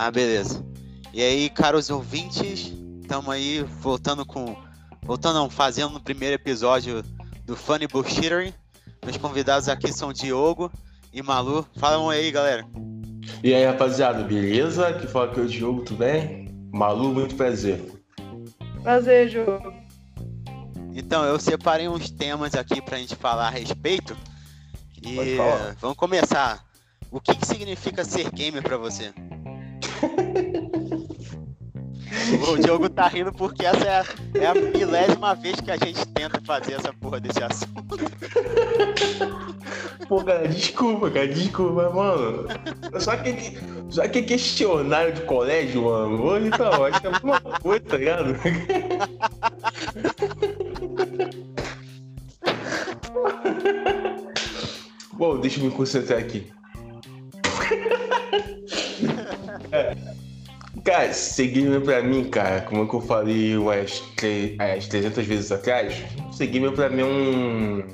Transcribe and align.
Ah, 0.00 0.12
beleza. 0.12 0.64
E 1.12 1.20
aí, 1.20 1.50
caros 1.50 1.90
ouvintes, 1.90 2.72
estamos 3.00 3.28
aí 3.28 3.62
voltando 3.80 4.24
com. 4.24 4.56
Voltando, 5.02 5.34
não, 5.34 5.50
fazendo 5.50 5.90
no 5.90 6.00
primeiro 6.00 6.36
episódio 6.36 7.02
do 7.44 7.56
Funny 7.56 7.86
Bullshittery. 7.88 8.54
Meus 9.04 9.16
convidados 9.16 9.68
aqui 9.68 9.92
são 9.92 10.12
Diogo 10.12 10.70
e 11.12 11.20
Malu. 11.20 11.66
Falam 11.78 12.08
aí, 12.08 12.30
galera. 12.30 12.64
E 13.42 13.52
aí, 13.52 13.64
rapaziada, 13.64 14.22
beleza? 14.22 14.88
Aqui 14.88 15.06
fala 15.06 15.32
que 15.32 15.40
é 15.40 15.42
o 15.42 15.46
Diogo, 15.46 15.82
tudo 15.82 15.98
bem? 15.98 16.48
Malu, 16.72 17.12
muito 17.12 17.34
prazer. 17.34 17.80
Prazer, 18.82 19.28
Diogo. 19.28 19.77
Então, 20.98 21.24
eu 21.24 21.38
separei 21.38 21.88
uns 21.88 22.10
temas 22.10 22.56
aqui 22.56 22.82
pra 22.82 22.98
gente 22.98 23.14
falar 23.14 23.46
a 23.46 23.50
respeito. 23.50 24.16
E 25.00 25.36
vamos 25.80 25.96
começar. 25.96 26.64
O 27.08 27.20
que, 27.20 27.36
que 27.36 27.46
significa 27.46 28.04
ser 28.04 28.28
gamer 28.32 28.64
pra 28.64 28.76
você? 28.76 29.12
o 32.50 32.58
Diogo 32.58 32.90
tá 32.90 33.06
rindo 33.06 33.32
porque 33.32 33.64
essa 33.64 33.86
é 33.86 34.00
a, 34.00 34.04
é 34.34 34.46
a 34.46 34.54
milésima 34.54 35.36
vez 35.36 35.60
que 35.60 35.70
a 35.70 35.76
gente 35.76 36.04
tenta 36.08 36.40
fazer 36.44 36.72
essa 36.74 36.92
porra 36.92 37.20
desse 37.20 37.44
assunto. 37.44 37.96
Pô, 40.08 40.24
cara, 40.24 40.48
desculpa, 40.48 41.12
cara, 41.12 41.28
desculpa, 41.28 41.90
mano. 41.90 42.48
Só 42.98 43.16
que, 43.18 43.56
só 43.88 44.08
que 44.08 44.22
questionário 44.22 45.14
de 45.14 45.20
colégio, 45.22 45.84
mano, 45.84 46.24
hoje 46.24 46.50
tá 46.50 46.70
ótimo, 46.70 47.14
é 47.14 47.20
uma 47.22 47.40
coisa, 47.40 47.84
tá 47.84 47.96
ligado? 47.96 48.34
Bom, 55.12 55.40
deixa 55.40 55.60
eu 55.60 55.64
me 55.64 55.70
concentrar 55.70 56.18
aqui. 56.18 56.46
É. 59.72 59.96
Cara, 60.84 61.12
seguir 61.12 61.82
pra 61.82 62.02
mim, 62.02 62.24
cara, 62.24 62.62
como 62.62 62.84
é 62.84 62.86
que 62.86 62.94
eu 62.94 63.00
falei 63.00 63.56
umas, 63.56 64.00
umas 64.00 64.86
300 64.86 65.26
vezes 65.26 65.52
atrás, 65.52 66.02
seguir 66.32 66.72
pra 66.72 66.88
mim 66.88 67.02
é 67.02 67.04
um. 67.04 67.84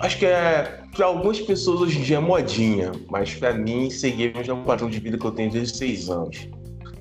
Acho 0.00 0.18
que 0.18 0.26
é. 0.26 0.80
Pra 0.96 1.06
algumas 1.06 1.40
pessoas 1.40 1.80
hoje 1.80 1.98
em 1.98 2.02
dia 2.02 2.16
é 2.16 2.20
modinha, 2.20 2.92
mas 3.10 3.34
pra 3.34 3.52
mim, 3.52 3.90
seguir 3.90 4.32
é 4.48 4.52
um 4.52 4.62
padrão 4.62 4.88
de 4.88 5.00
vida 5.00 5.18
que 5.18 5.24
eu 5.24 5.32
tenho 5.32 5.50
desde 5.50 5.76
6 5.76 6.08
anos, 6.08 6.48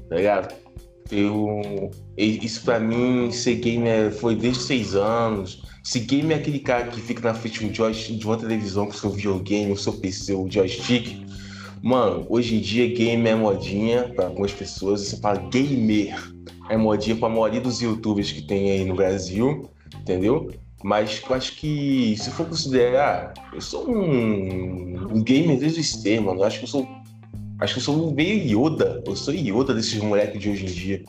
tá 0.09 0.15
ligado? 0.15 0.60
Eu, 1.11 1.91
isso 2.17 2.63
pra 2.63 2.79
mim, 2.79 3.31
ser 3.31 3.55
gamer 3.55 4.11
foi 4.11 4.35
desde 4.35 4.63
6 4.63 4.95
anos. 4.95 5.63
Se 5.83 5.99
game 5.99 6.33
é 6.33 6.37
aquele 6.37 6.59
cara 6.59 6.87
que 6.87 7.01
fica 7.01 7.21
na 7.21 7.33
frente 7.33 7.67
de, 7.67 7.81
um 7.81 7.91
de 7.91 8.25
uma 8.25 8.37
televisão 8.37 8.85
com 8.85 8.93
seu 8.93 9.09
videogame, 9.09 9.71
o 9.71 9.77
seu 9.77 9.93
PC, 9.93 10.33
o 10.33 10.49
joystick 10.49 11.21
Mano, 11.81 12.27
hoje 12.29 12.57
em 12.57 12.59
dia 12.59 12.93
game 12.93 13.27
é 13.27 13.33
modinha 13.33 14.07
para 14.15 14.27
algumas 14.27 14.53
pessoas. 14.53 15.01
Você 15.01 15.17
fala 15.17 15.39
gamer 15.49 16.15
é 16.69 16.77
modinha 16.77 17.15
para 17.15 17.27
a 17.27 17.31
maioria 17.31 17.59
dos 17.59 17.81
youtubers 17.81 18.31
que 18.31 18.43
tem 18.43 18.69
aí 18.69 18.85
no 18.85 18.95
Brasil, 18.95 19.67
entendeu? 19.99 20.51
Mas 20.83 21.21
eu 21.27 21.35
acho 21.35 21.55
que 21.55 22.15
se 22.17 22.29
for 22.29 22.47
considerar, 22.47 23.33
eu 23.51 23.61
sou 23.61 23.89
um, 23.89 25.15
um 25.15 25.23
gamer 25.23 25.57
desde 25.57 25.79
o 25.79 25.81
extremo, 25.81 26.27
mano. 26.27 26.41
Eu 26.41 26.45
acho 26.45 26.59
que 26.59 26.65
eu 26.65 26.69
sou. 26.69 26.87
Acho 27.61 27.75
que 27.75 27.79
eu 27.79 27.83
sou 27.83 28.11
meio 28.11 28.65
Yoda. 28.67 29.03
Eu 29.05 29.15
sou 29.15 29.33
Yoda 29.33 29.73
desses 29.73 29.99
moleques 29.99 30.41
de 30.41 30.49
hoje 30.49 30.65
em 30.65 30.69
dia. 30.69 31.03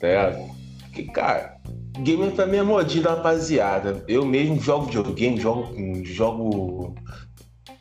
Tá? 0.00 0.34
Porque, 0.80 1.04
cara, 1.04 1.60
gamer 2.00 2.32
pra 2.32 2.46
mim 2.46 2.56
é 2.56 2.62
modinha 2.62 3.04
da 3.04 3.10
rapaziada. 3.10 4.02
Eu 4.08 4.24
mesmo 4.24 4.58
jogo 4.58 4.86
videogame, 4.86 5.38
jogo, 5.38 6.04
jogo 6.04 6.94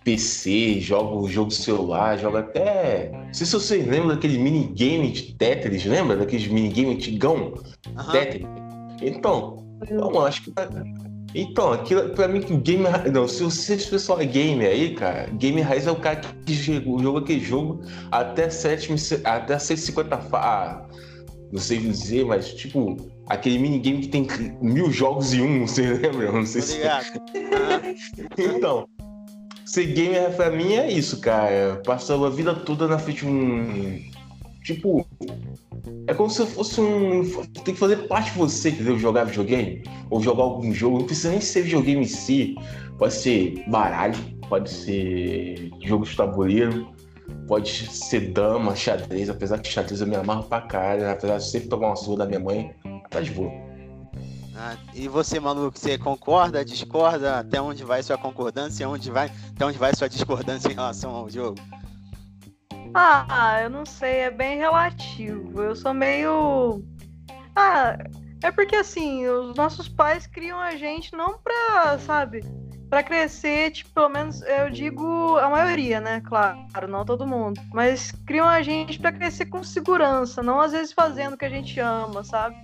PC, 0.04 0.82
jogo 0.82 1.28
jogo 1.30 1.52
celular, 1.52 2.18
jogo 2.18 2.38
até. 2.38 3.12
Não 3.12 3.34
sei 3.34 3.46
se 3.46 3.54
vocês 3.54 3.88
lembram 3.88 4.10
daquele 4.10 4.38
minigame 4.38 5.12
de 5.12 5.34
Tetris, 5.36 5.86
lembra? 5.86 6.18
Daqueles 6.18 6.48
minigame 6.48 6.96
antigão? 6.96 7.54
Uhum. 7.88 8.12
Tetris. 8.12 8.46
Então, 9.02 9.58
então, 9.84 10.26
acho 10.26 10.44
que. 10.44 10.54
Então, 11.34 11.72
aquilo, 11.72 12.10
pra 12.10 12.28
mim 12.28 12.42
que 12.42 12.54
o 12.54 12.58
game. 12.58 12.84
Não, 13.12 13.28
se 13.28 13.44
você 13.44 13.78
pessoal 13.78 14.20
é 14.20 14.26
gamer 14.26 14.70
aí, 14.70 14.94
cara, 14.94 15.30
game 15.34 15.62
raiz 15.62 15.88
é 15.88 15.92
o 15.92 15.96
cara 15.96 16.22
que 16.46 16.54
joga 16.54 17.20
aquele 17.20 17.40
jogo 17.40 17.82
até 18.12 18.50
7, 18.50 18.94
até 19.24 19.58
150 19.58 20.20
ah, 20.34 20.86
não 21.52 21.60
sei 21.60 21.78
dizer, 21.78 22.26
mas 22.26 22.54
tipo, 22.54 22.98
aquele 23.28 23.60
minigame 23.60 24.02
que 24.02 24.08
tem 24.10 24.28
mil 24.62 24.92
jogos 24.92 25.34
em 25.34 25.42
um, 25.42 25.66
você 25.68 25.94
lembra? 25.94 26.32
Não 26.32 26.46
sei 26.46 26.62
se. 26.62 26.80
então, 28.38 28.88
Ser 29.72 29.86
gamer 29.94 30.36
pra 30.36 30.52
mim 30.52 30.74
é 30.74 30.92
isso, 30.92 31.22
cara. 31.22 31.82
Passou 31.86 32.26
a 32.26 32.30
vida 32.30 32.54
toda 32.54 32.90
na 32.90 33.00
frente 33.00 33.20
de 33.20 33.28
um. 33.28 34.04
Tipo. 34.66 35.08
É 36.08 36.14
como 36.14 36.30
se 36.30 36.46
fosse 36.46 36.82
um. 36.82 37.24
Tem 37.64 37.74
que 37.74 37.80
fazer 37.80 38.08
parte 38.08 38.32
de 38.32 38.38
você, 38.38 38.70
entendeu? 38.70 38.98
Jogar 38.98 39.26
videogame. 39.26 39.84
Ou 40.10 40.22
jogar 40.22 40.44
algum 40.44 40.74
jogo. 40.74 41.00
Não 41.00 41.06
precisa 41.06 41.30
nem 41.30 41.42
ser 41.42 41.64
videogame 41.64 42.02
em 42.02 42.08
si. 42.08 42.56
Pode 42.98 43.14
ser 43.14 43.64
baralho, 43.68 44.18
pode 44.50 44.70
ser 44.70 45.72
jogo 45.84 46.06
de 46.06 46.16
tabuleiro, 46.16 46.88
pode 47.48 47.70
ser 47.70 48.32
dama, 48.32 48.76
xadrez. 48.76 49.30
Apesar 49.30 49.60
que 49.60 49.70
xadrez 49.70 50.02
eu 50.02 50.08
me 50.08 50.16
amarro 50.16 50.44
pra 50.44 50.62
caralho. 50.62 51.10
Apesar 51.10 51.38
de 51.38 51.50
sempre 51.50 51.70
tomar 51.70 51.88
uma 51.88 51.96
surra 51.96 52.18
da 52.18 52.26
minha 52.26 52.40
mãe. 52.40 52.74
Tá 53.10 53.22
de 53.22 53.32
boa. 53.32 53.52
Ah, 54.56 54.76
e 54.94 55.08
você, 55.08 55.40
Manu, 55.40 55.72
você 55.72 55.98
concorda, 55.98 56.64
discorda? 56.64 57.40
Até 57.40 57.62
onde 57.62 57.84
vai 57.84 58.04
sua 58.04 58.18
concordância? 58.18 58.88
Onde 58.88 59.10
vai, 59.10 59.32
até 59.56 59.66
onde 59.66 59.78
vai 59.78 59.96
sua 59.96 60.08
discordância 60.08 60.70
em 60.70 60.76
relação 60.76 61.12
ao 61.12 61.30
jogo? 61.30 61.60
Ah, 62.94 63.60
eu 63.64 63.70
não 63.70 63.86
sei, 63.86 64.20
é 64.22 64.32
bem 64.32 64.58
relativo. 64.58 65.62
Eu 65.62 65.76
sou 65.76 65.94
meio. 65.94 66.84
Ah, 67.56 67.98
é 68.44 68.52
porque 68.52 68.76
assim, 68.76 69.28
os 69.28 69.56
nossos 69.56 69.88
pais 69.88 70.28
criam 70.28 70.60
a 70.60 70.76
gente 70.76 71.14
não 71.14 71.38
pra, 71.38 71.98
sabe, 72.00 72.44
pra 72.90 73.04
crescer, 73.04 73.72
tipo, 73.72 73.90
pelo 73.92 74.10
menos 74.10 74.42
eu 74.42 74.70
digo 74.70 75.38
a 75.38 75.50
maioria, 75.50 76.02
né? 76.02 76.22
Claro, 76.22 76.88
não 76.90 77.06
todo 77.06 77.26
mundo. 77.26 77.62
Mas 77.74 78.12
criam 78.26 78.48
a 78.48 78.62
gente 78.62 79.00
pra 79.00 79.12
crescer 79.12 79.46
com 79.46 79.64
segurança, 79.64 80.44
não 80.44 80.60
às 80.60 80.72
vezes 80.74 80.92
fazendo 80.92 81.34
o 81.34 81.38
que 81.38 81.46
a 81.46 81.50
gente 81.50 81.80
ama, 81.80 82.24
sabe? 82.24 82.56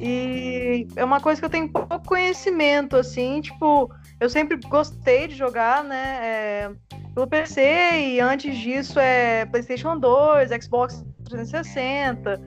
E 0.00 0.86
é 0.96 1.04
uma 1.04 1.20
coisa 1.20 1.40
que 1.40 1.44
eu 1.44 1.50
tenho 1.50 1.68
pouco 1.68 2.00
conhecimento, 2.00 2.96
assim, 2.96 3.40
tipo, 3.40 3.92
eu 4.20 4.28
sempre 4.28 4.56
gostei 4.68 5.28
de 5.28 5.34
jogar, 5.34 5.84
né, 5.84 6.18
é, 6.22 6.70
pelo 7.14 7.26
PC, 7.26 7.60
e 7.62 8.20
antes 8.20 8.56
disso 8.56 8.98
é 8.98 9.46
PlayStation 9.46 9.98
2, 9.98 10.50
Xbox 10.62 11.04
360, 11.24 12.40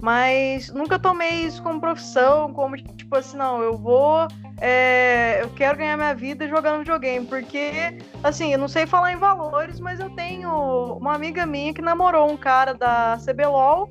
mas 0.00 0.70
nunca 0.70 0.98
tomei 0.98 1.44
isso 1.44 1.62
como 1.62 1.80
profissão, 1.80 2.52
como, 2.52 2.76
tipo 2.76 3.16
assim, 3.16 3.36
não, 3.36 3.60
eu 3.60 3.76
vou, 3.76 4.26
é, 4.60 5.40
eu 5.42 5.48
quero 5.50 5.78
ganhar 5.78 5.96
minha 5.96 6.14
vida 6.14 6.48
jogando 6.48 6.78
videogame, 6.78 7.26
porque, 7.26 7.98
assim, 8.22 8.52
eu 8.52 8.58
não 8.58 8.68
sei 8.68 8.86
falar 8.86 9.12
em 9.12 9.16
valores, 9.16 9.80
mas 9.80 9.98
eu 10.00 10.10
tenho 10.10 10.50
uma 10.98 11.14
amiga 11.14 11.44
minha 11.44 11.74
que 11.74 11.82
namorou 11.82 12.30
um 12.30 12.36
cara 12.36 12.74
da 12.74 13.18
CBLOL, 13.24 13.90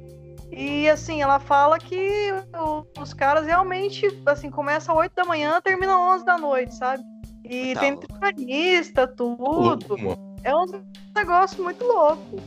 e 0.49 0.89
assim, 0.89 1.21
ela 1.21 1.39
fala 1.39 1.77
que 1.77 2.31
os 2.99 3.13
caras 3.13 3.45
realmente, 3.45 4.07
assim, 4.25 4.49
começam 4.49 4.95
às 4.95 5.01
8 5.01 5.13
da 5.13 5.25
manhã, 5.25 5.59
terminam 5.61 6.09
às 6.11 6.15
11 6.19 6.25
da 6.25 6.37
noite, 6.37 6.73
sabe? 6.73 7.03
E 7.49 7.73
tá 7.73 7.79
tem 7.79 7.97
tripanista, 7.97 9.07
tudo. 9.07 9.79
é 10.43 10.55
um 10.55 10.65
negócio 11.15 11.63
muito 11.63 11.83
louco. 11.83 12.41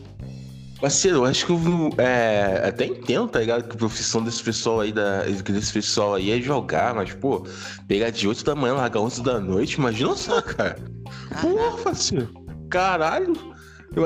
Parceiro, 0.80 1.18
eu 1.18 1.24
acho 1.26 1.44
que 1.44 1.52
eu 1.52 1.58
é, 1.98 2.68
até 2.68 2.86
entendo, 2.86 3.28
tá 3.28 3.40
ligado? 3.40 3.64
Que 3.64 3.74
a 3.74 3.78
profissão 3.78 4.22
desse 4.22 4.42
pessoal 4.42 4.80
aí, 4.80 4.90
da, 4.90 5.24
desse 5.24 5.72
pessoal 5.74 6.14
aí 6.14 6.30
é 6.30 6.40
jogar, 6.40 6.94
mas, 6.94 7.12
pô, 7.12 7.44
pegar 7.86 8.08
de 8.08 8.26
8 8.26 8.42
da 8.42 8.54
manhã, 8.54 8.74
largar 8.74 9.00
11 9.00 9.22
da 9.22 9.38
noite, 9.38 9.74
imagina 9.74 10.16
só, 10.16 10.40
cara. 10.40 10.78
Porra, 11.42 11.76
parceiro. 11.84 12.32
Caralho. 12.70 13.34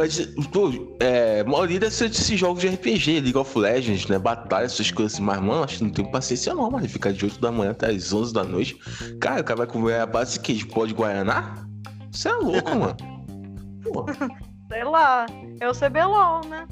Acho, 0.02 0.26
pô, 0.50 0.96
é, 0.98 1.40
a 1.40 1.44
maioria 1.44 1.78
desses 1.78 2.38
jogos 2.38 2.62
de 2.62 2.68
RPG, 2.68 3.20
League 3.20 3.36
of 3.36 3.58
Legends, 3.58 4.06
né? 4.06 4.18
Batalha, 4.18 4.64
essas 4.64 4.90
coisas 4.90 5.14
assim, 5.14 5.22
mas, 5.22 5.38
mano, 5.40 5.62
acho 5.62 5.78
que 5.78 5.84
não 5.84 5.90
tenho 5.90 6.10
paciência 6.10 6.54
não, 6.54 6.70
mano. 6.70 6.88
Ficar 6.88 7.12
de 7.12 7.24
8 7.24 7.38
da 7.38 7.52
manhã 7.52 7.72
até 7.72 7.90
as 7.90 8.12
11 8.12 8.32
da 8.32 8.42
noite. 8.42 8.78
Cara, 9.20 9.42
o 9.42 9.44
cara 9.44 9.58
vai 9.58 9.66
comer 9.66 10.00
a 10.00 10.06
base 10.06 10.40
que 10.40 10.54
de 10.54 10.66
pó 10.66 10.86
de 10.86 10.94
Guaraná? 10.94 11.66
Você 12.10 12.28
é 12.28 12.32
louco, 12.32 12.70
mano. 12.74 12.96
Pô. 13.82 14.06
Sei 14.72 14.84
lá, 14.84 15.26
é 15.60 15.68
o 15.68 15.74
CBLOL, 15.74 16.46
né? 16.48 16.66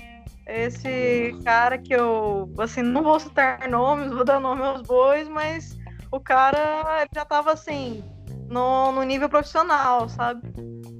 Esse 0.47 1.37
cara 1.45 1.77
que 1.79 1.93
eu, 1.95 2.53
assim, 2.59 2.83
não 2.83 3.03
vou 3.03 3.21
citar 3.21 3.69
nomes, 3.69 4.11
vou 4.11 4.25
dar 4.25 4.41
nome 4.41 4.63
aos 4.63 4.83
bois, 4.83 5.29
mas 5.29 5.79
o 6.11 6.19
cara 6.19 7.07
já 7.15 7.25
tava, 7.27 7.53
assim, 7.53 8.03
no, 8.49 8.91
no 8.91 9.03
nível 9.03 9.29
profissional, 9.29 10.09
sabe? 10.09 10.43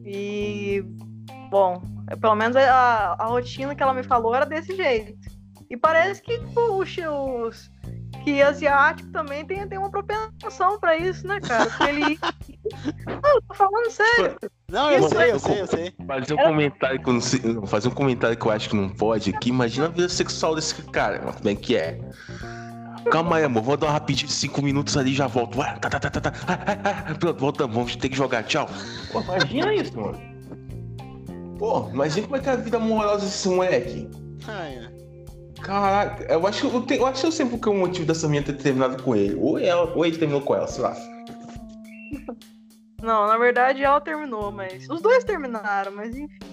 E, 0.05 0.85
bom, 1.53 1.83
é, 2.09 2.17
pelo 2.17 2.35
menos 2.35 2.57
a, 2.57 3.15
a 3.19 3.27
rotina 3.27 3.75
que 3.75 3.83
ela 3.83 3.93
me 3.93 4.03
falou 4.03 4.35
era 4.35 4.47
desse 4.47 4.75
jeito. 4.75 5.15
E 5.69 5.77
parece 5.77 6.23
que 6.23 6.39
tipo, 6.39 6.61
os, 6.79 7.71
que 8.25 8.41
asiático 8.41 9.11
também 9.13 9.45
tem, 9.45 9.69
tem 9.69 9.79
uma 9.79 9.91
propensão 9.91 10.81
pra 10.81 10.97
isso, 10.97 11.27
né, 11.27 11.39
cara? 11.41 11.67
Porque 11.67 11.85
ele. 11.85 12.19
Não, 13.07 13.35
eu 13.35 13.43
tô 13.43 13.55
falando 13.55 13.91
sério. 13.91 14.39
Não, 14.71 14.91
eu 14.91 15.01
Não, 15.03 15.09
sei, 15.11 15.33
eu 15.33 15.39
sei, 15.39 15.61
eu 15.61 15.67
sei. 15.67 15.95
Fazer 16.07 16.35
um 16.35 16.37
comentário 16.39 17.03
que 17.03 17.09
eu 17.09 17.13
não 17.13 17.67
fazer 17.67 17.89
um 17.89 17.93
comentário 17.93 18.37
que 18.37 18.47
eu 18.47 18.51
acho 18.51 18.71
que 18.71 18.77
não 18.77 18.89
pode 18.89 19.35
aqui. 19.35 19.51
Imagina 19.51 19.87
a 19.87 19.91
vida 19.91 20.09
sexual 20.09 20.55
desse 20.55 20.75
cara, 20.85 21.19
mano, 21.19 21.35
como 21.35 21.51
é 21.51 21.55
que 21.55 21.77
é? 21.77 22.01
Calma 23.11 23.37
aí, 23.37 23.45
amor. 23.45 23.63
Vou 23.63 23.77
dar 23.77 23.89
uma 23.89 23.93
rapidinho 23.93 24.29
de 24.29 24.33
5 24.33 24.63
minutos 24.63 24.97
ali 24.97 25.11
e 25.11 25.15
já 25.15 25.27
volto. 25.27 25.59
Vai, 25.59 25.79
tá, 25.79 25.91
tá, 25.91 26.01
tá, 26.01 26.11
tá, 26.11 26.21
tá. 26.21 26.33
Ah, 26.49 26.59
ah, 26.67 27.05
ah, 27.11 27.15
pronto, 27.17 27.39
voltamos. 27.39 27.75
Vamos 27.75 27.97
ter 27.97 28.09
que 28.09 28.17
jogar. 28.17 28.45
Tchau. 28.45 28.69
Pô, 29.13 29.21
imagina 29.21 29.75
isso, 29.75 30.01
mano. 30.01 30.32
Pô, 31.63 31.89
imagina 31.91 32.27
como 32.27 32.37
é 32.37 32.41
que 32.41 32.49
é 32.49 32.53
a 32.55 32.57
vida 32.57 32.77
amorosa 32.77 33.25
desse 33.25 33.49
moleque. 33.49 34.11
Ai, 34.49 34.79
ai. 34.79 34.93
Caraca, 35.63 36.25
eu 36.25 36.45
acho 36.45 36.69
que 36.69 36.75
eu, 36.77 36.83
tenho, 36.83 37.03
eu 37.03 37.07
acho 37.07 37.21
que 37.21 37.27
eu 37.29 37.31
sei 37.31 37.47
porque 37.47 37.69
o 37.69 37.75
motivo 37.75 38.05
dessa 38.05 38.27
minha 38.27 38.43
ter 38.43 38.55
terminado 38.55 39.01
com 39.01 39.15
ele. 39.15 39.37
Ou, 39.37 39.57
ela, 39.61 39.85
ou 39.95 40.05
ele 40.05 40.19
terminou 40.19 40.41
com 40.41 40.57
ela, 40.57 40.67
sei 40.67 40.83
lá. 40.83 40.93
Não, 43.01 43.29
na 43.29 43.39
verdade 43.39 43.81
ela 43.81 44.01
terminou, 44.01 44.51
mas. 44.51 44.91
Os 44.91 45.01
dois 45.01 45.23
terminaram, 45.23 45.93
mas 45.93 46.17
enfim. 46.17 46.52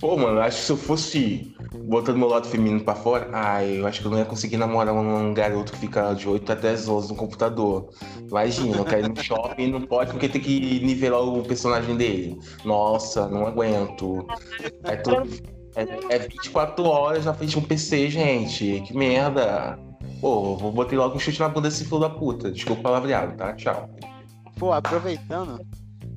Pô, 0.00 0.16
mano, 0.16 0.40
acho 0.40 0.56
que 0.58 0.64
se 0.64 0.72
eu 0.72 0.76
fosse 0.78 1.54
botando 1.84 2.16
meu 2.16 2.28
lado 2.28 2.48
feminino 2.48 2.80
pra 2.80 2.94
fora, 2.94 3.28
ai, 3.32 3.80
eu 3.80 3.86
acho 3.86 4.00
que 4.00 4.06
eu 4.06 4.10
não 4.10 4.18
ia 4.18 4.24
conseguir 4.24 4.56
namorar 4.56 4.94
um 4.94 5.34
garoto 5.34 5.72
que 5.72 5.78
fica 5.78 6.14
de 6.14 6.26
8 6.26 6.50
até 6.50 6.68
10 6.68 6.88
horas 6.88 7.10
no 7.10 7.16
computador. 7.16 7.90
Imagina, 8.28 8.78
eu 8.78 8.84
quero 8.86 9.06
ir 9.06 9.08
no 9.10 9.16
shopping 9.22 9.64
e 9.64 9.70
não 9.70 9.82
pode 9.82 10.12
porque 10.12 10.28
tem 10.28 10.40
que 10.40 10.80
nivelar 10.80 11.22
o 11.22 11.42
personagem 11.42 11.96
dele. 11.96 12.38
Nossa, 12.64 13.28
não 13.28 13.46
aguento. 13.46 14.26
É, 14.84 14.96
todo, 14.96 15.28
é, 15.76 16.14
é 16.16 16.18
24 16.18 16.82
horas 16.84 17.26
na 17.26 17.34
frente 17.34 17.50
de 17.50 17.58
um 17.58 17.62
PC, 17.62 18.08
gente. 18.08 18.82
Que 18.86 18.96
merda. 18.96 19.78
Pô, 20.20 20.56
vou 20.56 20.72
botar 20.72 20.96
logo 20.96 21.16
um 21.16 21.18
chute 21.18 21.40
na 21.40 21.48
bunda 21.48 21.68
desse 21.68 21.84
filho 21.84 22.00
da 22.00 22.08
puta. 22.08 22.50
Desculpa 22.50 22.80
o 22.80 22.82
palavreado, 22.84 23.36
tá? 23.36 23.52
Tchau. 23.52 23.88
Pô, 24.58 24.72
aproveitando. 24.72 25.60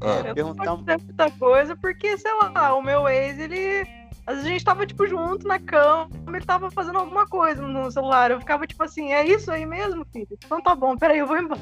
É, 0.04 0.30
Eu 0.30 0.36
perguntar 0.36 0.66
não 0.66 0.76
um... 0.76 0.80
dizer 0.80 1.00
muita 1.04 1.32
coisa, 1.32 1.76
porque, 1.76 2.18
sei 2.18 2.32
lá, 2.34 2.76
o 2.76 2.82
meu 2.82 3.08
ex, 3.08 3.40
ele. 3.40 3.88
Às 4.26 4.36
vezes 4.36 4.50
a 4.50 4.54
gente 4.54 4.64
tava, 4.64 4.86
tipo, 4.86 5.06
junto 5.06 5.46
na 5.46 5.60
cama, 5.60 6.10
ele 6.28 6.46
tava 6.46 6.72
fazendo 6.72 6.98
alguma 6.98 7.28
coisa 7.28 7.62
no 7.62 7.92
celular. 7.92 8.32
Eu 8.32 8.40
ficava, 8.40 8.66
tipo 8.66 8.82
assim, 8.82 9.12
é 9.12 9.26
isso 9.26 9.52
aí 9.52 9.66
mesmo, 9.66 10.06
filho? 10.14 10.28
Então 10.32 10.62
tá 10.62 10.74
bom, 10.74 10.96
peraí, 10.98 11.20
eu 11.20 11.28
vou 11.28 11.38
embora. 11.38 11.60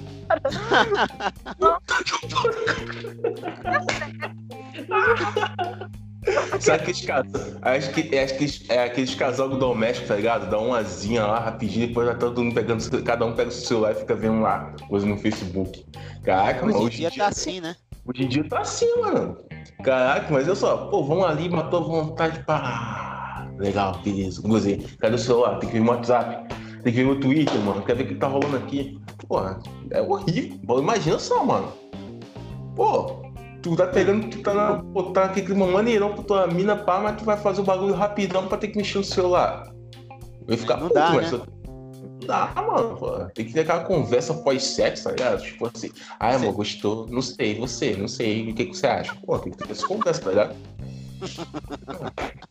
Sabe 6.59 6.83
aqueles 6.83 7.01
casal? 7.03 7.41
Acho 7.63 7.91
que, 7.91 8.17
acho 8.17 8.37
que 8.37 8.71
é 8.71 8.83
aqueles 8.83 9.15
casal 9.15 9.49
doméstico, 9.49 10.07
tá 10.07 10.15
ligado? 10.15 10.49
Dá 10.49 10.59
uma 10.59 10.77
asinha 10.77 11.25
lá 11.25 11.39
rapidinho, 11.39 11.87
depois 11.87 12.07
já 12.07 12.13
tá 12.13 12.19
todo 12.19 12.43
mundo 12.43 12.53
pegando. 12.53 13.03
Cada 13.03 13.25
um 13.25 13.33
pega 13.33 13.49
o 13.49 13.51
seu 13.51 13.67
celular 13.67 13.93
e 13.93 13.95
fica 13.95 14.13
vendo 14.13 14.41
lá, 14.41 14.71
coisa 14.87 15.05
no 15.05 15.17
Facebook. 15.17 15.83
Caraca, 16.23 16.63
mano, 16.63 16.77
Hoje 16.77 16.97
em 16.97 17.09
dia 17.09 17.11
tá 17.11 17.27
assim, 17.27 17.59
né? 17.59 17.75
Hoje 18.05 18.23
em 18.23 18.27
dia 18.27 18.43
tá 18.47 18.59
assim, 18.59 18.89
mano. 18.99 19.37
Caraca, 19.83 20.27
mas 20.31 20.47
eu 20.47 20.55
só, 20.55 20.87
pô, 20.87 21.03
vamos 21.03 21.25
ali, 21.25 21.49
matou 21.49 21.79
a 21.79 21.83
vontade 21.83 22.43
pra. 22.43 23.47
Legal, 23.57 23.99
beleza. 24.03 24.41
Gozei. 24.41 24.85
Cadê 24.99 25.15
o 25.15 25.19
celular? 25.19 25.59
Tem 25.59 25.69
que 25.69 25.75
ver 25.75 25.81
meu 25.81 25.93
WhatsApp. 25.93 26.53
Tem 26.83 26.91
que 26.93 26.99
ver 26.99 27.05
meu 27.05 27.19
Twitter, 27.19 27.59
mano. 27.61 27.81
Quer 27.83 27.95
ver 27.95 28.03
o 28.03 28.07
que 28.07 28.15
tá 28.15 28.27
rolando 28.27 28.57
aqui? 28.57 28.99
Porra, 29.27 29.59
é 29.91 30.01
horrível. 30.01 30.59
Pô, 30.65 30.79
imagina 30.79 31.19
só, 31.19 31.45
mano. 31.45 31.71
Pô, 32.75 33.21
tu 33.61 33.75
tá 33.75 33.87
pegando, 33.87 34.27
tu 34.29 34.41
tá 34.41 34.53
na. 34.53 34.83
Pô, 34.83 35.03
tá 35.11 35.27
naquele 35.27 35.45
clima 35.45 35.67
maneirão 35.67 36.13
pra 36.13 36.23
tua 36.23 36.47
mina, 36.47 36.75
pá, 36.75 36.99
mas 36.99 37.17
tu 37.17 37.25
vai 37.25 37.37
fazer 37.37 37.61
o 37.61 37.63
bagulho 37.63 37.93
rapidão 37.93 38.47
pra 38.47 38.57
ter 38.57 38.69
que 38.69 38.77
mexer 38.77 38.97
no 38.97 39.03
celular. 39.03 39.71
Eu 40.47 40.53
ia 40.53 40.57
ficar 40.57 40.77
puto, 40.77 40.93
dá, 40.93 41.11
mas 41.11 41.31
né? 41.31 41.41
Dá, 42.25 42.53
mano. 42.55 42.97
Pô. 42.97 43.25
Tem 43.33 43.45
que 43.45 43.53
ter 43.53 43.61
aquela 43.61 43.83
conversa 43.83 44.33
pós-sexo, 44.33 45.03
tá 45.05 45.11
ligado? 45.11 45.41
Tipo 45.41 45.71
assim, 45.73 45.91
ai, 46.19 46.35
amor, 46.35 46.53
gostou? 46.53 47.07
Não 47.07 47.21
sei, 47.21 47.59
você, 47.59 47.95
não 47.95 48.07
sei. 48.07 48.51
O 48.51 48.55
que, 48.55 48.65
que 48.65 48.77
você 48.77 48.87
acha? 48.87 49.15
Pô, 49.25 49.37
tem 49.39 49.51
que 49.51 49.57
ter 49.57 49.71
essa 49.71 49.87
conversa, 49.87 50.21
tá 50.21 50.29
ligado? 50.29 50.55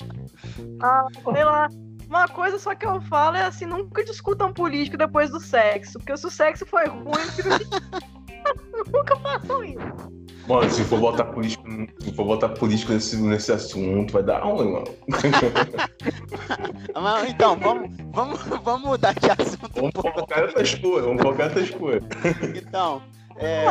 Ah, 0.83 1.07
sei 1.33 1.45
lá. 1.45 1.69
Uma 2.09 2.27
coisa 2.27 2.59
só 2.59 2.75
que 2.75 2.87
eu 2.87 3.01
falo 3.03 3.37
é 3.37 3.45
assim, 3.45 3.67
nunca 3.67 4.03
discutam 4.05 4.53
político 4.53 4.97
depois 4.97 5.31
do 5.31 5.39
sexo. 5.39 5.99
Porque 5.99 6.17
se 6.17 6.27
o 6.27 6.31
sexo 6.31 6.67
foi 6.67 6.87
ruim, 6.87 7.13
nunca 8.93 9.17
façam 9.17 9.63
isso. 9.63 10.20
Mano, 10.49 10.69
se 10.71 10.83
for 10.85 10.99
botar 10.99 11.25
político, 11.27 11.65
se 12.01 12.13
for 12.15 12.25
botar 12.25 12.49
político 12.49 12.93
nesse, 12.93 13.17
nesse 13.17 13.53
assunto, 13.53 14.13
vai 14.13 14.23
dar 14.23 14.41
ruim, 14.43 14.73
mano. 14.73 14.87
Mas, 17.01 17.31
então, 17.31 17.57
vamos, 17.59 17.91
vamos, 18.13 18.41
vamos 18.63 18.83
mudar 18.83 19.15
de 19.15 19.31
assunto 19.31 19.71
Vamos 19.75 19.93
pouco. 19.93 20.21
focar 20.21 20.47
nessas 20.47 20.75
coisas, 20.75 21.05
vamos 21.05 21.23
focar 21.23 21.49
nessas 21.49 21.71
coisas. 21.71 22.09
Então, 22.57 23.03
é, 23.37 23.65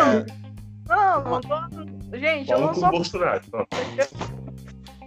Não, 0.88 1.24
não 1.24 1.42
tô... 1.42 2.18
Gente, 2.18 2.51
eu 2.51 2.57
Fala 2.57 2.68
não 2.68 2.74
sou 2.74 2.88
o 2.88 2.92
Bolsonaro. 2.92 3.42
Não. 3.54 3.68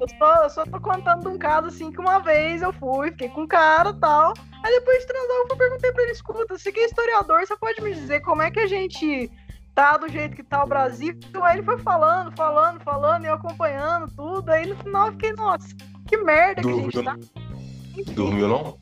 Eu 0.01 0.09
só, 0.19 0.43
eu 0.43 0.51
só 0.51 0.65
tô 0.67 0.81
contando 0.81 1.29
um 1.31 1.39
caso 1.39 1.69
assim 1.69 1.93
que 1.93 2.01
uma 2.01 2.19
vez 2.19 2.61
eu 2.61 2.73
fui, 2.73 3.11
fiquei 3.13 3.29
com 3.29 3.43
um 3.43 3.47
cara 3.47 3.91
e 3.91 4.01
tal. 4.01 4.35
Aí 4.65 4.73
depois 4.73 4.99
de 5.01 5.07
transar, 5.07 5.37
eu 5.49 5.57
perguntei 5.57 5.93
pra 5.93 6.03
ele: 6.03 6.13
escuta, 6.13 6.59
você 6.59 6.73
que 6.73 6.81
é 6.81 6.87
historiador, 6.87 7.47
você 7.47 7.57
pode 7.57 7.81
me 7.81 7.95
dizer 7.95 8.21
como 8.21 8.43
é 8.43 8.51
que 8.51 8.59
a 8.61 8.67
gente 8.67 9.31
tá 9.75 9.97
do 9.97 10.09
jeito 10.09 10.37
que 10.37 10.43
tá 10.43 10.63
o 10.65 10.69
Brasil? 10.69 11.19
Aí 11.43 11.57
ele 11.57 11.65
foi 11.65 11.79
falando, 11.79 12.35
falando, 12.37 12.81
falando, 12.83 13.25
e 13.25 13.29
eu 13.29 13.35
acompanhando 13.35 14.11
tudo. 14.15 14.51
Aí 14.51 14.67
no 14.67 14.77
final 14.77 15.07
eu 15.07 15.13
fiquei, 15.13 15.33
nossa, 15.33 15.69
que 16.07 16.17
merda 16.19 16.63
que 16.63 16.69
a 16.69 16.73
gente 16.73 16.93
Dormiu, 16.93 17.05
tá. 17.05 18.13
Dormiu 18.13 18.49
não? 18.49 18.79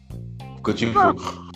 Ficou 0.56 0.74
tipo. 0.74 0.98
Não. 0.98 1.50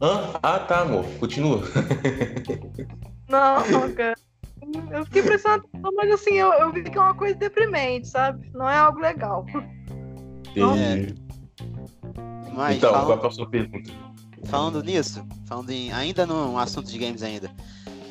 Hã? 0.00 0.30
Ah, 0.42 0.58
tá, 0.60 0.82
amor. 0.82 1.04
Continua. 1.18 1.60
Não, 3.28 3.92
cara. 3.94 4.14
Eu 4.90 5.04
fiquei 5.04 5.22
prestando 5.22 5.66
atenção, 5.66 5.92
mas 5.94 6.10
assim, 6.12 6.34
eu, 6.34 6.52
eu 6.52 6.72
vi 6.72 6.82
que 6.84 6.96
é 6.96 7.00
uma 7.00 7.14
coisa 7.14 7.34
deprimente, 7.34 8.08
sabe? 8.08 8.50
Não 8.54 8.68
é 8.68 8.76
algo 8.76 9.00
legal. 9.00 9.44
Entendi. 10.54 11.14
mas 12.54 12.76
então, 12.76 12.92
falando- 12.92 13.06
qual 13.06 13.24
é 13.24 13.26
a 13.26 13.30
sua 13.30 13.48
pergunta? 13.48 13.90
Falando 14.44 14.82
nisso, 14.82 15.26
falando 15.46 15.70
em, 15.70 15.92
ainda 15.92 16.24
no 16.24 16.56
assunto 16.58 16.88
de 16.90 16.98
games 16.98 17.22
ainda. 17.22 17.50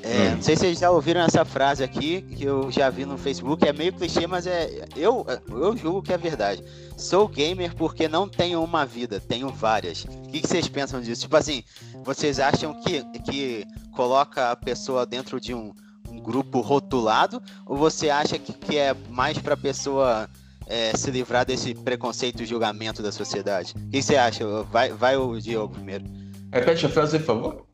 É, 0.08 0.30
Hum. 0.30 0.36
Não 0.36 0.42
sei 0.42 0.56
se 0.56 0.62
vocês 0.62 0.80
já 0.80 0.90
ouviram 0.90 1.22
essa 1.22 1.44
frase 1.44 1.84
aqui, 1.84 2.22
que 2.22 2.44
eu 2.46 2.72
já 2.72 2.90
vi 2.90 3.06
no 3.06 3.18
Facebook, 3.18 3.68
é 3.68 3.74
meio 3.74 3.92
clichê, 3.92 4.26
mas 4.26 4.48
é. 4.48 4.86
Eu, 4.96 5.26
eu 5.50 5.76
julgo 5.76 6.02
que 6.02 6.14
é 6.14 6.18
verdade. 6.18 6.64
Sou 6.96 7.28
gamer 7.28 7.76
porque 7.76 8.08
não 8.08 8.28
tenho 8.28 8.64
uma 8.64 8.86
vida, 8.86 9.20
tenho 9.20 9.50
várias. 9.50 10.06
O 10.06 10.30
que, 10.30 10.42
que 10.42 10.48
vocês 10.48 10.68
pensam 10.68 11.02
disso? 11.02 11.24
Tipo 11.24 11.36
assim, 11.36 11.64
vocês 12.04 12.40
acham 12.40 12.74
que, 12.82 13.04
que 13.22 13.66
coloca 13.94 14.52
a 14.52 14.56
pessoa 14.56 15.06
dentro 15.06 15.42
de 15.42 15.54
um, 15.54 15.74
um 16.10 16.20
grupo 16.20 16.62
rotulado? 16.62 17.42
Ou 17.66 17.76
você 17.76 18.10
acha 18.10 18.40
que, 18.40 18.54
que 18.54 18.78
é 18.78 18.96
mais 19.10 19.38
pra 19.38 19.58
pessoa 19.58 20.30
é, 20.68 20.96
se 20.96 21.12
livrar 21.12 21.46
desse 21.46 21.76
preconceito 21.76 22.42
e 22.42 22.46
julgamento 22.46 23.04
da 23.04 23.12
sociedade? 23.12 23.74
O 23.76 23.80
que, 23.90 23.98
que 23.98 24.02
você 24.02 24.16
acha? 24.16 24.46
Vai, 24.64 24.92
vai 24.92 25.18
o 25.18 25.38
Diogo 25.40 25.74
primeiro. 25.74 26.06
Repete 26.52 26.86
a 26.86 26.90
frase 26.90 27.20
por 27.20 27.26
favor. 27.26 27.66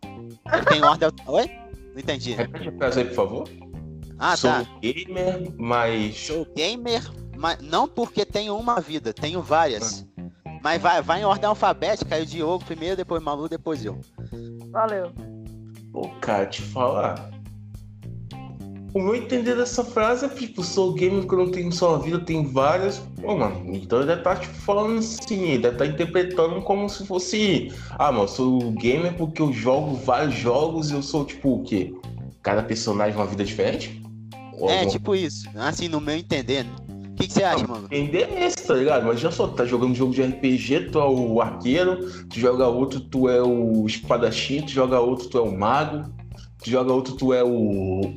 Tem 0.67 0.83
ordem. 0.83 1.09
Oi? 1.27 1.62
Não 1.93 1.99
entendi. 1.99 2.33
Repete 2.33 2.69
a 2.69 2.71
frase 2.73 2.99
aí, 2.99 3.05
por 3.05 3.15
favor. 3.15 3.49
Ah, 4.17 4.35
Sou 4.35 4.49
tá. 4.49 4.65
gamer, 4.81 5.53
mas. 5.57 6.17
Sou 6.17 6.45
gamer, 6.55 7.01
mas 7.35 7.59
não 7.61 7.87
porque 7.87 8.25
tenho 8.25 8.57
uma 8.57 8.79
vida, 8.79 9.13
tenho 9.13 9.41
várias. 9.41 10.05
Mas 10.61 10.81
vai, 10.81 11.01
vai 11.01 11.21
em 11.21 11.25
ordem 11.25 11.47
alfabética, 11.47 12.15
aí 12.15 12.23
o 12.23 12.25
Diogo 12.25 12.63
primeiro, 12.63 12.95
depois 12.95 13.21
o 13.21 13.25
Malu, 13.25 13.49
depois 13.49 13.83
eu. 13.83 13.99
Valeu. 14.71 15.11
Pô, 15.91 16.07
cara, 16.21 16.45
te 16.45 16.61
falar. 16.61 17.29
O 18.93 19.01
meu 19.01 19.15
entender 19.15 19.55
dessa 19.55 19.83
frase 19.83 20.25
é 20.25 20.29
tipo, 20.29 20.63
sou 20.63 20.93
gamer 20.93 21.25
eu 21.27 21.37
não 21.37 21.49
tenho 21.49 21.71
só 21.71 21.95
uma 21.95 22.03
vida, 22.03 22.19
tenho 22.19 22.47
várias. 22.47 22.99
Pô, 23.19 23.35
mano, 23.35 23.73
então 23.73 23.99
ele 23.99 24.07
deve 24.07 24.19
estar 24.19 24.39
tipo, 24.39 24.53
falando 24.53 24.99
assim, 24.99 25.41
ele 25.49 25.63
deve 25.63 25.75
estar 25.75 25.85
interpretando 25.87 26.61
como 26.61 26.87
se 26.87 27.05
fosse. 27.05 27.73
Ah, 27.91 28.11
mano, 28.11 28.25
eu 28.25 28.27
sou 28.27 28.71
gamer 28.73 29.15
porque 29.15 29.41
eu 29.41 29.51
jogo 29.51 29.95
vários 29.95 30.35
jogos 30.35 30.91
e 30.91 30.93
eu 30.93 31.01
sou 31.01 31.25
tipo 31.25 31.55
o 31.55 31.63
quê? 31.63 31.91
Cada 32.43 32.61
personagem 32.61 33.15
uma 33.15 33.25
vida 33.25 33.43
diferente? 33.43 33.99
Ou 34.59 34.69
É, 34.69 34.79
alguma 34.79 34.91
tipo 34.91 35.15
isso. 35.15 35.49
Assim, 35.55 35.87
no 35.87 35.99
meu 35.99 36.15
entender. 36.15 36.65
O 37.13 37.15
que, 37.15 37.27
que 37.27 37.33
você 37.33 37.43
acha, 37.43 37.65
mano? 37.65 37.87
Entender 37.91 38.29
é 38.31 38.47
esse, 38.47 38.65
tá 38.65 38.73
ligado? 38.73 39.05
Mas 39.05 39.19
já 39.19 39.31
só, 39.31 39.47
tá 39.47 39.65
jogando 39.65 39.93
jogo 39.93 40.13
de 40.13 40.23
RPG, 40.23 40.91
tu 40.91 40.99
é 40.99 41.05
o 41.05 41.41
arqueiro, 41.41 42.09
tu 42.27 42.39
joga 42.39 42.67
outro, 42.67 42.99
tu 42.99 43.29
é 43.29 43.41
o 43.41 43.85
espadachim, 43.85 44.61
tu 44.61 44.71
joga 44.71 44.99
outro, 44.99 45.29
tu 45.29 45.37
é 45.37 45.41
o 45.41 45.55
mago, 45.55 46.11
tu 46.63 46.69
joga 46.69 46.91
outro, 46.91 47.15
tu 47.15 47.33
é 47.33 47.43
o. 47.43 48.13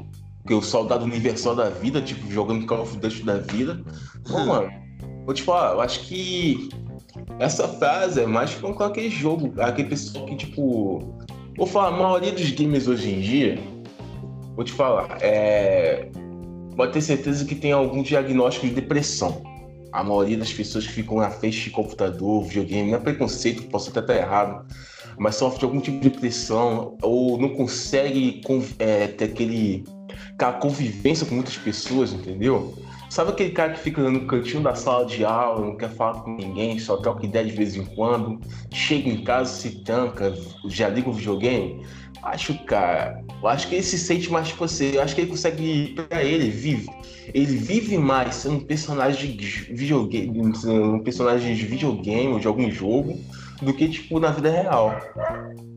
que 0.46 0.52
é 0.52 0.56
o 0.56 0.62
soldado 0.62 1.04
universal 1.04 1.54
da 1.56 1.68
vida, 1.68 2.00
tipo, 2.00 2.30
jogando 2.30 2.66
Call 2.66 2.82
of 2.82 2.96
Duty 2.98 3.22
da 3.24 3.38
vida. 3.38 3.82
Pô, 4.30 4.38
Hum. 4.38 4.46
mano, 4.46 4.70
vou 5.24 5.34
te 5.34 5.42
falar, 5.42 5.74
eu 5.74 5.80
acho 5.80 6.00
que 6.06 6.68
essa 7.38 7.66
frase 7.66 8.20
é 8.20 8.26
mais 8.26 8.54
com 8.54 8.68
aquele 8.82 9.10
jogo, 9.10 9.52
aquele 9.60 9.88
pessoal 9.88 10.26
que, 10.26 10.36
tipo. 10.36 11.00
Vou 11.56 11.66
falar, 11.66 11.88
a 11.88 11.98
maioria 11.98 12.32
dos 12.32 12.50
gamers 12.50 12.86
hoje 12.86 13.10
em 13.10 13.20
dia, 13.20 13.58
vou 14.54 14.64
te 14.64 14.72
falar, 14.72 15.18
é 15.22 16.08
pode 16.76 16.92
ter 16.92 17.00
certeza 17.00 17.44
que 17.46 17.54
tem 17.54 17.72
algum 17.72 18.02
diagnóstico 18.02 18.66
de 18.66 18.74
depressão. 18.74 19.42
A 19.92 20.04
maioria 20.04 20.36
das 20.36 20.52
pessoas 20.52 20.86
que 20.86 20.92
ficam 20.92 21.16
na 21.16 21.30
frente 21.30 21.58
de 21.58 21.70
computador, 21.70 22.44
videogame, 22.44 22.90
não 22.90 22.98
é 22.98 23.00
preconceito, 23.00 23.62
posso 23.70 23.88
até 23.88 24.00
estar 24.00 24.14
errado. 24.14 24.66
mas 25.18 25.36
sofre 25.36 25.60
de 25.60 25.64
algum 25.64 25.80
tipo 25.80 25.98
de 25.98 26.10
depressão, 26.10 26.98
ou 27.00 27.38
não 27.38 27.48
consegue 27.48 28.42
é, 28.78 29.06
ter 29.06 29.24
aquele, 29.24 29.84
convivência 30.60 31.26
com 31.26 31.34
muitas 31.34 31.56
pessoas, 31.56 32.12
entendeu? 32.12 32.74
Sabe 33.08 33.30
aquele 33.30 33.50
cara 33.50 33.72
que 33.72 33.80
fica 33.80 34.02
no 34.02 34.26
cantinho 34.26 34.62
da 34.62 34.74
sala 34.74 35.06
de 35.06 35.24
aula, 35.24 35.64
não 35.64 35.76
quer 35.76 35.90
falar 35.90 36.20
com 36.22 36.34
ninguém, 36.34 36.78
só 36.78 36.96
troca 36.96 37.24
ideia 37.24 37.46
de 37.46 37.52
vez 37.52 37.76
em 37.76 37.84
quando, 37.84 38.40
chega 38.72 39.08
em 39.08 39.22
casa, 39.22 39.50
se 39.50 39.82
tanca, 39.84 40.34
já 40.66 40.88
liga 40.88 41.08
o 41.08 41.12
videogame? 41.12 41.86
Acho, 42.22 42.58
cara, 42.64 43.24
eu 43.40 43.48
acho 43.48 43.68
que 43.68 43.76
ele 43.76 43.84
se 43.84 43.96
sente 43.96 44.30
mais 44.30 44.48
tipo 44.48 44.64
assim, 44.64 44.94
eu 44.94 45.02
acho 45.02 45.14
que 45.14 45.20
ele 45.20 45.30
consegue, 45.30 45.94
pra 46.08 46.24
ele, 46.24 46.50
vive. 46.50 46.88
Ele 47.32 47.56
vive 47.56 47.96
mais 47.96 48.34
sendo 48.34 48.56
um 48.56 48.60
personagem 48.60 49.36
de 49.36 49.46
videogame, 49.72 50.40
um 50.40 50.98
personagem 51.00 51.54
de 51.54 51.64
videogame 51.64 52.32
ou 52.32 52.40
de 52.40 52.48
algum 52.48 52.68
jogo, 52.70 53.20
do 53.62 53.72
que, 53.72 53.88
tipo, 53.88 54.18
na 54.20 54.30
vida 54.30 54.50
real. 54.50 54.98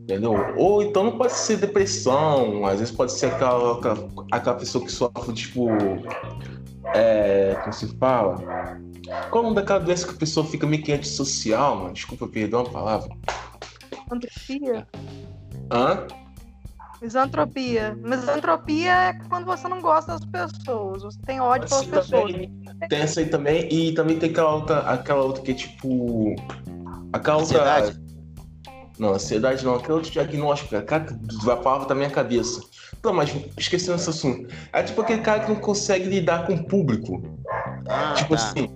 Entendeu? 0.03 0.33
Ou 0.57 0.81
então 0.81 1.03
não 1.03 1.17
pode 1.17 1.33
ser 1.33 1.57
depressão, 1.57 2.65
às 2.65 2.79
vezes 2.79 2.93
pode 2.93 3.11
ser 3.11 3.27
aquela, 3.27 3.77
aquela, 3.77 4.07
aquela 4.31 4.55
pessoa 4.55 4.83
que 4.83 4.91
sofre, 4.91 5.33
tipo. 5.33 5.69
É. 6.95 7.55
Como 7.61 7.73
se 7.73 7.87
fala? 7.97 8.35
Qual 9.29 9.43
é 9.43 9.47
o 9.47 9.49
nome 9.49 9.55
daquela 9.55 9.79
doença 9.79 10.07
que 10.07 10.13
a 10.13 10.17
pessoa 10.17 10.45
fica 10.45 10.65
meio 10.65 10.81
que 10.81 10.91
antissocial, 10.91 11.75
mano? 11.75 11.93
Desculpa, 11.93 12.27
perdão 12.27 12.61
a 12.61 12.69
palavra. 12.69 13.09
Antropia? 14.11 14.87
Hã? 15.71 16.07
Misantropia. 17.01 17.97
Misantropia 18.01 18.91
é 18.91 19.13
quando 19.29 19.45
você 19.45 19.67
não 19.67 19.81
gosta 19.81 20.17
das 20.17 20.25
pessoas, 20.25 21.03
você 21.03 21.19
tem 21.25 21.39
ódio 21.39 21.69
pelas 21.69 21.85
pessoas. 21.85 22.31
tem 22.89 22.99
essa 22.99 23.21
aí 23.21 23.27
também, 23.27 23.67
e 23.71 23.93
também 23.93 24.19
tem 24.19 24.29
aquela 24.29 24.55
outra, 24.55 24.79
aquela 24.79 25.21
outra 25.21 25.41
que 25.41 25.51
é 25.51 25.53
tipo. 25.53 26.35
Aquela 27.13 27.37
outra. 27.37 27.61
Ansiedade? 27.61 27.99
Não, 28.97 29.13
ansiedade 29.13 29.65
não, 29.65 29.75
aquela 29.75 29.95
outra 29.95 30.11
diagnóstico, 30.11 30.75
a 30.75 30.81
cara 30.81 31.05
a 31.49 31.55
palavra 31.55 31.87
da 31.87 31.95
minha 31.95 32.09
cabeça. 32.09 32.61
Não, 33.03 33.13
mas 33.13 33.33
esquecendo 33.57 33.95
esse 33.95 34.09
assunto. 34.09 34.53
É 34.73 34.83
tipo 34.83 35.01
aquele 35.01 35.21
cara 35.21 35.39
que 35.41 35.49
não 35.49 35.55
consegue 35.55 36.09
lidar 36.09 36.45
com 36.45 36.53
o 36.53 36.65
público. 36.65 37.21
Ah, 37.87 38.13
tipo 38.17 38.35
tá. 38.35 38.43
assim, 38.43 38.67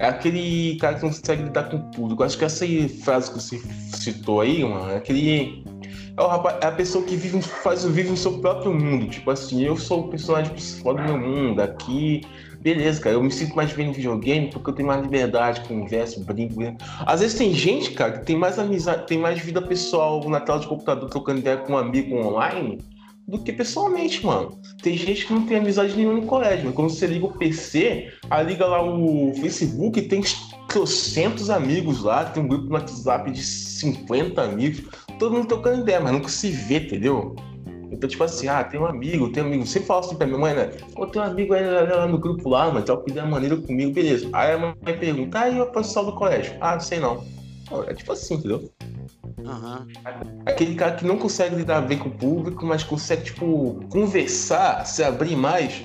é 0.00 0.08
aquele 0.08 0.76
cara 0.80 0.96
que 0.96 1.02
não 1.02 1.10
consegue 1.10 1.42
lidar 1.44 1.70
com 1.70 1.76
o 1.76 1.90
público. 1.90 2.24
Acho 2.24 2.36
que 2.36 2.44
essa 2.44 2.64
aí, 2.64 2.88
frase 2.88 3.30
que 3.30 3.40
você 3.40 3.60
citou 3.94 4.40
aí, 4.40 4.64
mano, 4.64 4.90
é 4.90 4.96
aquele. 4.96 5.62
É, 6.16 6.22
o 6.22 6.26
rapaz, 6.26 6.56
é 6.62 6.66
a 6.66 6.72
pessoa 6.72 7.04
que 7.04 7.14
vive, 7.14 7.40
faz, 7.40 7.84
vive 7.84 8.10
no 8.10 8.16
seu 8.16 8.40
próprio 8.40 8.74
mundo. 8.74 9.08
Tipo 9.08 9.30
assim, 9.30 9.62
eu 9.62 9.76
sou 9.76 10.06
o 10.06 10.08
personagem 10.08 10.52
principal 10.52 10.94
do 10.94 11.02
meu 11.02 11.18
mundo. 11.18 11.60
Aqui, 11.60 12.22
beleza, 12.60 13.00
cara, 13.00 13.16
eu 13.16 13.22
me 13.22 13.30
sinto 13.30 13.56
mais 13.56 13.72
bem 13.72 13.86
no 13.86 13.92
videogame 13.92 14.50
porque 14.50 14.70
eu 14.70 14.74
tenho 14.74 14.88
mais 14.88 15.02
liberdade, 15.02 15.66
converso, 15.66 16.22
brinco. 16.24 16.60
né? 16.60 16.76
Às 17.06 17.20
vezes 17.20 17.38
tem 17.38 17.52
gente, 17.54 17.92
cara, 17.92 18.18
que 18.18 18.26
tem 18.26 18.36
mais 18.36 18.58
amizade, 18.58 19.06
tem 19.06 19.18
mais 19.18 19.38
vida 19.40 19.62
pessoal 19.62 20.28
na 20.28 20.40
tela 20.40 20.60
de 20.60 20.66
computador 20.66 21.08
trocando 21.08 21.40
ideia 21.40 21.56
com 21.56 21.72
um 21.72 21.78
amigo 21.78 22.16
online 22.16 22.78
do 23.26 23.38
que 23.38 23.52
pessoalmente, 23.52 24.24
mano. 24.26 24.58
Tem 24.82 24.96
gente 24.96 25.26
que 25.26 25.32
não 25.32 25.46
tem 25.46 25.58
amizade 25.58 25.96
nenhuma 25.96 26.20
no 26.20 26.26
colégio, 26.26 26.66
mas 26.66 26.74
quando 26.74 26.90
você 26.90 27.06
liga 27.06 27.26
o 27.26 27.32
PC, 27.32 28.12
aí 28.28 28.46
liga 28.46 28.66
lá 28.66 28.82
o 28.82 29.32
Facebook 29.34 29.98
e 29.98 30.02
tem 30.02 30.22
trocentos 30.68 31.48
amigos 31.48 32.02
lá, 32.02 32.24
tem 32.24 32.42
um 32.42 32.48
grupo 32.48 32.66
no 32.66 32.74
WhatsApp 32.74 33.30
de 33.30 33.42
50 33.42 34.42
amigos, 34.42 34.82
todo 35.18 35.34
mundo 35.34 35.46
trocando 35.46 35.82
ideia, 35.82 36.00
mas 36.00 36.12
nunca 36.12 36.28
se 36.28 36.50
vê, 36.50 36.78
entendeu? 36.78 37.34
Então, 37.90 38.08
tipo 38.08 38.22
assim, 38.22 38.46
ah, 38.48 38.62
tem 38.62 38.78
um 38.78 38.86
amigo, 38.86 39.32
tem 39.32 39.42
um 39.42 39.46
amigo. 39.46 39.66
Sempre 39.66 39.88
falo 39.88 40.00
assim 40.00 40.16
pra 40.16 40.26
minha 40.26 40.38
mãe, 40.38 40.54
né? 40.54 40.70
Pô, 40.94 41.06
tem 41.06 41.20
um 41.20 41.24
amigo 41.24 41.54
aí 41.54 41.64
lá 41.64 42.06
no 42.06 42.18
grupo 42.18 42.48
lá, 42.48 42.66
mano, 42.66 42.84
troca 42.84 43.10
ideia 43.10 43.26
maneira 43.26 43.56
comigo, 43.56 43.92
beleza. 43.92 44.28
Aí 44.32 44.52
a 44.52 44.58
mãe 44.58 44.74
pergunta, 44.98 45.40
ah, 45.40 45.50
e 45.50 45.60
o 45.60 45.66
pessoal 45.66 46.06
do 46.06 46.14
colégio? 46.14 46.56
Ah, 46.60 46.74
não 46.74 46.80
sei 46.80 47.00
não. 47.00 47.24
É 47.86 47.94
tipo 47.94 48.12
assim, 48.12 48.34
entendeu? 48.34 48.70
Aham. 49.44 49.86
Aquele 50.46 50.74
cara 50.74 50.94
que 50.94 51.04
não 51.04 51.16
consegue 51.16 51.56
lidar 51.56 51.80
bem 51.82 51.98
com 51.98 52.08
o 52.08 52.12
público, 52.12 52.64
mas 52.64 52.84
consegue, 52.84 53.24
tipo, 53.24 53.80
conversar, 53.90 54.86
se 54.86 55.02
abrir 55.02 55.36
mais, 55.36 55.82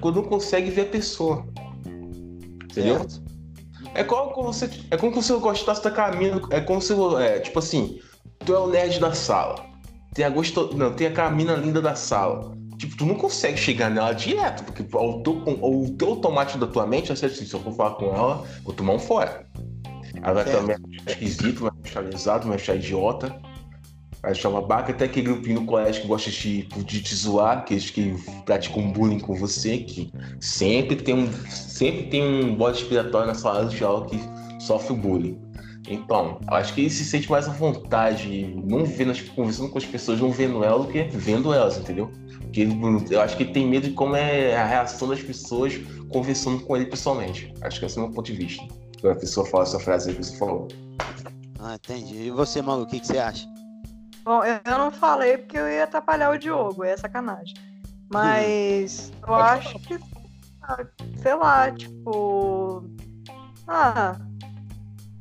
quando 0.00 0.16
não 0.16 0.28
consegue 0.28 0.70
ver 0.70 0.82
a 0.82 0.86
pessoa. 0.86 1.46
Entendeu? 2.64 2.98
Certo. 2.98 3.22
É 3.94 4.02
como 4.04 4.44
você, 4.44 4.70
é 4.90 4.96
como 4.96 5.12
se 5.22 5.32
você 5.32 5.40
gostasse 5.40 5.82
da 5.82 5.90
Camila. 5.90 6.40
É 6.50 6.60
como 6.60 6.80
se, 6.80 6.94
é, 7.20 7.40
tipo 7.40 7.58
assim, 7.58 8.00
tu 8.44 8.54
é 8.54 8.58
o 8.58 8.68
nerd 8.68 8.98
da 8.98 9.12
sala. 9.12 9.71
Tem 10.14 10.24
a 10.24 10.30
gosto, 10.30 10.76
não, 10.76 10.92
tem 10.92 11.06
aquela 11.06 11.30
mina 11.30 11.54
linda 11.54 11.80
da 11.80 11.94
sala. 11.94 12.56
Tipo, 12.76 12.96
tu 12.96 13.06
não 13.06 13.14
consegue 13.14 13.56
chegar 13.56 13.90
nela 13.90 14.12
direto, 14.12 14.64
porque 14.64 14.82
o 14.82 15.22
teu, 15.22 15.42
o 15.46 15.90
teu 15.96 16.08
automático 16.08 16.58
da 16.58 16.66
tua 16.66 16.86
mente 16.86 17.08
vai 17.08 17.16
ser 17.16 17.26
assim, 17.26 17.46
se 17.46 17.54
eu 17.54 17.60
for 17.60 17.72
falar 17.72 17.94
com 17.94 18.06
ela, 18.06 18.44
vou 18.64 18.74
tomar 18.74 18.94
um 18.94 18.98
fora. 18.98 19.46
Ela 20.22 20.44
vai 20.44 20.44
achar 20.44 20.80
esquisito, 21.06 21.62
vai 21.62 21.72
achar 21.84 22.00
lesado, 22.00 22.48
vai 22.48 22.56
achar 22.56 22.76
idiota. 22.76 23.34
Vai 24.20 24.30
achar 24.30 24.50
uma 24.50 24.62
baca, 24.62 24.92
até 24.92 25.06
aquele 25.06 25.26
grupinho 25.26 25.60
no 25.60 25.66
colégio 25.66 26.02
que 26.02 26.08
gosta 26.08 26.30
de, 26.30 26.62
de 26.62 27.02
te 27.02 27.14
zoar, 27.14 27.58
aqueles 27.58 27.90
que 27.90 28.14
praticam 28.44 28.92
bullying 28.92 29.18
com 29.18 29.34
você, 29.34 29.78
que 29.78 30.12
sempre 30.40 30.94
tem 30.94 31.14
um, 31.14 31.32
sempre 31.50 32.06
tem 32.08 32.22
um 32.22 32.54
bode 32.54 32.78
expiatório 32.78 33.26
na 33.26 33.34
sala 33.34 33.66
de 33.66 33.82
aula 33.82 34.06
que 34.06 34.20
sofre 34.60 34.94
bullying. 34.94 35.40
Então, 35.88 36.40
eu 36.48 36.54
acho 36.54 36.74
que 36.74 36.82
ele 36.82 36.90
se 36.90 37.04
sente 37.04 37.30
mais 37.30 37.48
à 37.48 37.52
vontade, 37.52 38.54
não 38.64 38.84
vendo, 38.84 39.12
tipo, 39.12 39.34
conversando 39.34 39.68
com 39.68 39.78
as 39.78 39.84
pessoas, 39.84 40.20
não 40.20 40.30
vendo 40.30 40.62
elas, 40.62 40.86
do 40.86 40.92
que 40.92 41.02
vendo 41.04 41.52
elas, 41.52 41.76
entendeu? 41.76 42.10
Porque 42.40 42.68
eu 43.10 43.20
acho 43.20 43.36
que 43.36 43.44
ele 43.44 43.52
tem 43.52 43.66
medo 43.66 43.88
de 43.88 43.94
como 43.94 44.14
é 44.14 44.56
a 44.56 44.64
reação 44.64 45.08
das 45.08 45.20
pessoas 45.20 45.74
conversando 46.10 46.60
com 46.64 46.76
ele 46.76 46.86
pessoalmente. 46.86 47.52
Acho 47.62 47.80
que 47.80 47.86
esse 47.86 47.98
é 47.98 48.00
o 48.00 48.04
meu 48.04 48.14
ponto 48.14 48.26
de 48.26 48.38
vista. 48.38 48.62
Quando 49.00 49.14
a 49.14 49.18
pessoa 49.18 49.44
fala 49.46 49.64
essa 49.64 49.80
frase 49.80 50.10
aí 50.10 50.16
que 50.16 50.22
você 50.22 50.36
falou. 50.36 50.68
Ah, 51.58 51.74
entendi. 51.74 52.26
E 52.26 52.30
você, 52.30 52.62
Malu, 52.62 52.82
o 52.82 52.86
que, 52.86 53.00
que 53.00 53.06
você 53.06 53.18
acha? 53.18 53.48
Bom, 54.24 54.42
eu 54.44 54.78
não 54.78 54.92
falei 54.92 55.38
porque 55.38 55.58
eu 55.58 55.68
ia 55.68 55.84
atrapalhar 55.84 56.30
o 56.30 56.38
Diogo, 56.38 56.84
é 56.84 56.96
sacanagem. 56.96 57.54
Mas 58.12 59.10
eu 59.22 59.28
Pode 59.28 59.42
acho 59.42 59.78
que, 59.80 59.98
ah, 60.62 60.86
sei 61.20 61.34
lá, 61.34 61.72
tipo. 61.72 62.84
Ah. 63.66 64.16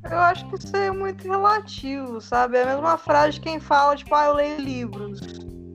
Eu 0.09 0.17
acho 0.19 0.45
que 0.49 0.55
isso 0.55 0.75
é 0.75 0.91
muito 0.91 1.27
relativo, 1.27 2.19
sabe? 2.19 2.57
É 2.57 2.63
a 2.63 2.67
mesma 2.67 2.97
frase 2.97 3.33
de 3.33 3.41
quem 3.41 3.59
fala, 3.59 3.95
tipo, 3.95 4.13
ah, 4.15 4.25
eu 4.25 4.33
leio 4.33 4.59
livros. 4.59 5.19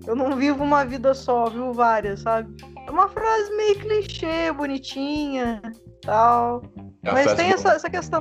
Eu 0.07 0.15
não 0.17 0.37
vivo 0.37 0.63
uma 0.63 0.85
vida 0.85 1.15
só, 1.15 1.47
eu 1.47 1.51
vivo 1.51 1.73
várias, 1.73 2.21
sabe? 2.21 2.49
É 2.87 2.91
uma 2.91 3.09
frase 3.09 3.57
meio 3.57 3.79
clichê, 3.79 4.53
bonitinha, 4.53 5.61
tal. 6.05 6.63
É 7.05 7.11
a 7.11 7.13
Mas 7.13 7.35
tem 7.35 7.51
essa, 7.53 7.71
essa 7.71 7.91
questão 7.91 8.21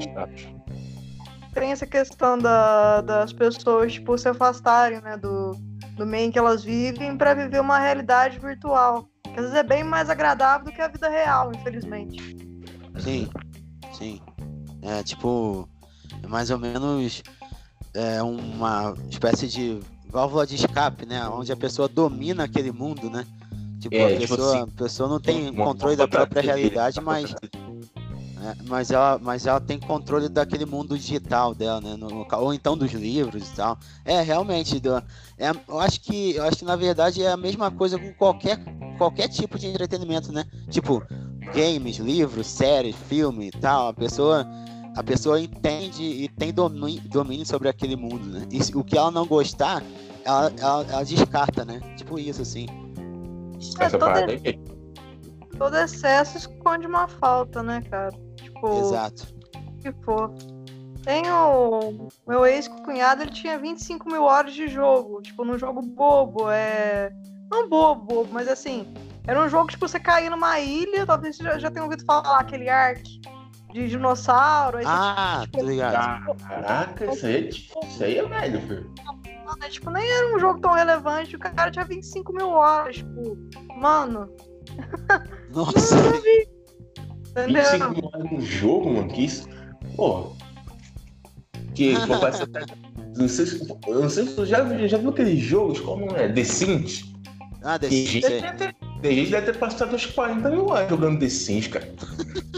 tem 1.53 1.71
essa 1.71 1.87
questão 1.87 2.37
da- 2.37 3.01
das 3.01 3.31
pessoas, 3.31 3.93
tipo, 3.93 4.17
se 4.17 4.27
afastarem, 4.27 4.99
né, 5.01 5.15
do, 5.15 5.53
do 5.95 6.05
meio 6.05 6.27
em 6.27 6.31
que 6.31 6.37
elas 6.37 6.63
vivem 6.63 7.15
para 7.17 7.33
viver 7.33 7.61
uma 7.61 7.79
realidade 7.79 8.37
virtual. 8.39 9.07
Que 9.23 9.39
às 9.39 9.45
vezes 9.45 9.55
é 9.55 9.63
bem 9.63 9.83
mais 9.83 10.09
agradável 10.09 10.65
do 10.65 10.71
que 10.71 10.81
a 10.81 10.87
vida 10.89 11.07
real, 11.07 11.53
infelizmente. 11.53 12.21
Sim, 12.99 13.29
sim. 13.93 14.19
É 14.81 15.01
tipo, 15.03 15.67
mais 16.27 16.49
ou 16.49 16.57
menos 16.57 17.23
é, 17.93 18.21
uma 18.21 18.93
espécie 19.09 19.47
de 19.47 19.79
válvula 20.11 20.45
de 20.45 20.55
escape, 20.55 21.05
né? 21.05 21.27
Onde 21.29 21.51
a 21.51 21.57
pessoa 21.57 21.87
domina 21.87 22.43
aquele 22.43 22.71
mundo, 22.71 23.09
né? 23.09 23.25
Tipo, 23.79 23.95
É, 23.95 24.05
a, 24.05 24.09
tipo 24.19 24.35
pessoa, 24.35 24.53
assim, 24.55 24.61
a 24.63 24.67
pessoa 24.83 25.09
não 25.09 25.19
tem 25.19 25.49
Uma- 25.49 25.63
controle 25.65 25.95
da 25.95 26.03
outra 26.03 26.19
própria 26.25 26.41
realidade, 26.41 26.99
mas, 27.01 27.33
TV. 27.35 27.51
é, 28.41 28.55
mas, 28.67 28.91
ela, 28.91 29.19
mas 29.21 29.45
ela 29.45 29.59
tem 29.59 29.77
controle 29.79 30.27
daquele 30.29 30.65
mundo 30.65 30.97
digital 30.97 31.53
dela, 31.53 31.79
né? 31.81 31.95
No, 31.95 32.25
ou 32.31 32.53
então 32.53 32.75
dos 32.77 32.91
livros 32.91 33.49
e 33.49 33.55
tal. 33.55 33.77
É, 34.03 34.21
realmente, 34.21 34.79
do- 34.79 34.95
é, 35.37 35.51
eu 35.67 35.79
acho 35.79 36.01
que 36.01 36.35
eu 36.35 36.43
acho 36.43 36.57
que 36.57 36.65
na 36.65 36.75
verdade 36.75 37.21
é 37.23 37.31
a 37.31 37.37
mesma 37.37 37.69
coisa 37.69 37.99
com 37.99 38.11
qualquer, 38.13 38.59
qualquer 38.97 39.27
tipo 39.27 39.59
de 39.59 39.67
entretenimento, 39.67 40.31
né? 40.31 40.45
Tipo, 40.69 41.03
games, 41.53 41.97
livros, 41.97 42.47
séries, 42.47 42.95
filme 43.07 43.47
e 43.47 43.51
tal. 43.51 43.89
A 43.89 43.93
pessoa, 43.93 44.47
a 44.95 45.03
pessoa 45.03 45.39
entende 45.39 46.03
e 46.03 46.29
tem 46.29 46.53
domínio, 46.53 47.45
sobre 47.45 47.67
aquele 47.67 47.95
mundo, 47.95 48.25
né? 48.27 48.47
E 48.49 48.63
se- 48.63 48.75
o 48.75 48.83
que 48.83 48.97
ela 48.97 49.11
não 49.11 49.25
gostar, 49.25 49.83
ela, 50.23 50.51
ela, 50.57 50.85
ela 50.89 51.03
descarta, 51.03 51.65
né? 51.65 51.81
Tipo 51.97 52.17
isso, 52.17 52.41
assim. 52.41 52.65
Essa 53.79 53.97
É, 53.97 54.25
aí. 54.25 54.59
Todo 55.57 55.77
excesso 55.77 56.37
esconde 56.37 56.87
uma 56.87 57.07
falta, 57.07 57.61
né, 57.61 57.81
cara? 57.89 58.11
Tipo, 58.35 58.79
Exato. 58.79 59.27
o 59.55 59.77
que 59.81 59.91
for. 60.03 60.33
Tem 61.03 61.23
o 61.29 62.07
meu 62.27 62.45
ex-cunhado, 62.45 63.21
ele 63.21 63.31
tinha 63.31 63.59
25 63.59 64.09
mil 64.09 64.23
horas 64.23 64.53
de 64.53 64.67
jogo. 64.67 65.21
Tipo, 65.21 65.45
num 65.45 65.57
jogo 65.57 65.81
bobo, 65.81 66.49
é. 66.49 67.11
Não 67.51 67.69
bobo, 67.69 68.01
bobo, 68.05 68.29
mas 68.33 68.47
assim. 68.47 68.87
Era 69.27 69.43
um 69.43 69.49
jogo, 69.49 69.69
tipo, 69.69 69.87
você 69.87 69.99
cair 69.99 70.29
numa 70.29 70.59
ilha, 70.59 71.05
talvez 71.05 71.35
você 71.37 71.43
já, 71.43 71.57
já 71.59 71.71
tenha 71.71 71.83
ouvido 71.83 72.03
falar, 72.05 72.39
aquele 72.39 72.69
Ark 72.69 73.03
de 73.75 73.89
dinossauro. 73.89 74.79
Ah, 74.85 75.45
tô 75.51 75.61
ligado. 75.61 76.37
Caraca, 76.37 77.11
isso 77.11 77.25
aí, 77.25 77.35
é- 77.35 77.49
isso 77.49 78.03
aí 78.03 78.17
é 78.17 78.25
velho, 78.25 78.61
filho. 78.61 78.93
né? 79.59 79.69
Tipo, 79.69 79.89
nem 79.89 80.09
era 80.09 80.35
um 80.35 80.39
jogo 80.39 80.61
tão 80.61 80.71
relevante. 80.71 81.35
O 81.35 81.39
cara 81.39 81.69
tinha 81.69 81.83
25 81.83 82.31
mil 82.33 82.49
horas. 82.49 82.97
Tipo, 82.97 83.37
mano, 83.75 84.29
Nossa. 85.49 85.95
entendeu? 87.31 87.63
25 87.63 87.91
mil 87.91 88.05
horas 88.13 88.31
no 88.31 88.41
jogo, 88.41 88.93
mano, 88.93 89.09
que 89.09 89.25
isso. 89.25 89.45
Pô. 89.97 90.31
Que 91.73 91.93
pô, 92.07 92.17
parece 92.17 92.43
até, 92.43 92.61
Não 93.17 93.27
sei 93.27 93.45
se, 93.45 93.67
eu 93.87 94.01
não 94.01 94.09
sei 94.09 94.25
se 94.25 94.35
tu 94.35 94.45
já, 94.45 94.63
já 94.87 94.97
viu 94.97 95.09
aqueles 95.09 95.39
jogos, 95.39 95.81
como 95.81 96.15
é? 96.15 96.31
The 96.31 96.43
Sims? 96.45 97.13
Ah, 97.61 97.77
The 97.77 97.89
Sims. 97.89 98.23
Gente, 99.01 99.01
deve 99.01 99.01
ter, 99.01 99.01
tem 99.01 99.15
gente 99.15 99.25
que 99.25 99.31
deve 99.31 99.45
ter 99.51 99.57
passado 99.59 99.95
uns 99.95 100.05
40 100.05 100.49
mil 100.49 100.73
anos 100.73 100.89
jogando 100.89 101.19
The 101.19 101.29
Sims, 101.29 101.67
cara. 101.67 101.85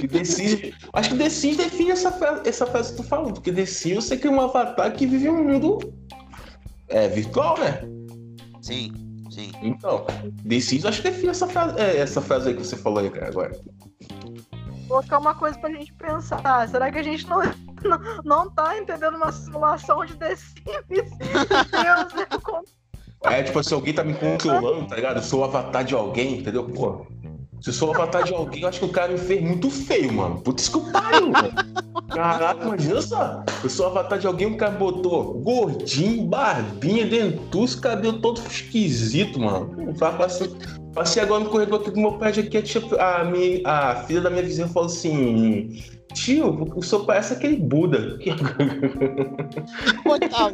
The 0.09 0.23
Sims, 0.23 0.73
acho 0.93 1.09
que 1.09 1.17
The 1.17 1.29
Sims 1.29 1.57
define 1.57 1.91
essa 1.91 2.11
frase, 2.11 2.41
essa 2.47 2.65
frase 2.65 2.91
que 2.91 2.97
tu 2.97 3.03
falou, 3.03 3.33
porque 3.33 3.51
The 3.51 3.65
Sims 3.65 4.05
você 4.05 4.17
cria 4.17 4.31
um 4.31 4.41
avatar 4.41 4.93
que 4.93 5.05
vive 5.05 5.29
um 5.29 5.43
mundo 5.43 5.79
é, 6.89 7.07
virtual, 7.07 7.57
né? 7.59 7.81
Sim, 8.61 8.91
sim. 9.29 9.51
Então, 9.61 10.05
The 10.47 10.59
Sims 10.59 10.85
acho 10.85 11.01
que 11.01 11.09
define 11.09 11.29
essa 11.29 11.47
frase, 11.47 11.79
é, 11.79 11.97
essa 11.97 12.21
frase 12.21 12.49
aí 12.49 12.55
que 12.55 12.65
você 12.65 12.75
falou 12.75 12.99
aí, 12.99 13.09
cara, 13.09 13.27
agora. 13.27 13.59
Vou 14.87 14.99
colocar 14.99 15.19
uma 15.19 15.35
coisa 15.35 15.59
pra 15.59 15.69
gente 15.69 15.93
pensar. 15.95 16.67
Será 16.69 16.89
que 16.89 16.97
a 16.99 17.03
gente 17.03 17.27
não, 17.27 17.41
não, 17.83 18.21
não 18.23 18.49
tá 18.49 18.77
entendendo 18.77 19.15
uma 19.17 19.31
simulação 19.33 20.05
de 20.05 20.15
The 20.15 20.35
Sims? 20.35 20.55
Deus, 20.89 22.27
eu 22.31 22.41
con- 22.41 22.63
É 23.23 23.43
tipo 23.43 23.59
assim, 23.59 23.73
alguém 23.73 23.93
tá 23.93 24.03
me 24.03 24.13
controlando, 24.13 24.87
tá 24.87 24.95
ligado? 24.95 25.17
Eu 25.17 25.23
sou 25.23 25.41
o 25.41 25.43
avatar 25.43 25.83
de 25.83 25.95
alguém, 25.95 26.39
entendeu? 26.39 26.63
Pô, 26.65 27.05
se 27.61 27.69
eu 27.69 27.73
sou 27.73 27.89
o 27.89 27.93
avatar 27.93 28.23
de 28.23 28.33
alguém, 28.33 28.61
eu 28.61 28.67
acho 28.67 28.79
que 28.79 28.85
o 28.85 28.89
cara 28.89 29.11
me 29.11 29.17
fez 29.17 29.41
muito 29.41 29.69
feio, 29.69 30.13
mano. 30.13 30.39
Putz 30.41 30.69
que 30.69 30.79
pariu, 30.91 31.31
mano. 31.31 31.49
Caraca, 32.09 32.63
imagina 32.65 33.01
só. 33.01 33.43
Eu 33.63 33.69
sou 33.69 33.87
o 33.87 33.89
avatar 33.89 34.19
de 34.19 34.27
alguém, 34.27 34.47
o 34.47 34.57
cara 34.57 34.71
botou 34.73 35.33
gordinho, 35.39 36.23
barbinha, 36.25 37.05
dentuço, 37.05 37.81
cabelo 37.81 38.21
todo 38.21 38.39
esquisito, 38.47 39.39
mano. 39.39 39.93
Passei, 39.97 40.55
passei 40.93 41.23
agora 41.23 41.43
no 41.43 41.49
corredor 41.49 41.81
aqui 41.81 41.91
do 41.91 41.99
meu 41.99 42.13
prédio 42.13 42.43
aqui, 42.43 42.57
a, 42.99 43.23
minha, 43.23 43.61
a 43.65 43.95
filha 44.03 44.21
da 44.21 44.29
minha 44.29 44.43
vizinha 44.43 44.67
falou 44.67 44.87
assim. 44.87 45.81
Tio, 46.13 46.73
o 46.75 46.81
senhor 46.81 47.05
parece 47.05 47.33
aquele 47.33 47.57
Buda. 47.57 48.17
Tá. 50.31 50.53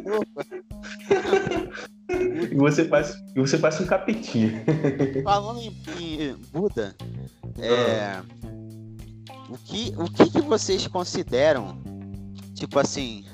E 2.50 2.54
você 2.54 2.84
parece, 2.84 3.18
e 3.34 3.40
você 3.40 3.58
parece 3.58 3.82
um 3.82 3.86
capetinha. 3.86 4.64
Falando 5.24 5.60
em, 5.60 5.74
em 6.00 6.36
Buda, 6.52 6.94
é, 7.58 8.20
o, 9.48 9.58
que, 9.58 9.94
o 9.96 10.04
que, 10.10 10.30
que 10.30 10.40
vocês 10.42 10.86
consideram, 10.86 11.78
tipo 12.54 12.78
assim, 12.78 13.24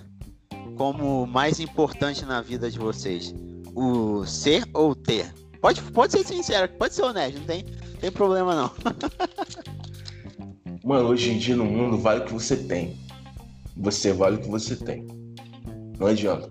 como 0.77 1.27
mais 1.27 1.59
importante 1.61 2.25
na 2.25 2.41
vida 2.41 2.71
de 2.71 2.79
vocês? 2.79 3.35
O 3.75 4.25
ser 4.25 4.65
ou 4.73 4.91
o 4.91 4.95
ter? 4.95 5.33
Pode, 5.61 5.83
pode 5.83 6.13
ser 6.13 6.25
sincero, 6.25 6.69
pode 6.79 6.95
ser 6.95 7.03
honesto, 7.03 7.39
não 7.39 7.47
tem, 7.47 7.65
tem 8.01 8.11
problema 8.11 8.55
não. 8.55 8.71
Mano, 10.85 11.09
hoje 11.09 11.31
em 11.31 11.39
dia 11.39 11.57
no 11.57 11.65
mundo 11.65 11.99
vale 11.99 12.21
o 12.21 12.25
que 12.25 12.33
você 12.33 12.57
tem. 12.57 12.97
Você 13.77 14.13
vale 14.13 14.37
o 14.37 14.41
que 14.41 14.49
você 14.49 14.77
tem. 14.77 15.07
Não 15.99 16.07
adianta. 16.07 16.49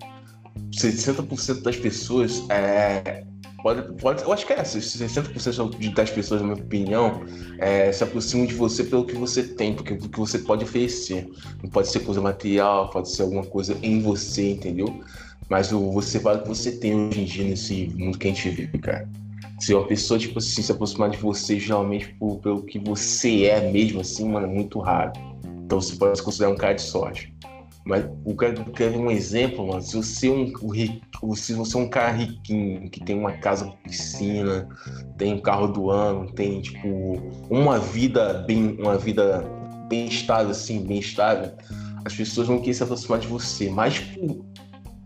60% 0.72 1.62
das 1.62 1.76
pessoas 1.78 2.44
é. 2.50 3.24
Pode, 3.62 3.94
pode, 3.98 4.24
eu 4.24 4.32
acho 4.32 4.46
que 4.46 4.54
é 4.54 4.60
essa. 4.60 4.80
60% 4.80 5.78
de- 5.78 5.90
das 5.90 6.10
pessoas, 6.10 6.42
na 6.42 6.48
minha 6.48 6.64
opinião, 6.64 7.24
é, 7.58 7.92
se 7.92 8.04
aproximam 8.04 8.46
de 8.46 8.54
você 8.54 8.86
pelo 8.86 9.04
que 9.06 9.16
você 9.16 9.44
tem, 9.44 9.74
porque 9.74 9.94
o 9.94 9.98
que 9.98 10.20
você 10.20 10.40
pode 10.40 10.64
oferecer. 10.64 11.28
Não 11.62 11.70
pode 11.70 11.90
ser 11.90 12.00
coisa 12.02 12.22
material, 12.22 12.90
pode 12.90 13.10
ser 13.12 13.24
alguma 13.24 13.44
coisa 13.44 13.78
em 13.84 14.00
você, 14.02 14.52
entendeu? 14.52 15.04
Mas 15.50 15.74
o, 15.74 15.92
você 15.92 16.20
vale 16.20 16.40
o 16.40 16.44
que 16.44 16.48
você 16.50 16.72
tem 16.72 16.96
hoje 16.96 17.22
em 17.22 17.26
dia 17.26 17.44
nesse 17.44 17.88
mundo 17.98 18.18
que 18.18 18.28
a 18.28 18.32
gente 18.32 18.50
vive, 18.50 18.78
cara. 18.78 19.10
Se 19.60 19.74
uma 19.74 19.86
pessoa, 19.86 20.20
tipo 20.20 20.40
assim, 20.40 20.62
se 20.62 20.72
aproximar 20.72 21.10
de 21.10 21.18
você 21.18 21.60
geralmente 21.60 22.14
por, 22.16 22.40
pelo 22.40 22.64
que 22.64 22.80
você 22.80 23.46
é 23.46 23.72
mesmo, 23.72 24.02
assim, 24.02 24.30
mano, 24.30 24.48
é 24.48 24.50
muito 24.50 24.80
raro. 24.80 25.12
Então 25.66 25.82
você 25.82 25.96
pode 25.96 26.18
se 26.18 26.24
considerar 26.24 26.52
um 26.52 26.56
cara 26.56 26.74
de 26.74 26.82
sorte. 26.82 27.34
Mas 27.86 28.06
o 28.24 28.36
cara 28.36 28.54
quer 28.76 28.96
um 28.96 29.10
exemplo, 29.10 29.68
mano. 29.68 29.82
Se 29.82 29.98
você 29.98 30.28
é 30.28 30.32
um, 30.32 31.36
se 31.36 31.54
você 31.54 31.78
é 31.78 31.80
um 31.80 31.90
cara 31.90 32.12
riquinho, 32.12 32.90
que 32.90 33.04
tem 33.04 33.18
uma 33.18 33.34
casa 33.34 33.66
com 33.66 33.76
piscina, 33.78 34.68
tem 35.18 35.34
um 35.34 35.40
carro 35.40 35.68
do 35.68 35.90
ano, 35.90 36.32
tem, 36.32 36.62
tipo, 36.62 36.88
uma 37.50 37.80
vida 37.80 38.46
bem, 38.46 38.78
uma 38.80 38.98
vida 38.98 39.44
bem 39.88 40.08
estável, 40.08 40.52
assim, 40.52 40.86
bem 40.86 41.00
estável, 41.00 41.52
as 42.06 42.14
pessoas 42.14 42.48
vão 42.48 42.60
querer 42.60 42.76
se 42.76 42.84
aproximar 42.84 43.20
de 43.20 43.28
você. 43.28 43.70
Mais 43.70 44.00
por, 44.00 44.46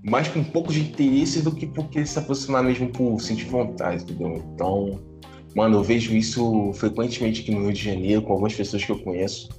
mais 0.04 0.28
com 0.28 0.39
um 0.39 0.44
pouco 0.44 0.72
de 0.72 0.82
interesse 0.82 1.42
do 1.42 1.52
que 1.52 1.66
por 1.66 1.88
querer 1.89 2.06
se 2.06 2.20
aproximar 2.20 2.63
mesmo 2.63 2.89
por 2.89 3.20
sentir 3.22 3.46
vontade, 3.46 4.04
entendeu? 4.04 4.44
Então, 4.54 5.00
mano, 5.56 5.78
eu 5.78 5.84
vejo 5.84 6.13
isso 6.16 6.72
frequentemente 6.74 7.42
aqui 7.42 7.52
no 7.52 7.62
Rio 7.62 7.74
de 7.74 7.84
Janeiro, 7.84 8.22
com 8.22 8.34
algumas 8.34 8.54
pessoas 8.54 8.84
que 8.84 8.92
eu 8.92 9.00
conheço. 9.00 9.50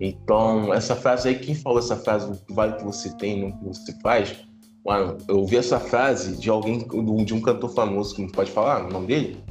Então, 0.00 0.72
essa 0.72 0.96
frase 0.96 1.28
aí, 1.28 1.38
quem 1.38 1.54
falou 1.54 1.78
essa 1.78 1.96
frase, 1.96 2.30
o 2.30 2.34
que 2.34 2.52
vale 2.52 2.72
o 2.72 2.76
que 2.76 2.84
você 2.84 3.14
tem, 3.18 3.40
não 3.40 3.48
o 3.48 3.58
que 3.58 3.64
você 3.66 3.92
faz? 4.00 4.34
Mano, 4.84 5.18
eu 5.28 5.40
ouvi 5.40 5.58
essa 5.58 5.78
frase 5.78 6.40
de 6.40 6.48
alguém, 6.48 6.78
de 7.24 7.34
um 7.34 7.40
cantor 7.40 7.70
famoso, 7.74 8.14
que 8.14 8.22
não 8.22 8.30
pode 8.30 8.50
falar 8.50 8.86
o 8.86 8.90
nome 8.90 9.06
dele? 9.08 9.44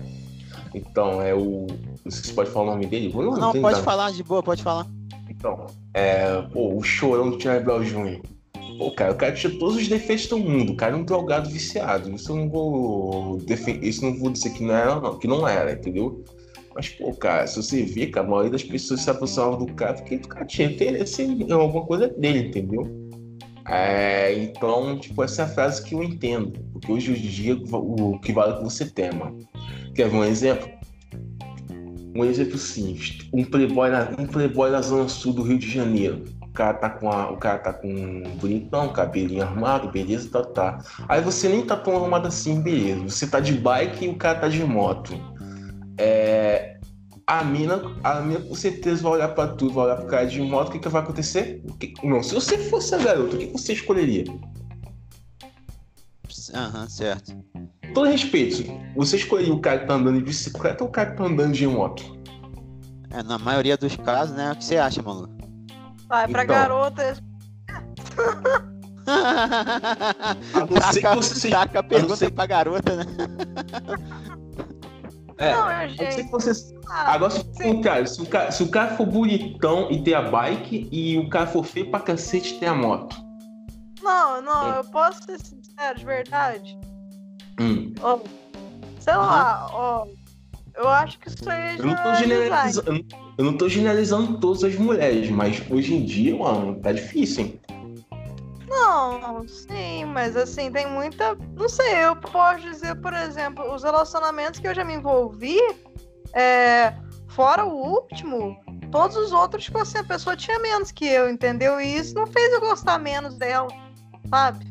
Então, 0.74 1.22
é 1.22 1.36
o. 1.36 1.68
Não 2.04 2.12
sei 2.12 2.24
se 2.24 2.34
pode 2.34 2.50
falar 2.50 2.66
o 2.66 2.72
nome 2.72 2.88
dele. 2.88 3.12
Eu 3.14 3.22
Não, 3.22 3.52
tenho 3.52 3.62
pode 3.62 3.76
nada. 3.76 3.84
falar 3.84 4.12
de 4.12 4.24
boa, 4.24 4.42
pode 4.42 4.64
falar. 4.64 4.88
Então, 5.30 5.68
é. 5.94 6.42
Pô, 6.54 6.76
o 6.76 6.82
chorão 6.82 7.30
do 7.30 7.40
Charlie 7.42 7.64
Brown 7.64 7.84
Jr. 7.84 8.22
Pô, 8.80 8.90
cara, 8.92 9.12
o 9.12 9.16
cara 9.16 9.34
tinha 9.34 9.54
todos 9.60 9.76
os 9.76 9.90
defeitos 9.90 10.28
do 10.28 10.40
mundo. 10.40 10.72
O 10.72 10.76
cara 10.78 10.96
é 10.96 10.98
um 10.98 11.04
drogado 11.04 11.50
viciado. 11.50 12.16
Isso 12.16 12.32
eu 12.32 12.38
não 12.38 12.50
vou. 12.50 13.38
Defen... 13.40 13.78
Isso 13.84 14.06
não 14.06 14.18
vou 14.18 14.32
dizer 14.32 14.52
que 14.52 14.64
não 14.64 14.74
era, 14.74 15.02
não. 15.02 15.20
Que 15.20 15.28
não 15.28 15.46
era, 15.46 15.74
entendeu? 15.74 16.24
Mas, 16.74 16.88
pô, 16.88 17.14
cara, 17.14 17.46
se 17.46 17.58
você 17.58 17.84
vê, 17.84 18.08
cara, 18.08 18.26
a 18.26 18.30
maioria 18.30 18.52
das 18.52 18.64
pessoas 18.64 19.02
se 19.02 19.10
aproximavam 19.10 19.66
do 19.66 19.74
cara 19.74 19.96
porque 19.96 20.16
o 20.16 20.28
cara 20.30 20.46
tinha 20.46 20.70
interesse 20.70 21.24
em 21.24 21.52
alguma 21.52 21.86
coisa 21.86 22.08
dele, 22.08 22.48
entendeu? 22.48 22.88
É, 23.68 24.34
então, 24.42 24.98
tipo, 24.98 25.22
essa 25.24 25.42
é 25.42 25.46
a 25.46 25.50
frase 25.50 25.84
que 25.84 25.94
eu 25.94 26.02
entendo. 26.02 26.58
Porque 26.72 26.90
hoje 26.90 27.12
em 27.12 27.16
dia 27.16 27.56
o 27.56 28.18
que 28.20 28.32
vale 28.32 28.54
é 28.54 28.58
que 28.60 28.64
você 28.64 28.86
tem, 28.86 29.12
mano. 29.12 29.40
Quer 29.94 30.08
ver 30.08 30.16
um 30.16 30.24
exemplo? 30.24 30.70
Um 32.16 32.24
exemplo 32.24 32.58
simples. 32.58 33.28
Um 33.34 33.44
playboy 33.44 33.90
um 34.18 34.26
playboy 34.26 34.72
na 34.72 34.82
zona 34.82 35.10
sul 35.10 35.34
do 35.34 35.44
Rio 35.44 35.60
de 35.60 35.70
Janeiro. 35.70 36.24
O 36.60 36.62
cara 36.62 36.74
tá 36.74 36.90
com, 36.90 37.10
a, 37.10 37.32
o 37.32 37.38
cara 37.38 37.58
tá 37.58 37.72
com 37.72 37.88
um 37.88 38.36
bonitão, 38.36 38.90
cabelinho 38.92 39.42
armado, 39.44 39.90
beleza, 39.90 40.30
tá, 40.30 40.44
tá. 40.44 40.84
Aí 41.08 41.22
você 41.22 41.48
nem 41.48 41.66
tá 41.66 41.78
tão 41.78 41.96
arrumado 41.96 42.28
assim, 42.28 42.60
beleza. 42.60 43.02
Você 43.08 43.26
tá 43.28 43.40
de 43.40 43.54
bike 43.54 44.04
e 44.04 44.10
o 44.10 44.18
cara 44.18 44.40
tá 44.40 44.50
de 44.50 44.62
moto. 44.66 45.14
É, 45.98 46.78
a 47.26 47.46
mina, 47.46 47.82
a 48.04 48.16
mina 48.20 48.42
com 48.42 48.54
certeza 48.56 49.02
vai 49.02 49.14
olhar 49.14 49.30
pra 49.30 49.48
tu, 49.48 49.70
vai 49.70 49.86
olhar 49.86 49.96
pro 49.96 50.08
cara 50.08 50.26
de 50.28 50.42
moto, 50.42 50.68
o 50.68 50.72
que, 50.74 50.80
que 50.80 50.90
vai 50.90 51.02
acontecer? 51.02 51.64
Que- 51.80 51.94
não, 52.04 52.22
se 52.22 52.36
você 52.36 52.58
fosse 52.58 52.94
a 52.94 52.98
garota, 52.98 53.38
o 53.38 53.40
que 53.40 53.46
você 53.54 53.72
escolheria? 53.72 54.26
Aham, 56.54 56.90
certo. 56.90 57.34
Com 57.54 57.94
todo 57.94 58.10
respeito, 58.10 58.66
você 58.98 59.16
escolheria 59.16 59.54
o 59.54 59.62
cara 59.62 59.80
que 59.80 59.88
tá 59.88 59.94
andando 59.94 60.18
de 60.18 60.26
bicicleta 60.26 60.84
ou 60.84 60.90
o 60.90 60.92
cara 60.92 61.12
que 61.12 61.18
tá 61.18 61.24
andando 61.24 61.54
de 61.54 61.66
moto? 61.66 62.04
É, 63.12 63.24
na 63.24 63.38
maioria 63.38 63.78
dos 63.78 63.96
casos, 63.96 64.36
né? 64.36 64.52
O 64.52 64.58
que 64.58 64.66
você 64.66 64.76
acha, 64.76 65.02
maluco? 65.02 65.39
Vai 66.10 66.28
pra 66.28 66.44
Então. 66.44 66.56
garota. 66.56 67.18
A 69.08 70.60
não 70.60 70.82
ser 70.92 71.00
que 71.00 71.02
taca, 71.02 71.16
você- 71.16 71.50
taca 71.50 71.80
a 71.80 71.84
pergunta 71.84 72.16
ser- 72.16 72.26
aí 72.26 72.32
pra 72.32 72.46
garota, 72.46 72.96
né? 72.96 73.06
É, 75.38 75.54
não, 75.54 75.64
a 75.68 75.80
ser 75.82 75.90
gente. 75.90 76.24
que 76.26 76.32
você 76.32 76.80
Ah, 76.92 77.14
Agora, 77.14 77.30
se, 77.32 77.44
o 77.70 77.82
cara, 77.82 78.06
se, 78.08 78.20
o 78.22 78.26
cara, 78.26 78.52
se 78.52 78.64
o 78.64 78.70
cara 78.70 78.98
for 78.98 79.06
bonitão 79.06 79.92
e 79.92 80.02
ter 80.04 80.16
a 80.16 80.24
bike, 80.24 80.90
e 80.92 81.20
o 81.20 81.30
cara 81.30 81.46
for 81.46 81.64
feio 81.64 81.92
pra 81.92 82.00
cacete 82.00 82.56
e 82.56 82.60
ter 82.60 82.66
a 82.66 82.74
moto. 82.74 83.16
não, 84.04 84.42
não, 84.42 84.68
eu 84.76 84.84
posso 84.86 85.22
ser 85.24 85.40
sincero, 85.40 86.00
de 86.00 86.06
verdade. 86.06 86.76
Hum. 87.62 87.94
Ó, 88.02 88.20
sei 89.00 89.16
lá, 89.16 89.68
ó. 89.72 90.08
Eu 90.80 90.88
acho 90.88 91.20
que 91.20 91.28
isso 91.28 91.50
aí 91.50 91.76
é 91.76 91.82
Eu 91.82 91.86
não, 91.88 91.96
tô 91.96 92.14
generalizando, 92.16 93.06
eu 93.38 93.44
não- 93.44 93.58
tô 93.58 93.68
generalizando 93.68 94.40
todas 94.40 94.64
as 94.64 94.76
mulheres, 94.76 95.30
mas 95.30 95.62
hoje 95.70 95.94
em 95.94 96.06
dia, 96.06 96.34
mano, 96.38 96.80
tá 96.80 96.94
difícil, 96.94 97.44
hein? 97.44 97.60
Não, 98.66 99.46
sim, 99.46 100.06
mas 100.06 100.38
assim, 100.38 100.72
tem 100.72 100.90
muita. 100.90 101.36
Não 101.58 101.68
sei, 101.68 102.06
eu 102.06 102.16
posso 102.16 102.62
dizer, 102.62 102.96
por 103.02 103.14
exemplo, 103.14 103.74
os 103.74 103.84
relacionamentos 103.84 104.58
que 104.62 104.68
eu 104.70 104.74
já 104.74 104.86
me 104.86 104.94
envolvi, 104.94 105.60
é, 106.34 106.94
fora 107.28 107.66
o 107.66 107.74
último, 107.76 108.56
todos 108.90 109.18
os 109.18 109.34
outros, 109.34 109.66
tipo 109.66 109.80
assim, 109.80 109.98
a 109.98 110.04
pessoa 110.06 110.38
tinha 110.38 110.60
menos 110.60 110.94
que 110.94 111.06
eu, 111.06 111.30
entendeu? 111.30 111.82
E 111.82 111.98
isso 111.98 112.16
não 112.16 112.26
fez 112.26 112.54
eu 112.54 112.62
gostar 112.62 112.98
menos 113.00 113.36
dela, 113.36 113.68
sabe? 114.30 114.66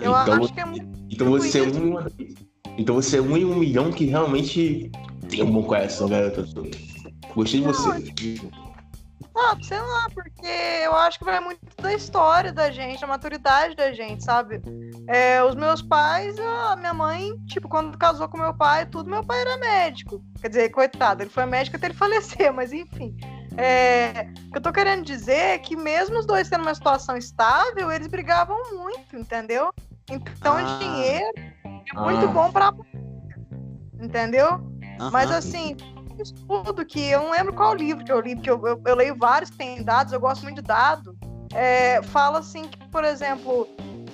Eu 0.00 0.12
Então, 0.12 0.34
acho 0.34 0.52
que 0.52 0.60
é 0.60 0.64
muito. 0.64 0.86
Então 1.10 1.30
você 1.30 1.60
é 1.60 1.64
isso. 1.64 2.47
Então 2.78 2.94
você 2.94 3.18
é 3.18 3.20
um 3.20 3.36
em 3.36 3.44
um 3.44 3.56
milhão 3.56 3.90
que 3.90 4.04
realmente 4.06 4.90
tem 5.28 5.42
um 5.42 5.50
bom 5.50 5.64
coração, 5.64 6.08
garota. 6.08 6.44
Gostei 7.34 7.60
de 7.60 7.66
você. 7.66 8.48
Ah, 9.36 9.56
sei 9.60 9.78
lá, 9.78 10.06
porque 10.14 10.46
eu 10.84 10.94
acho 10.94 11.18
que 11.18 11.24
vai 11.24 11.40
muito 11.40 11.60
da 11.80 11.92
história 11.92 12.52
da 12.52 12.70
gente, 12.70 13.00
da 13.00 13.06
maturidade 13.06 13.74
da 13.74 13.92
gente, 13.92 14.24
sabe? 14.24 14.60
É, 15.08 15.42
os 15.42 15.54
meus 15.54 15.82
pais, 15.82 16.36
a 16.38 16.76
minha 16.76 16.94
mãe, 16.94 17.36
tipo, 17.46 17.68
quando 17.68 17.96
casou 17.98 18.28
com 18.28 18.38
meu 18.38 18.54
pai, 18.54 18.86
tudo, 18.86 19.10
meu 19.10 19.24
pai 19.24 19.40
era 19.40 19.56
médico. 19.58 20.22
Quer 20.40 20.48
dizer, 20.48 20.68
coitado, 20.70 21.22
ele 21.22 21.30
foi 21.30 21.46
médico 21.46 21.76
até 21.76 21.86
ele 21.86 21.94
falecer, 21.98 22.52
mas 22.52 22.72
enfim. 22.72 23.16
É, 23.56 24.28
o 24.46 24.52
que 24.52 24.58
eu 24.58 24.62
tô 24.62 24.72
querendo 24.72 25.04
dizer 25.04 25.32
é 25.32 25.58
que 25.58 25.76
mesmo 25.76 26.16
os 26.18 26.26
dois 26.26 26.48
tendo 26.48 26.62
uma 26.62 26.74
situação 26.74 27.16
estável, 27.16 27.90
eles 27.90 28.06
brigavam 28.06 28.56
muito, 28.76 29.16
entendeu? 29.16 29.72
Então, 30.10 30.56
Ah. 30.56 30.78
dinheiro 30.80 31.32
é 31.94 32.00
muito 32.00 32.24
Ah. 32.24 32.28
bom 32.28 32.50
pra. 32.50 32.72
Entendeu? 34.00 34.48
Aham. 35.00 35.10
Mas 35.12 35.30
assim, 35.30 35.76
tudo 36.46 36.84
que 36.84 37.00
eu 37.10 37.22
não 37.22 37.30
lembro 37.30 37.52
qual 37.52 37.74
livro 37.74 38.04
que 38.04 38.12
eu 38.12 38.20
li, 38.20 38.34
porque 38.34 38.50
eu, 38.50 38.64
eu, 38.66 38.80
eu 38.84 38.94
leio 38.96 39.16
vários 39.16 39.50
que 39.50 39.56
tem 39.56 39.82
dados, 39.82 40.12
eu 40.12 40.20
gosto 40.20 40.42
muito 40.42 40.56
de 40.56 40.62
dado. 40.62 41.16
É, 41.54 42.02
fala 42.02 42.38
assim 42.40 42.64
que, 42.68 42.78
por 42.88 43.04
exemplo, 43.04 43.66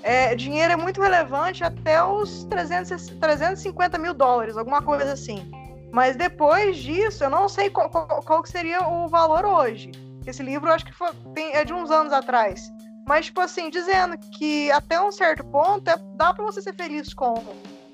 é, 0.03 0.35
dinheiro 0.35 0.73
é 0.73 0.77
muito 0.77 1.01
relevante 1.01 1.65
até 1.65 2.03
os 2.03 2.45
300, 2.45 3.09
350 3.21 3.99
mil 3.99 4.15
dólares, 4.15 4.57
alguma 4.57 4.81
coisa 4.83 5.13
assim. 5.13 5.51
Mas 5.93 6.17
depois 6.17 6.77
disso, 6.77 7.25
eu 7.25 7.31
não 7.31 7.49
sei 7.49 7.71
qual, 7.71 7.89
qual, 7.89 8.07
qual 8.23 8.45
seria 8.47 8.87
o 8.87 9.09
valor 9.09 9.45
hoje. 9.45 9.91
Esse 10.27 10.43
livro 10.43 10.69
eu 10.69 10.75
acho 10.75 10.85
que 10.85 10.93
foi, 10.93 11.09
tem- 11.35 11.55
é 11.55 11.65
de 11.65 11.73
uns 11.73 11.91
anos 11.91 12.13
atrás. 12.13 12.71
Mas, 13.07 13.27
tipo 13.27 13.41
assim, 13.41 13.69
dizendo 13.69 14.17
que 14.39 14.71
até 14.71 15.01
um 15.01 15.13
certo 15.13 15.45
ponto 15.45 15.89
é, 15.89 15.97
dá 16.17 16.33
pra 16.33 16.45
você 16.45 16.63
ser 16.63 16.75
feliz 16.75 17.13
com. 17.13 17.35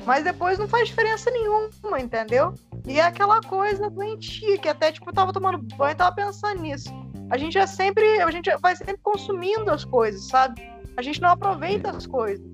Mas 0.06 0.24
depois 0.24 0.58
não 0.58 0.68
faz 0.68 0.88
diferença 0.88 1.30
nenhuma, 1.30 2.00
entendeu? 2.00 2.54
E 2.86 2.98
é 2.98 3.02
aquela 3.02 3.40
coisa 3.40 3.90
doentia, 3.90 4.56
que 4.58 4.68
até, 4.68 4.92
tipo, 4.92 5.10
eu 5.10 5.14
tava 5.14 5.32
tomando 5.32 5.58
banho 5.76 5.92
e 5.92 5.94
tava 5.94 6.14
pensando 6.14 6.62
nisso. 6.62 6.88
A 7.30 7.36
gente 7.36 7.58
é 7.58 7.66
sempre, 7.66 8.20
a 8.20 8.30
gente 8.30 8.50
vai 8.60 8.74
sempre 8.74 8.98
consumindo 9.02 9.70
as 9.70 9.84
coisas, 9.84 10.26
sabe? 10.28 10.62
A 10.96 11.02
gente 11.02 11.20
não 11.20 11.30
aproveita 11.30 11.90
as 11.90 12.06
coisas. 12.06 12.44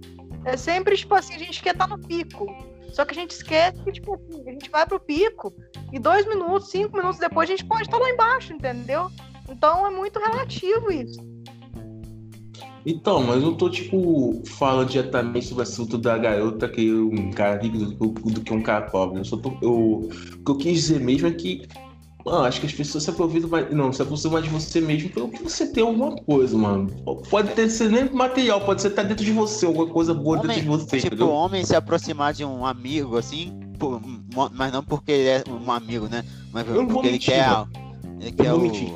É 0.44 0.56
sempre, 0.56 0.96
tipo 0.96 1.14
assim, 1.14 1.34
a 1.34 1.38
gente 1.38 1.62
quer 1.62 1.72
estar 1.72 1.86
no 1.86 1.98
pico. 1.98 2.46
Só 2.92 3.04
que 3.04 3.12
a 3.12 3.14
gente 3.14 3.32
esquece 3.32 3.82
que, 3.82 3.92
tipo 3.92 4.14
assim, 4.14 4.42
a 4.48 4.52
gente 4.52 4.70
vai 4.70 4.86
pro 4.86 4.98
pico 4.98 5.52
e 5.92 5.98
dois 5.98 6.26
minutos, 6.26 6.70
cinco 6.70 6.96
minutos 6.96 7.18
depois 7.18 7.48
a 7.48 7.52
gente 7.52 7.64
pode 7.64 7.82
estar 7.82 7.98
lá 7.98 8.08
embaixo, 8.08 8.52
entendeu? 8.52 9.10
Então 9.48 9.86
é 9.86 9.90
muito 9.90 10.18
relativo 10.18 10.90
isso. 10.90 11.35
Então, 12.88 13.20
mas 13.20 13.36
eu 13.42 13.50
não 13.50 13.54
tô, 13.54 13.68
tipo, 13.68 14.40
falando 14.46 14.88
diretamente 14.90 15.46
sobre 15.46 15.62
o 15.62 15.66
assunto 15.66 15.98
da 15.98 16.16
garota 16.16 16.68
que 16.68 16.92
um 16.92 17.32
cara 17.32 17.60
rico 17.60 17.78
do, 17.78 18.06
do 18.30 18.40
que 18.40 18.54
um 18.54 18.62
cara 18.62 18.82
pobre. 18.86 19.18
Eu 19.18 19.24
só 19.24 19.36
tô. 19.36 19.52
Eu, 19.60 19.72
o 20.08 20.08
que 20.44 20.50
eu 20.52 20.56
quis 20.56 20.74
dizer 20.74 21.00
mesmo 21.00 21.26
é 21.26 21.32
que. 21.32 21.66
Mano, 22.24 22.44
acho 22.44 22.60
que 22.60 22.66
as 22.66 22.72
pessoas 22.72 23.02
se 23.02 23.10
aproveitam 23.10 23.50
mais. 23.50 23.72
Não, 23.74 23.92
se 23.92 24.02
aproximam 24.02 24.34
mais 24.34 24.44
de 24.44 24.50
você 24.50 24.80
mesmo 24.80 25.08
pelo 25.10 25.28
que 25.28 25.42
você 25.42 25.66
tem 25.66 25.82
alguma 25.82 26.14
coisa, 26.14 26.56
mano. 26.56 26.88
Pode 27.28 27.54
ter 27.54 27.68
ser 27.68 27.90
nem 27.90 28.08
material, 28.12 28.60
pode 28.60 28.82
ser 28.82 28.88
estar 28.88 29.02
dentro 29.02 29.24
de 29.24 29.32
você, 29.32 29.66
alguma 29.66 29.86
coisa 29.88 30.14
boa 30.14 30.36
dentro 30.36 30.50
Homem, 30.52 30.62
de 30.62 30.68
você. 30.68 30.96
tipo, 31.00 31.06
entendeu? 31.08 31.30
homem 31.30 31.64
se 31.64 31.74
aproximar 31.74 32.32
de 32.34 32.44
um 32.44 32.64
amigo, 32.64 33.16
assim, 33.16 33.52
por- 33.80 34.00
mas 34.52 34.72
não 34.72 34.82
porque 34.82 35.10
ele 35.10 35.28
é 35.28 35.44
um 35.50 35.70
amigo, 35.72 36.08
né? 36.08 36.24
Mas 36.52 36.66
Eu 36.68 36.74
não 36.74 36.84
vou 36.86 36.94
porque 36.94 37.06
ele 37.08 37.12
mentir, 37.14 37.34
quer. 37.34 37.48
mano. 37.50 37.68
Ele 38.20 38.32
quer 38.32 38.52
o. 38.54 38.60
mentir. 38.60 38.88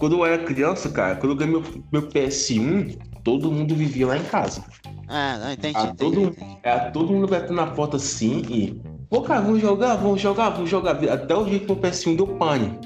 Quando 0.00 0.16
eu 0.16 0.24
era 0.24 0.42
criança, 0.42 0.88
cara, 0.88 1.14
quando 1.14 1.32
eu 1.32 1.36
ganhei 1.36 1.52
meu, 1.52 1.62
meu 1.92 2.08
PS1, 2.08 2.96
todo 3.22 3.52
mundo 3.52 3.74
vivia 3.76 4.06
lá 4.06 4.16
em 4.16 4.24
casa. 4.24 4.64
Ah, 5.06 5.38
não, 5.38 5.52
entendi, 5.52 5.76
Ah, 5.76 5.84
entendi, 5.92 5.96
todo- 6.16 6.28
entendi. 6.28 6.58
Era 6.62 6.90
todo 6.90 7.12
mundo 7.12 7.28
batendo 7.28 7.52
na 7.54 7.66
porta 7.66 7.96
assim 7.98 8.42
e. 8.48 8.80
Pô, 9.10 9.20
cara, 9.22 9.40
vamos 9.42 9.60
jogar, 9.60 9.96
vamos 9.96 10.20
jogar, 10.20 10.50
vamos 10.50 10.70
jogar. 10.70 10.92
Até 11.12 11.34
o 11.34 11.44
dia 11.44 11.58
que 11.58 11.66
meu 11.66 11.76
PS1 11.76 12.16
deu 12.16 12.26
pane. 12.26 12.78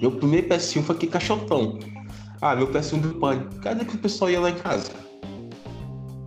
Meu 0.00 0.10
primeiro 0.12 0.46
PS1 0.48 0.82
foi 0.82 0.94
aqui 0.94 1.06
caixotão. 1.06 1.78
Ah, 2.40 2.54
meu 2.54 2.66
PS1 2.70 3.00
deu 3.00 3.14
pane. 3.18 3.46
Cadê 3.62 3.84
que 3.84 3.94
o 3.96 3.98
pessoal 3.98 4.30
ia 4.30 4.40
lá 4.40 4.50
em 4.50 4.56
casa? 4.56 4.90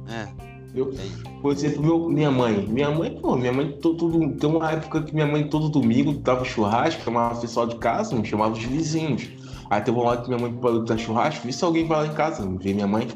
É, 0.10 0.28
entendi. 0.74 1.32
Por 1.42 1.52
exemplo, 1.52 1.82
meu, 1.84 2.10
minha 2.10 2.32
mãe. 2.32 2.66
Minha 2.68 2.90
mãe, 2.92 3.16
pô, 3.22 3.36
minha 3.36 3.52
mãe 3.54 3.72
todo, 3.82 4.10
tem 4.38 4.50
uma 4.50 4.72
época 4.72 5.04
que 5.04 5.14
minha 5.14 5.28
mãe 5.28 5.48
todo 5.48 5.70
domingo 5.70 6.14
dava 6.14 6.46
churrasco, 6.46 7.04
chamava 7.04 7.38
o 7.38 7.42
pessoal 7.42 7.68
de 7.68 7.76
casa, 7.76 8.16
me 8.16 8.26
chamava 8.26 8.54
os 8.54 8.64
vizinhos. 8.64 9.30
Aí 9.72 9.80
teve 9.82 9.98
uma 9.98 10.10
hora 10.10 10.22
que 10.22 10.28
minha 10.28 10.38
mãe 10.38 10.54
dar 10.86 10.98
churrasco, 10.98 11.48
vi 11.48 11.54
se 11.54 11.64
alguém 11.64 11.88
vai 11.88 12.06
lá 12.06 12.08
em 12.08 12.14
casa, 12.14 12.46
ver 12.60 12.74
minha 12.74 12.86
mãe. 12.86 13.08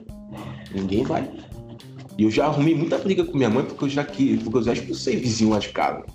Ninguém 0.73 1.03
vai. 1.03 1.29
E 2.17 2.23
eu 2.23 2.31
já 2.31 2.45
arrumei 2.45 2.73
muita 2.73 2.97
briga 2.97 3.25
com 3.25 3.35
minha 3.35 3.49
mãe 3.49 3.65
porque 3.65 3.83
eu 3.83 3.89
já 3.89 4.05
quis, 4.05 4.41
porque 4.41 4.59
eu 4.59 4.63
já 4.63 4.71
expulsei 4.71 5.17
vizinho 5.17 5.49
lá 5.49 5.59
de 5.59 5.67
casa. 5.69 6.05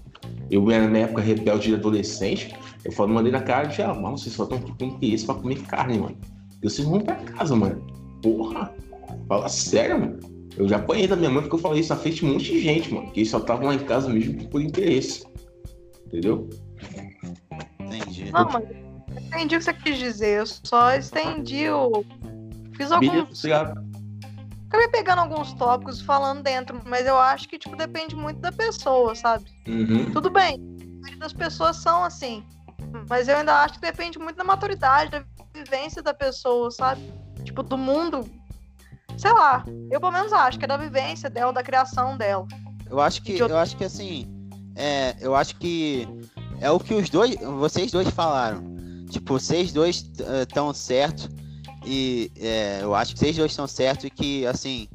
Eu 0.51 0.71
era 0.71 0.89
na 0.89 1.01
época 1.01 1.21
rebelde 1.21 1.69
de 1.69 1.75
adolescente, 1.75 2.57
eu 2.83 2.91
falei, 2.91 3.15
mandei 3.15 3.31
na 3.31 3.43
cara 3.43 3.69
de 3.69 3.83
ah, 3.83 3.93
mano, 3.93 4.17
vocês 4.17 4.35
só 4.35 4.45
estão 4.45 4.57
aqui 4.57 4.73
com 4.79 4.85
interesse 4.87 5.27
pra 5.27 5.35
comer 5.35 5.61
carne, 5.65 5.99
mano. 5.99 6.17
E 6.63 6.71
vocês 6.71 6.89
vão 6.89 7.01
pra 7.01 7.17
casa, 7.17 7.55
mano. 7.55 7.87
Porra! 8.23 8.75
Fala 9.29 9.49
sério, 9.51 10.01
mano. 10.01 10.21
Eu 10.57 10.67
já 10.67 10.77
apanhei 10.77 11.07
da 11.07 11.17
minha 11.17 11.29
mãe 11.29 11.43
porque 11.43 11.57
eu 11.57 11.61
falei 11.61 11.81
isso 11.81 11.93
na 11.93 12.01
frente 12.01 12.21
de 12.21 12.25
um 12.25 12.33
monte 12.33 12.51
de 12.51 12.61
gente, 12.63 12.95
mano. 12.95 13.11
Que 13.11 13.21
eles 13.21 13.31
só 13.31 13.37
estavam 13.37 13.67
lá 13.67 13.75
em 13.75 13.81
casa 13.81 14.09
mesmo 14.09 14.49
por 14.49 14.63
interesse. 14.63 15.23
Entendeu? 16.07 16.49
Entendi. 17.79 18.33
Não, 18.33 18.49
mas 18.51 18.90
entendi 19.37 19.57
o 19.57 19.59
que 19.59 19.65
você 19.65 19.73
quis 19.75 19.99
dizer. 19.99 20.41
Eu 20.41 20.47
só 20.47 20.95
estendi 20.95 21.69
o. 21.71 22.05
Fiz 22.77 22.91
alguns. 22.93 23.45
Acabei 24.69 24.89
pegando 24.89 25.21
alguns 25.21 25.53
tópicos 25.55 26.01
falando 26.01 26.43
dentro, 26.43 26.81
mas 26.87 27.05
eu 27.07 27.19
acho 27.19 27.49
que, 27.49 27.59
tipo, 27.59 27.75
depende 27.77 28.15
muito 28.15 28.39
da 28.41 28.53
pessoa, 28.53 29.15
sabe? 29.17 29.45
Uhum. 29.67 30.13
Tudo 30.13 30.31
bem, 30.31 30.55
a 30.55 31.01
maioria 31.01 31.19
das 31.19 31.33
pessoas 31.33 31.77
são 31.77 32.05
assim. 32.05 32.45
Mas 33.09 33.27
eu 33.29 33.37
ainda 33.37 33.63
acho 33.63 33.75
que 33.75 33.81
depende 33.81 34.19
muito 34.19 34.37
da 34.37 34.45
maturidade, 34.45 35.11
da 35.11 35.25
vivência 35.53 36.01
da 36.03 36.15
pessoa, 36.15 36.71
sabe? 36.71 37.03
Tipo, 37.45 37.63
do 37.65 37.77
mundo. 37.77 38.29
Sei 39.19 39.33
lá, 39.33 39.65
eu 39.91 39.99
pelo 40.01 40.13
menos 40.13 40.33
acho 40.33 40.57
que 40.59 40.65
é 40.65 40.69
da 40.69 40.77
vivência 40.77 41.29
dela, 41.29 41.53
da 41.53 41.63
criação 41.65 42.17
dela. 42.17 42.47
Eu 42.89 43.01
acho 43.01 43.23
que, 43.23 43.35
Que 43.35 43.43
eu- 43.43 43.49
eu 43.49 43.59
acho 43.59 43.77
que 43.77 43.85
assim, 43.85 44.27
é, 44.77 45.17
eu 45.21 45.35
acho 45.35 45.57
que 45.57 46.09
é 46.61 46.71
o 46.71 46.79
que 46.79 46.95
os 46.95 47.11
dois, 47.11 47.35
vocês 47.37 47.91
dois 47.91 48.09
falaram. 48.11 48.70
Tipo, 49.11 49.39
vocês 49.39 49.73
dois 49.73 50.11
estão 50.43 50.73
certos 50.73 51.29
e 51.85 52.31
é, 52.39 52.81
eu 52.83 52.95
acho 52.95 53.13
que 53.15 53.19
vocês 53.19 53.37
dois 53.37 53.53
estão 53.53 53.67
certos 53.67 54.05
e 54.05 54.11
que 54.11 54.47
assim, 54.47 54.89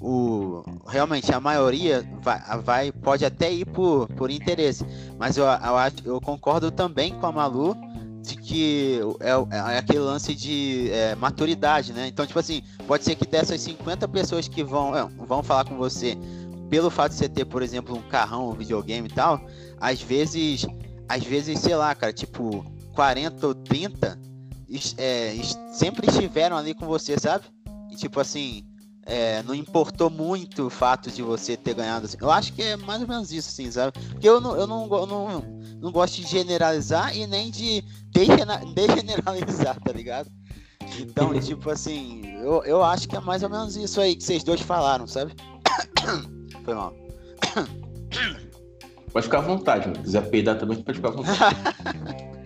o 0.00 0.62
realmente 0.86 1.32
a 1.32 1.40
maioria 1.40 2.08
vai, 2.22 2.40
vai 2.62 2.92
pode 2.92 3.24
até 3.24 3.52
ir 3.52 3.66
por, 3.66 4.08
por 4.08 4.30
interesse, 4.30 4.84
mas 5.18 5.36
eu, 5.36 5.44
eu 5.44 6.14
eu 6.14 6.20
concordo 6.20 6.70
também 6.70 7.12
com 7.14 7.26
a 7.26 7.32
Malu 7.32 7.76
de 8.22 8.36
que 8.36 9.00
é, 9.20 9.56
é 9.56 9.78
aquele 9.78 10.00
lance 10.00 10.34
de 10.34 10.90
é, 10.90 11.14
maturidade, 11.14 11.92
né? 11.92 12.08
Então, 12.08 12.26
tipo 12.26 12.38
assim, 12.38 12.62
pode 12.86 13.04
ser 13.04 13.14
que 13.14 13.26
dessas 13.26 13.60
50 13.60 14.06
pessoas 14.08 14.48
que 14.48 14.62
vão, 14.62 14.96
é, 14.96 15.08
vão 15.26 15.42
falar 15.42 15.64
com 15.64 15.76
você 15.76 16.16
pelo 16.68 16.90
fato 16.90 17.12
de 17.12 17.18
você 17.18 17.28
ter, 17.28 17.46
por 17.46 17.62
exemplo, 17.62 17.96
um 17.96 18.02
carrão, 18.02 18.50
um 18.50 18.52
videogame 18.52 19.08
e 19.08 19.12
tal, 19.12 19.40
às 19.80 20.02
vezes, 20.02 20.66
às 21.08 21.24
vezes, 21.24 21.58
sei 21.60 21.74
lá, 21.74 21.94
cara, 21.94 22.12
tipo, 22.12 22.64
40 23.02 23.46
ou 23.46 23.54
30 23.54 24.18
es- 24.68 24.92
é, 24.98 25.32
sempre 25.72 26.08
estiveram 26.10 26.56
ali 26.56 26.74
com 26.74 26.84
você, 26.84 27.16
sabe? 27.16 27.44
E 27.92 27.94
tipo 27.94 28.18
assim, 28.18 28.64
é, 29.06 29.40
não 29.44 29.54
importou 29.54 30.10
muito 30.10 30.66
o 30.66 30.70
fato 30.70 31.08
de 31.08 31.22
você 31.22 31.56
ter 31.56 31.74
ganhado. 31.74 32.06
assim. 32.06 32.16
Eu 32.20 32.28
acho 32.28 32.52
que 32.52 32.60
é 32.60 32.76
mais 32.76 33.00
ou 33.00 33.06
menos 33.06 33.30
isso, 33.30 33.50
assim, 33.50 33.70
sabe? 33.70 33.92
Porque 34.10 34.28
eu 34.28 34.40
não, 34.40 34.56
eu 34.56 34.66
não, 34.66 34.88
não, 34.88 35.40
não 35.80 35.92
gosto 35.92 36.16
de 36.16 36.26
generalizar 36.26 37.16
e 37.16 37.24
nem 37.28 37.52
de 37.52 37.84
degeneralizar, 38.74 39.78
tá 39.80 39.92
ligado? 39.92 40.28
Então, 40.98 41.32
tipo 41.38 41.70
assim, 41.70 42.22
eu, 42.42 42.64
eu 42.64 42.82
acho 42.82 43.08
que 43.08 43.14
é 43.14 43.20
mais 43.20 43.44
ou 43.44 43.48
menos 43.48 43.76
isso 43.76 44.00
aí 44.00 44.16
que 44.16 44.24
vocês 44.24 44.42
dois 44.42 44.60
falaram, 44.60 45.06
sabe? 45.06 45.36
Foi 46.64 46.74
mal. 46.74 46.92
Pode 49.12 49.24
ficar 49.24 49.38
à 49.38 49.42
vontade, 49.42 49.86
mano. 49.86 49.98
Se 49.98 50.02
quiser 50.02 50.28
peidar 50.30 50.58
também, 50.58 50.82
pode 50.82 50.98
ficar 50.98 51.10
à 51.10 51.12
vontade. 51.12 51.38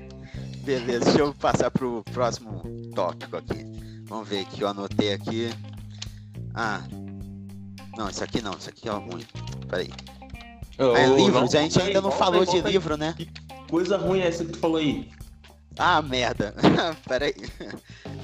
Beleza, 0.62 1.05
deixa 1.05 1.18
eu 1.18 1.35
passar 1.35 1.70
pro 1.70 2.05
próximo 2.12 2.62
tópico 2.94 3.37
aqui. 3.37 3.64
Vamos 4.07 4.29
ver 4.29 4.44
que 4.44 4.62
eu 4.62 4.68
anotei 4.68 5.12
aqui. 5.12 5.51
Ah. 6.55 6.81
Não, 7.96 8.09
isso 8.09 8.22
aqui 8.22 8.40
não, 8.40 8.53
isso 8.53 8.68
aqui 8.68 8.88
é 8.88 8.92
ruim. 8.92 9.25
Peraí. 9.68 9.90
Ô, 10.79 10.96
É 10.96 11.07
livros, 11.07 11.53
não, 11.53 11.61
a 11.61 11.62
gente 11.62 11.81
ainda 11.81 12.01
não 12.01 12.11
volta 12.11 12.25
falou 12.25 12.40
aí, 12.40 12.46
de 12.46 12.53
volta 12.53 12.70
livro, 12.70 12.96
né? 12.96 13.14
Coisa 13.68 13.96
ruim 13.96 14.20
é 14.20 14.29
essa 14.29 14.44
que 14.44 14.53
tu 14.53 14.59
falou 14.59 14.77
aí. 14.77 15.11
Ah, 15.79 16.03
merda. 16.03 16.55
Peraí. 17.09 17.35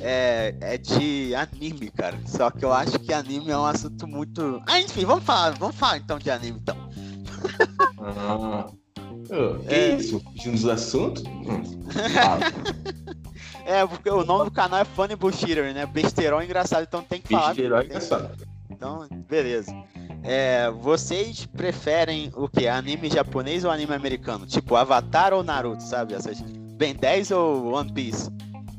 É, 0.01 0.55
é 0.61 0.79
de 0.79 1.35
anime, 1.35 1.90
cara. 1.90 2.18
Só 2.27 2.51
que 2.51 2.64
eu 2.64 2.72
acho 2.72 2.98
que 2.98 3.12
anime 3.12 3.51
é 3.51 3.59
um 3.59 3.64
assunto 3.64 4.07
muito. 4.07 4.62
Ah, 4.66 4.81
enfim, 4.81 5.05
vamos 5.05 5.24
falar, 5.24 5.51
vamos 5.59 5.77
falar 5.77 5.98
então 5.98 6.18
de 6.18 6.31
anime 6.31 6.59
então. 6.61 6.77
É. 10.09 10.16
isso? 10.16 10.21
Fugindo 10.21 10.61
do 10.61 10.71
assunto? 10.71 11.23
Hum. 11.29 11.62
É, 13.68 13.87
porque 13.87 14.09
o 14.09 14.25
nome 14.25 14.47
do 14.47 14.51
canal 14.51 14.81
é 14.81 14.85
Funny 14.87 15.14
Bullshitter, 15.14 15.75
né? 15.75 15.85
Besterol 15.85 16.42
engraçado, 16.42 16.85
então 16.88 17.03
tem 17.03 17.21
que 17.21 17.29
falar. 17.29 17.53
De 17.55 17.61
herói 17.61 17.85
engraçado. 17.85 18.31
Então, 18.71 19.07
beleza. 19.29 19.71
É, 20.23 20.71
vocês 20.71 21.44
preferem 21.44 22.33
o 22.35 22.49
que? 22.49 22.66
Anime 22.66 23.11
japonês 23.11 23.66
ou 23.66 23.71
anime 23.71 23.92
americano? 23.94 24.47
Tipo 24.47 24.75
Avatar 24.75 25.35
ou 25.35 25.44
Naruto, 25.44 25.83
sabe? 25.83 26.14
Essas 26.14 26.40
Ben 26.40 26.94
10 26.94 27.31
ou 27.33 27.75
One 27.75 27.92
Piece? 27.92 28.31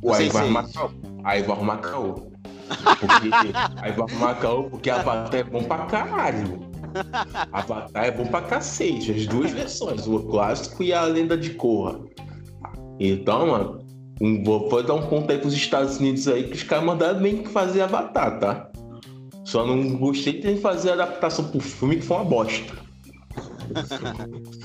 Pô, 0.02 0.12
aí 0.12 0.28
vai 0.30 0.42
arrumar 0.42 0.68
caô. 0.74 0.90
Aí 1.24 1.44
vai 1.44 1.56
arrumar 1.56 1.78
caô. 1.78 2.14
Porque, 2.14 3.30
aí 3.84 3.92
vai 3.92 4.10
arrumar 4.10 4.36
caô 4.36 4.64
porque 4.72 4.90
Avatar 4.90 5.36
é 5.36 5.44
bom 5.44 5.64
pra 5.64 5.86
caralho. 5.86 6.69
Avatar 7.52 8.06
é 8.06 8.12
bom 8.12 8.26
pra 8.26 8.42
cacete. 8.42 9.12
As 9.12 9.26
duas 9.28 9.52
versões, 9.52 10.08
o 10.08 10.20
clássico 10.20 10.84
e 10.84 10.94
a 10.94 11.04
lenda 11.04 11.38
de 11.38 11.52
Korra. 11.52 12.00
Então, 13.00 13.48
mano, 13.48 13.80
um, 14.22 14.44
vou, 14.44 14.70
vou 14.70 14.84
dar 14.84 14.96
um 14.96 15.08
ponto 15.08 15.32
aí 15.32 15.38
pros 15.38 15.54
Estados 15.54 15.98
Unidos 15.98 16.28
aí 16.28 16.44
que 16.44 16.56
os 16.56 16.64
caras 16.64 16.86
mandaram 16.86 17.20
bem 17.20 17.46
fazer 17.46 17.82
Avatar, 17.82 18.40
tá? 18.40 18.70
Só 19.46 19.66
não 19.66 19.98
gostei 19.98 20.40
de 20.40 20.58
fazer 20.58 20.92
a 20.92 20.94
adaptação 20.94 21.46
pro 21.46 21.60
filme, 21.60 21.96
que 21.96 22.02
foi 22.04 22.18
uma 22.18 22.26
bosta. 22.26 22.74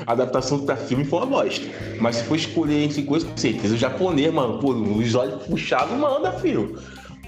a 0.06 0.12
adaptação 0.12 0.64
pra 0.64 0.76
filme 0.76 1.04
foi 1.04 1.20
uma 1.20 1.26
bosta. 1.26 1.64
Mas 2.00 2.16
se 2.16 2.24
for 2.24 2.36
escolher 2.36 2.82
entre 2.82 3.02
coisas, 3.02 3.28
com 3.28 3.36
certeza 3.36 3.74
o 3.74 3.78
japonês, 3.78 4.32
mano, 4.32 4.58
pô, 4.58 4.72
os 4.72 5.14
olhos 5.14 5.42
puxados 5.44 5.96
manda, 5.96 6.32
filho. 6.32 6.78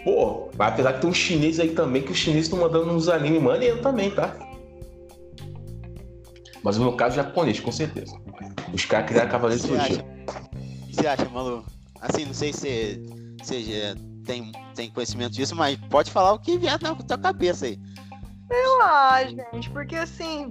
Pô, 0.05 0.51
apesar 0.59 0.93
que 0.95 1.01
tem 1.01 1.11
um 1.11 1.15
chinês 1.15 1.59
aí 1.59 1.71
também, 1.71 2.03
que 2.03 2.13
os 2.13 2.19
chineses 2.19 2.47
estão 2.47 2.61
mandando 2.61 2.93
uns 2.93 3.09
animes 3.09 3.43
maneiros 3.43 3.81
também, 3.81 4.11
tá? 4.11 4.37
Mas 6.67 6.79
no 6.79 6.87
meu 6.87 6.97
caso, 6.97 7.15
japonês, 7.15 7.61
com 7.61 7.71
certeza. 7.71 8.21
Os 8.75 8.85
caras 8.87 9.09
criaram 9.09 9.31
Cavaleiros 9.31 9.65
do 9.65 9.77
Você 9.77 9.89
Zodíaco. 9.89 10.11
acha? 10.27 10.41
O 10.43 10.87
que 10.89 10.97
você 10.97 11.07
acha, 11.07 11.29
Malu? 11.29 11.65
Assim, 12.01 12.25
não 12.25 12.35
sei 12.35 12.53
se 12.53 13.01
você 13.41 13.95
tem, 14.25 14.51
tem 14.75 14.91
conhecimento 14.91 15.35
disso, 15.35 15.55
mas 15.55 15.77
pode 15.89 16.11
falar 16.11 16.33
o 16.33 16.41
que 16.41 16.59
vier 16.59 16.77
na 16.83 16.93
tua 16.97 17.17
cabeça 17.19 17.67
aí. 17.67 17.79
Ah, 18.83 19.21
gente, 19.25 19.71
porque 19.71 19.95
assim, 19.95 20.51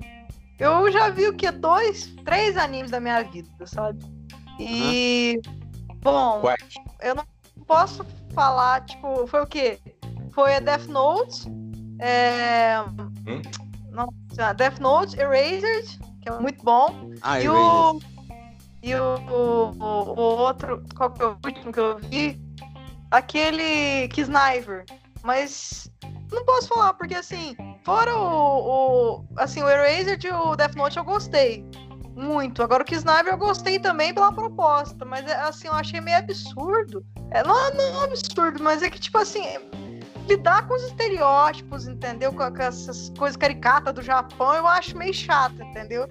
eu 0.57 0.89
já 0.89 1.09
vi 1.09 1.27
o 1.27 1.35
que? 1.35 1.51
Dois, 1.51 2.15
três 2.23 2.55
animes 2.55 2.91
da 2.91 3.01
minha 3.01 3.21
vida, 3.23 3.49
sabe? 3.65 3.99
E. 4.57 5.41
Bom, 5.95 6.39
Quais? 6.39 6.63
eu 7.01 7.13
não 7.13 7.25
posso 7.67 8.05
falar, 8.33 8.85
tipo, 8.85 9.27
foi 9.27 9.41
o 9.43 9.47
quê? 9.47 9.79
Foi 10.31 10.55
a 10.55 10.61
Death 10.61 10.87
Note, 10.87 11.45
é... 11.99 12.79
Hum? 13.27 13.41
Nossa, 13.95 14.53
Death 14.53 14.79
Note, 14.79 15.19
Erased, 15.19 15.99
que 16.21 16.29
é 16.29 16.39
muito 16.39 16.63
bom, 16.63 17.11
Ah, 17.21 17.39
e 17.39 17.49
o... 17.49 17.99
E 18.83 18.93
o, 18.93 19.15
o, 19.31 19.79
o 19.79 20.21
outro, 20.21 20.83
qual 20.95 21.09
que 21.09 21.23
é 21.23 21.25
o 21.25 21.37
último 21.43 21.73
que 21.73 21.79
eu 21.79 21.97
vi? 21.97 22.39
Aquele 23.09 24.07
Kisniver. 24.09 24.85
Mas 25.23 25.91
não 26.31 26.45
posso 26.45 26.67
falar, 26.67 26.93
porque 26.93 27.15
assim, 27.15 27.55
fora 27.83 28.15
o, 28.15 29.17
o 29.17 29.25
assim, 29.37 29.63
o 29.63 29.67
Erased 29.67 30.23
e 30.23 30.31
o 30.31 30.55
Death 30.55 30.75
Note 30.75 30.97
eu 30.97 31.03
gostei. 31.03 31.65
Muito. 32.15 32.61
Agora 32.61 32.83
o 32.83 32.85
Kisniver 32.85 33.33
eu 33.33 33.37
gostei 33.39 33.79
também 33.79 34.13
pela 34.13 34.31
proposta. 34.31 35.03
Mas 35.03 35.25
é, 35.25 35.33
assim, 35.41 35.67
eu 35.67 35.73
achei 35.73 35.99
meio 35.99 36.19
absurdo. 36.19 37.03
É, 37.31 37.43
não, 37.43 37.73
não 37.73 38.01
é 38.01 38.03
absurdo, 38.03 38.63
mas 38.63 38.83
é 38.83 38.89
que, 38.89 38.99
tipo 38.99 39.17
assim, 39.17 39.41
lidar 40.27 40.67
com 40.67 40.73
os 40.73 40.83
estereótipos, 40.83 41.87
entendeu? 41.87 42.31
Com, 42.31 42.51
com 42.51 42.61
essas 42.61 43.11
coisas 43.17 43.37
caricatas 43.37 43.93
do 43.93 44.01
Japão, 44.01 44.53
eu 44.53 44.67
acho 44.67 44.97
meio 44.97 45.13
chato, 45.13 45.61
entendeu? 45.61 46.07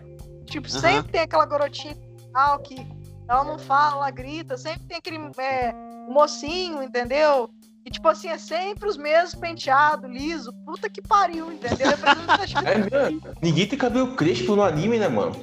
Tipo, 0.47 0.69
Aham. 0.69 0.81
sempre 0.81 1.13
tem 1.13 1.21
aquela 1.23 1.47
garotinha 1.47 1.97
tal 2.33 2.59
que 2.61 2.87
ela 3.29 3.45
não 3.45 3.59
fala, 3.59 3.97
ela 3.97 4.11
grita, 4.11 4.57
sempre 4.57 4.87
tem 4.87 4.99
aquele 4.99 5.19
é, 5.39 5.73
mocinho, 6.09 6.83
entendeu? 6.83 7.49
E 7.85 7.91
tipo 7.91 8.09
assim, 8.09 8.29
é 8.29 8.39
sempre 8.39 8.89
os 8.89 8.97
mesmos 8.97 9.35
penteados, 9.35 10.11
liso. 10.11 10.53
Puta 10.65 10.89
que 10.89 11.03
pariu, 11.03 11.53
entendeu? 11.53 11.91
É 11.91 11.97
pra 11.97 12.15
mim 12.15 12.27
tá 12.27 12.39
É? 12.65 13.35
Ninguém 13.43 13.67
tem 13.67 13.79
cabelo 13.79 14.17
crespo 14.17 14.57
no 14.57 14.63
anime, 14.63 14.99
né, 14.99 15.09
mano? 15.09 15.35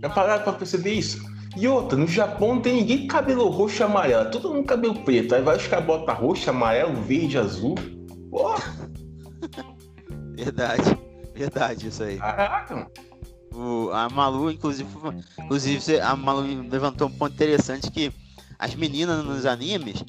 Já 0.00 0.08
pararam 0.08 0.44
pra 0.44 0.52
perceber 0.52 0.92
isso? 0.92 1.20
E 1.56 1.66
outra, 1.66 1.98
no 1.98 2.06
Japão 2.06 2.56
não 2.56 2.62
tem 2.62 2.74
ninguém 2.74 3.02
com 3.02 3.08
cabelo 3.08 3.48
roxo 3.48 3.82
e 3.82 3.84
amarelo, 3.84 4.22
é 4.22 4.30
todo 4.30 4.48
mundo 4.48 4.58
com 4.58 4.66
cabelo 4.66 4.94
preto. 5.04 5.34
Aí 5.34 5.42
vai 5.42 5.56
os 5.56 5.66
caras 5.66 5.84
botam 5.84 6.14
roxo, 6.14 6.48
amarelo, 6.50 6.94
verde, 7.02 7.38
azul. 7.38 7.74
Pô, 8.34 8.52
Verdade. 10.34 10.98
Verdade, 11.36 11.86
isso 11.86 12.02
aí. 12.02 12.18
caraca. 12.18 12.90
O, 13.52 13.90
a 13.92 14.08
Malu, 14.08 14.50
inclusive, 14.50 14.88
inclusive, 15.38 16.00
a 16.00 16.16
Malu 16.16 16.42
levantou 16.68 17.06
um 17.06 17.12
ponto 17.12 17.32
interessante 17.32 17.92
que 17.92 18.12
as 18.58 18.74
meninas 18.74 19.24
nos 19.24 19.46
animes, 19.46 20.02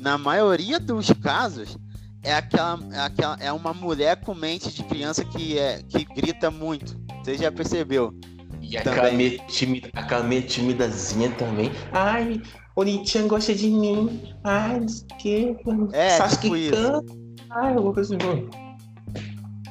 na 0.00 0.18
maioria 0.18 0.80
dos 0.80 1.12
casos, 1.12 1.78
é 2.24 2.34
aquela, 2.34 2.80
é 2.92 2.98
aquela 2.98 3.36
é 3.38 3.52
uma 3.52 3.72
mulher 3.72 4.16
com 4.16 4.34
mente 4.34 4.72
de 4.72 4.82
criança 4.82 5.24
que 5.24 5.56
é 5.56 5.84
que 5.88 6.04
grita 6.04 6.50
muito. 6.50 7.00
Você 7.22 7.38
já 7.38 7.52
percebeu? 7.52 8.12
E 8.60 8.76
aquela 8.76 9.12
meio, 9.12 9.38
tímida, 9.46 9.88
aquela 9.92 10.24
meio 10.24 10.42
timidazinha 10.42 11.30
também. 11.36 11.70
Ai, 11.92 12.42
o 12.74 12.82
Nichan 12.82 13.28
gosta 13.28 13.54
de 13.54 13.70
mim. 13.70 14.34
Ai, 14.42 14.80
não 14.80 14.88
sei 14.88 15.06
o 15.06 15.16
que. 15.16 15.56
É, 15.92 16.16
Sasuke 16.16 16.42
tipo 16.42 16.56
isso. 16.56 17.21
Ai, 17.54 17.76
eu 17.76 17.82
vou 17.82 17.94
assim, 17.98 18.16
mano. 18.22 18.48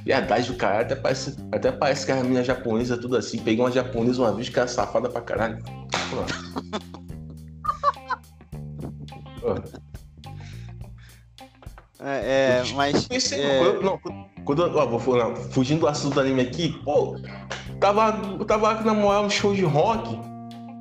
Verdade 0.06 0.52
do 0.52 0.58
cara, 0.58 0.82
até 0.82 0.96
parece, 0.96 1.36
até 1.52 1.72
parece 1.72 2.06
que 2.06 2.12
as 2.12 2.22
meninas 2.24 2.46
japonesas 2.48 3.00
tudo 3.00 3.18
assim. 3.18 3.38
Peguei 3.40 3.64
uma 3.64 3.72
japonesa 3.72 4.22
uma 4.22 4.34
vez 4.34 4.50
que 4.50 4.58
era 4.58 4.68
safada 4.68 5.10
pra 5.10 5.22
caralho. 5.22 5.60
É, 12.04 12.62
é, 12.62 12.64
mas 12.74 13.08
Pensei, 13.08 13.42
é, 13.44 13.60
quando, 13.60 13.82
não, 13.84 14.00
quando 14.44 14.64
eu, 14.64 14.76
ó, 14.76 14.88
vou 14.88 15.00
falar, 15.00 15.30
não, 15.30 15.36
fugindo 15.36 15.82
do 15.82 15.88
assunto 15.88 16.16
do 16.16 16.20
anime 16.20 16.42
aqui, 16.42 16.70
pô, 16.84 17.16
tava, 17.80 18.20
eu 18.40 18.46
tava 18.46 18.82
na 18.82 18.94
moral 18.94 19.24
no 19.24 19.30
show 19.30 19.54
de 19.54 19.64
rock, 19.64 20.20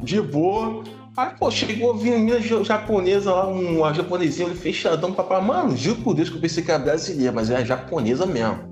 de 0.02 0.20
boa. 0.20 0.82
Aí, 1.16 1.30
pô, 1.38 1.50
chegou 1.50 1.94
vindo 1.96 2.18
mina 2.18 2.40
ja- 2.40 2.62
japonesa 2.62 3.32
lá, 3.32 3.46
um, 3.48 3.78
uma 3.78 3.92
japonesinha, 3.92 4.48
ele 4.48 4.56
fechadão, 4.56 5.12
papai, 5.12 5.40
mano, 5.42 5.76
juro 5.76 6.00
por 6.02 6.14
Deus 6.14 6.28
que 6.30 6.36
eu 6.36 6.40
pensei 6.40 6.62
que 6.62 6.70
era 6.70 6.82
brasileira, 6.82 7.32
mas 7.32 7.50
era 7.50 7.64
japonesa 7.64 8.24
mesmo. 8.26 8.70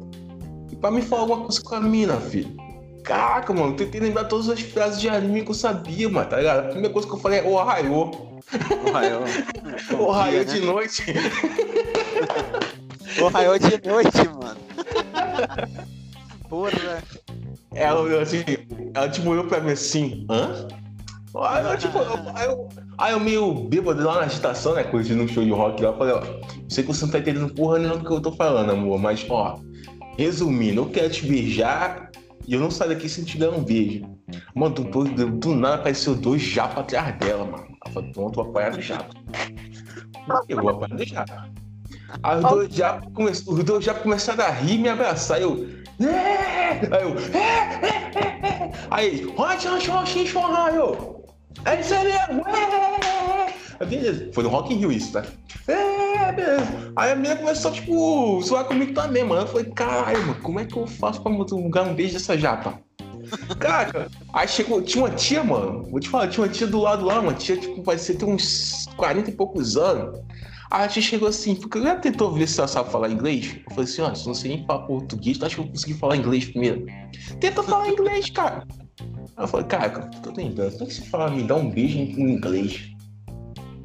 E 0.71 0.77
pra 0.77 0.91
me 0.91 1.03
falar 1.03 1.23
alguma 1.23 1.41
coisa 1.43 1.61
com 1.63 1.75
a 1.75 1.81
mina, 1.81 2.17
filho. 2.21 2.57
Caraca, 3.03 3.53
mano, 3.53 3.75
tentei 3.75 4.01
lembrar 4.01 4.25
todas 4.25 4.49
as 4.49 4.61
frases 4.61 5.01
de 5.01 5.09
anime 5.09 5.43
que 5.43 5.51
eu 5.51 5.55
sabia, 5.55 6.09
mano, 6.09 6.29
tá 6.29 6.37
ligado? 6.37 6.59
A 6.61 6.69
primeira 6.71 6.93
coisa 6.93 7.09
que 7.09 7.15
eu 7.15 7.19
falei 7.19 7.41
é 7.41 7.43
o 7.43 7.57
Raio. 7.57 7.93
o 7.95 8.93
Raio, 8.93 9.21
O 9.99 10.11
Raio 10.11 10.39
né? 10.39 10.45
de 10.45 10.61
noite. 10.61 11.05
o 13.21 13.29
Raio 13.29 13.59
de 13.59 13.89
noite, 13.89 14.29
mano. 14.29 14.61
Porra. 16.49 17.03
Ela, 17.75 18.23
assim, 18.23 18.45
ela 18.95 19.09
tipo 19.09 19.29
olhou 19.31 19.45
pra 19.45 19.61
mim 19.61 19.73
assim, 19.73 20.27
hã? 20.31 20.67
Aí 21.37 21.65
eu, 21.73 21.79
tipo, 21.79 21.99
eu- 21.99 22.69
aí 22.99 23.13
eu, 23.13 23.21
meio 23.21 23.53
bêbado 23.55 24.03
lá 24.03 24.15
na 24.17 24.21
agitação, 24.23 24.75
né? 24.75 24.83
Curtindo 24.85 25.23
um 25.23 25.29
show 25.29 25.45
de 25.45 25.51
rock 25.51 25.83
lá, 25.83 25.91
eu 25.91 25.99
falei, 25.99 26.15
ó, 26.15 26.23
sei 26.69 26.83
que 26.85 26.93
você 26.93 27.05
não 27.05 27.13
tá 27.13 27.19
entendendo 27.19 27.55
porra 27.55 27.79
nenhuma 27.79 27.99
do 27.99 28.07
que 28.07 28.13
eu 28.13 28.21
tô 28.21 28.33
falando, 28.33 28.71
amor, 28.73 28.99
mas 28.99 29.25
ó, 29.29 29.61
resumindo, 30.17 30.81
eu 30.83 30.87
quero 30.91 31.11
te 31.11 31.27
beijar 31.27 32.11
e 32.47 32.55
eu 32.55 32.61
não 32.61 32.71
saio 32.71 32.91
daqui 32.91 33.09
sem 33.09 33.25
te 33.25 33.39
dar 33.39 33.51
um 33.51 33.63
beijo. 33.63 34.05
Mano, 34.55 34.75
do, 34.75 35.05
do, 35.05 35.31
do 35.31 35.55
nada 35.55 35.77
apareceu 35.77 36.15
dois 36.15 36.43
japas 36.43 36.79
atrás 36.79 37.17
dela, 37.19 37.45
mano. 37.45 37.67
Ela 37.85 37.95
falou, 37.95 38.11
pronto, 38.13 38.35
vou 38.37 38.51
apanhar 38.51 38.71
do 38.73 38.81
japa. 38.81 39.15
Eu 40.49 40.61
vou 40.61 40.71
apanhar 40.71 40.97
do 40.97 41.05
japa. 41.05 41.49
Aí 42.23 42.39
os 42.39 42.45
dois 42.45 42.75
japas 42.75 43.13
começaram, 43.13 43.59
os 43.59 44.03
começaram 44.03 44.45
a 44.45 44.51
rir 44.51 44.75
e 44.75 44.79
me 44.79 44.89
abraçar. 44.89 45.41
Eu. 45.41 45.69
É! 46.01 46.71
Aí 46.71 47.03
eu. 47.03 47.17
É, 47.35 47.87
é, 47.87 48.11
é, 48.15 48.65
é. 48.65 48.73
Aí, 48.91 49.23
rocha, 49.37 49.71
rocha, 49.71 49.93
rocha, 49.93 50.39
rocha, 50.41 50.75
eu. 50.75 51.18
É 51.65 51.81
isso 51.81 51.95
aí 51.95 52.05
mesmo! 52.05 52.45
É! 52.49 53.85
Beleza, 53.85 54.29
foi 54.33 54.43
no 54.43 54.51
Rock 54.51 54.75
in 54.75 54.79
Rio 54.79 54.91
isso, 54.91 55.13
tá? 55.13 55.25
É, 55.69 56.33
beleza. 56.33 56.93
Aí 56.97 57.13
a 57.13 57.17
menina 57.17 57.37
começou, 57.37 57.71
tipo, 57.71 58.41
zoar 58.43 58.65
comigo 58.65 58.93
também, 58.93 59.23
mano. 59.23 59.43
Eu 59.43 59.47
falei, 59.47 59.67
caralho, 59.67 60.21
mano, 60.27 60.41
como 60.43 60.59
é 60.59 60.65
que 60.65 60.77
eu 60.77 60.87
faço 60.87 61.23
pra 61.23 61.31
lugar 61.31 61.87
um 61.87 61.95
beijo 61.95 62.15
dessa 62.15 62.37
japa? 62.37 62.81
Caraca, 63.59 64.09
aí 64.33 64.49
chegou, 64.49 64.83
tinha 64.83 65.05
uma 65.05 65.15
tia, 65.15 65.45
mano. 65.45 65.85
Vou 65.91 66.01
te 66.01 66.09
falar, 66.09 66.29
tinha 66.29 66.45
uma 66.45 66.53
tia 66.53 66.67
do 66.67 66.81
lado 66.81 67.05
lá, 67.05 67.21
uma 67.21 67.35
tia, 67.35 67.57
tipo, 67.57 67.83
parecia 67.83 68.17
ter 68.17 68.25
uns 68.25 68.87
40 68.97 69.31
e 69.31 69.33
poucos 69.33 69.77
anos. 69.77 70.19
Aí 70.71 70.85
a 70.85 70.89
tia 70.89 71.03
chegou 71.03 71.29
assim, 71.29 71.55
porque 71.55 71.81
já 71.81 71.97
tentou 71.97 72.33
ver 72.33 72.47
se 72.47 72.59
ela 72.59 72.69
sabe 72.69 72.91
falar 72.91 73.11
inglês? 73.11 73.57
Eu 73.69 73.75
falei 73.75 73.85
assim, 73.85 74.03
ó, 74.03 74.15
se 74.15 74.23
eu 74.23 74.27
não 74.29 74.35
sei 74.35 74.57
nem 74.57 74.67
falar 74.67 74.87
português, 74.87 75.39
tu 75.39 75.47
acha 75.47 75.55
que 75.55 75.61
eu 75.61 75.65
vou 75.65 75.73
conseguir 75.73 75.95
falar 75.95 76.17
inglês 76.17 76.45
primeiro? 76.45 76.85
Tenta 77.41 77.63
falar 77.63 77.89
inglês, 77.89 78.29
cara. 78.31 78.67
Eu 79.39 79.49
falei, 79.49 79.67
cara, 79.67 79.91
tô 80.23 80.33
tentando. 80.33 80.73
Como 80.73 80.85
é 80.85 80.87
que 80.87 80.95
se 80.95 81.09
fala 81.09 81.31
me 81.31 81.45
dá 81.45 81.55
um 81.55 81.71
beijo 81.71 81.99
em 81.99 82.33
inglês? 82.33 82.91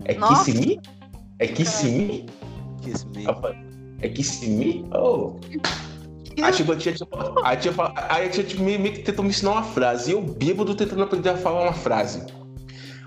É 0.05 0.15
Nossa. 0.15 0.51
kiss 0.51 0.59
me? 0.59 0.79
É 1.39 1.47
kiss 1.47 1.85
me? 1.85 2.25
Kiss 2.81 3.07
me. 3.15 3.23
Falei, 3.23 3.57
É 4.01 4.09
kiss 4.09 4.45
me? 4.47 4.85
Oh. 4.93 5.39
Aí 6.41 6.51
tipo, 6.51 6.71
a 6.71 6.75
tia, 6.75 6.93
tipo, 6.93 7.15
a 7.43 7.55
tia, 7.55 7.71
aí 8.09 8.25
a 8.25 8.29
tia 8.29 8.43
tipo, 8.43 8.63
meio, 8.63 8.79
meio 8.79 8.95
que 8.95 9.03
tentou 9.03 9.23
me 9.23 9.29
ensinar 9.29 9.51
uma 9.51 9.63
frase. 9.63 10.09
E 10.09 10.13
eu 10.13 10.21
bêbado 10.21 10.75
tentando 10.75 11.03
aprender 11.03 11.29
a 11.29 11.37
falar 11.37 11.63
uma 11.63 11.73
frase. 11.73 12.25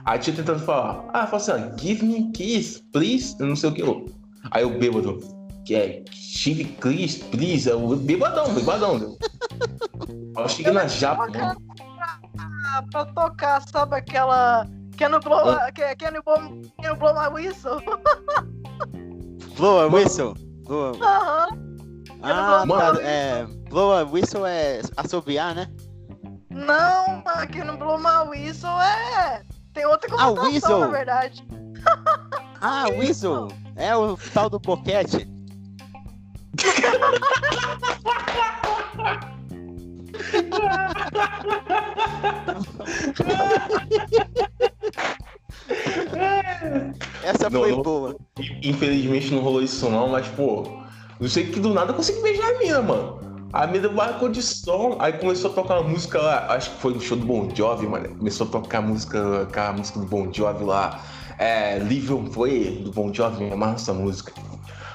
Aí 0.07 0.17
a 0.17 0.19
tia 0.19 0.33
tentando 0.35 0.61
falar, 0.61 1.05
ah, 1.13 1.27
fala 1.27 1.43
assim, 1.43 1.51
ó, 1.53 1.77
give 1.79 2.05
me 2.05 2.31
kiss, 2.33 2.81
please. 2.93 3.37
Eu 3.41 3.47
não 3.47 3.57
sei 3.57 3.71
o 3.71 3.75
que. 3.75 3.83
eu- 3.83 4.07
Aí 4.53 4.63
eu 4.63 4.79
bêbado, 4.79 5.19
que 5.65 5.75
é, 5.75 6.05
give 6.13 6.65
kiss, 6.65 7.19
please. 7.25 7.69
Eu 7.69 7.97
bêbadão, 7.97 8.53
bêbadão. 8.55 8.99
Né? 8.99 9.17
Aí 10.37 10.45
eu 10.45 10.49
cheguei 10.49 10.73
na 10.73 10.87
japa, 10.87 11.27
pra, 11.31 11.57
pra 12.93 13.05
tocar, 13.07 13.61
sabe 13.69 13.97
aquela. 13.97 14.67
Can 14.97 15.11
you 15.11 15.21
blow, 15.21 15.45
can, 15.75 15.95
can 15.99 16.15
you 16.15 16.23
blow, 16.23 16.39
can 16.81 16.89
you 16.89 16.97
blow 16.97 17.13
my 17.15 17.29
whistle? 17.29 17.81
Blow 19.57 19.81
a 19.81 19.87
whistle. 19.87 20.35
Blow 20.67 20.93
a... 21.03 21.07
Aham. 21.07 21.49
Ah, 22.23 22.65
Mano. 22.67 22.99
tá, 22.99 23.03
é. 23.03 23.47
Blow 23.71 23.93
a 23.93 24.03
whistle 24.05 24.45
é 24.47 24.81
assobiar, 24.97 25.55
né? 25.55 25.67
Não, 26.51 27.23
can 27.25 27.65
you 27.67 27.77
blow 27.79 27.99
my 27.99 28.29
whistle 28.29 28.79
é. 28.81 29.43
Tem 29.77 29.85
outra 29.85 30.09
Ah, 30.15 30.29
conotação, 30.29 30.51
whistle. 30.53 30.81
na 30.81 30.87
verdade. 30.87 31.45
Ah, 32.59 32.89
whistle. 32.89 33.49
É 33.77 33.95
o 33.95 34.17
tal 34.33 34.49
do 34.49 34.59
boquete. 34.59 35.29
Essa 47.23 47.51
foi 47.51 47.73
não- 47.73 47.83
boa. 47.83 48.17
Infelizmente 48.63 49.33
não 49.35 49.41
rolou 49.43 49.63
isso 49.63 49.89
não, 49.91 50.09
mas, 50.09 50.27
pô, 50.29 50.65
não 51.21 51.29
sei 51.29 51.51
que 51.51 51.61
do 51.61 51.75
nada 51.75 51.91
eu 51.91 51.95
consegui 51.97 52.23
beijar 52.23 52.55
a 52.55 52.59
mina, 52.59 52.83
mano. 52.83 53.26
A 53.53 53.67
mina 53.67 53.89
marcou 53.89 54.29
de 54.29 54.43
som, 54.43 54.97
aí 54.99 55.13
começou 55.15 55.51
a 55.51 55.55
tocar 55.55 55.81
uma 55.81 55.89
música 55.89 56.21
lá, 56.21 56.53
acho 56.53 56.71
que 56.71 56.81
foi 56.81 56.93
no 56.93 57.01
show 57.01 57.17
do 57.17 57.25
Bon 57.25 57.49
Jovi, 57.55 57.87
mano. 57.87 58.09
Começou 58.17 58.47
a 58.47 58.51
tocar 58.51 58.79
a 58.79 58.83
música, 58.83 59.43
aquela 59.43 59.73
música 59.73 60.01
do 60.01 60.07
Bon 60.07 60.29
Jovi 60.33 60.65
lá, 60.65 61.01
é, 61.39 61.79
Live 61.79 62.13
on 62.13 62.25
Play, 62.25 62.83
do 62.83 62.91
Bon 62.91 63.13
Jovi, 63.13 63.45
me 63.45 63.53
amarra 63.53 63.75
essa 63.75 63.95
música. 63.95 64.33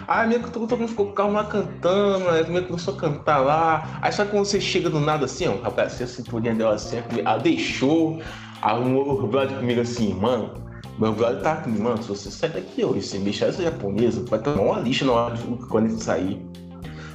Aí 0.07 0.25
a 0.25 0.27
minha 0.27 0.39
todo 0.39 0.77
mundo 0.77 0.89
ficou 0.89 1.05
com 1.05 1.11
o 1.11 1.15
carro 1.15 1.31
lá 1.31 1.45
cantando, 1.45 2.29
aí 2.29 2.41
a 2.41 2.61
começou 2.63 2.93
a 2.93 2.97
cantar 2.97 3.39
lá. 3.39 3.99
Aí 4.01 4.11
só 4.11 4.25
que 4.25 4.31
quando 4.31 4.45
você 4.45 4.59
chega 4.59 4.89
do 4.89 4.99
nada 4.99 5.25
assim, 5.25 5.47
ó, 5.47 5.55
rapaz, 5.61 5.93
assim, 5.93 6.03
a 6.03 6.07
cinturinha 6.07 6.53
dela 6.53 6.75
assim, 6.75 6.97
ela 7.23 7.37
deixou, 7.37 8.21
arrumou 8.61 9.23
o 9.23 9.27
brother 9.27 9.57
comigo 9.57 9.81
assim, 9.81 10.13
mano, 10.13 10.53
meu 10.99 11.13
brother 11.13 11.41
tá 11.41 11.55
comigo, 11.57 11.83
mano, 11.83 12.01
se 12.01 12.09
você 12.09 12.29
sair 12.29 12.51
daqui 12.51 12.83
hoje 12.83 13.03
sem 13.03 13.21
beijar 13.21 13.49
essa 13.49 13.63
japonesa, 13.63 14.23
vai 14.27 14.39
tomar 14.39 14.61
uma 14.61 14.79
lixa 14.79 15.05
na 15.05 15.13
hora 15.13 15.35
de 15.35 15.43
quando 15.67 15.85
ele 15.85 15.97
sair. 15.97 16.41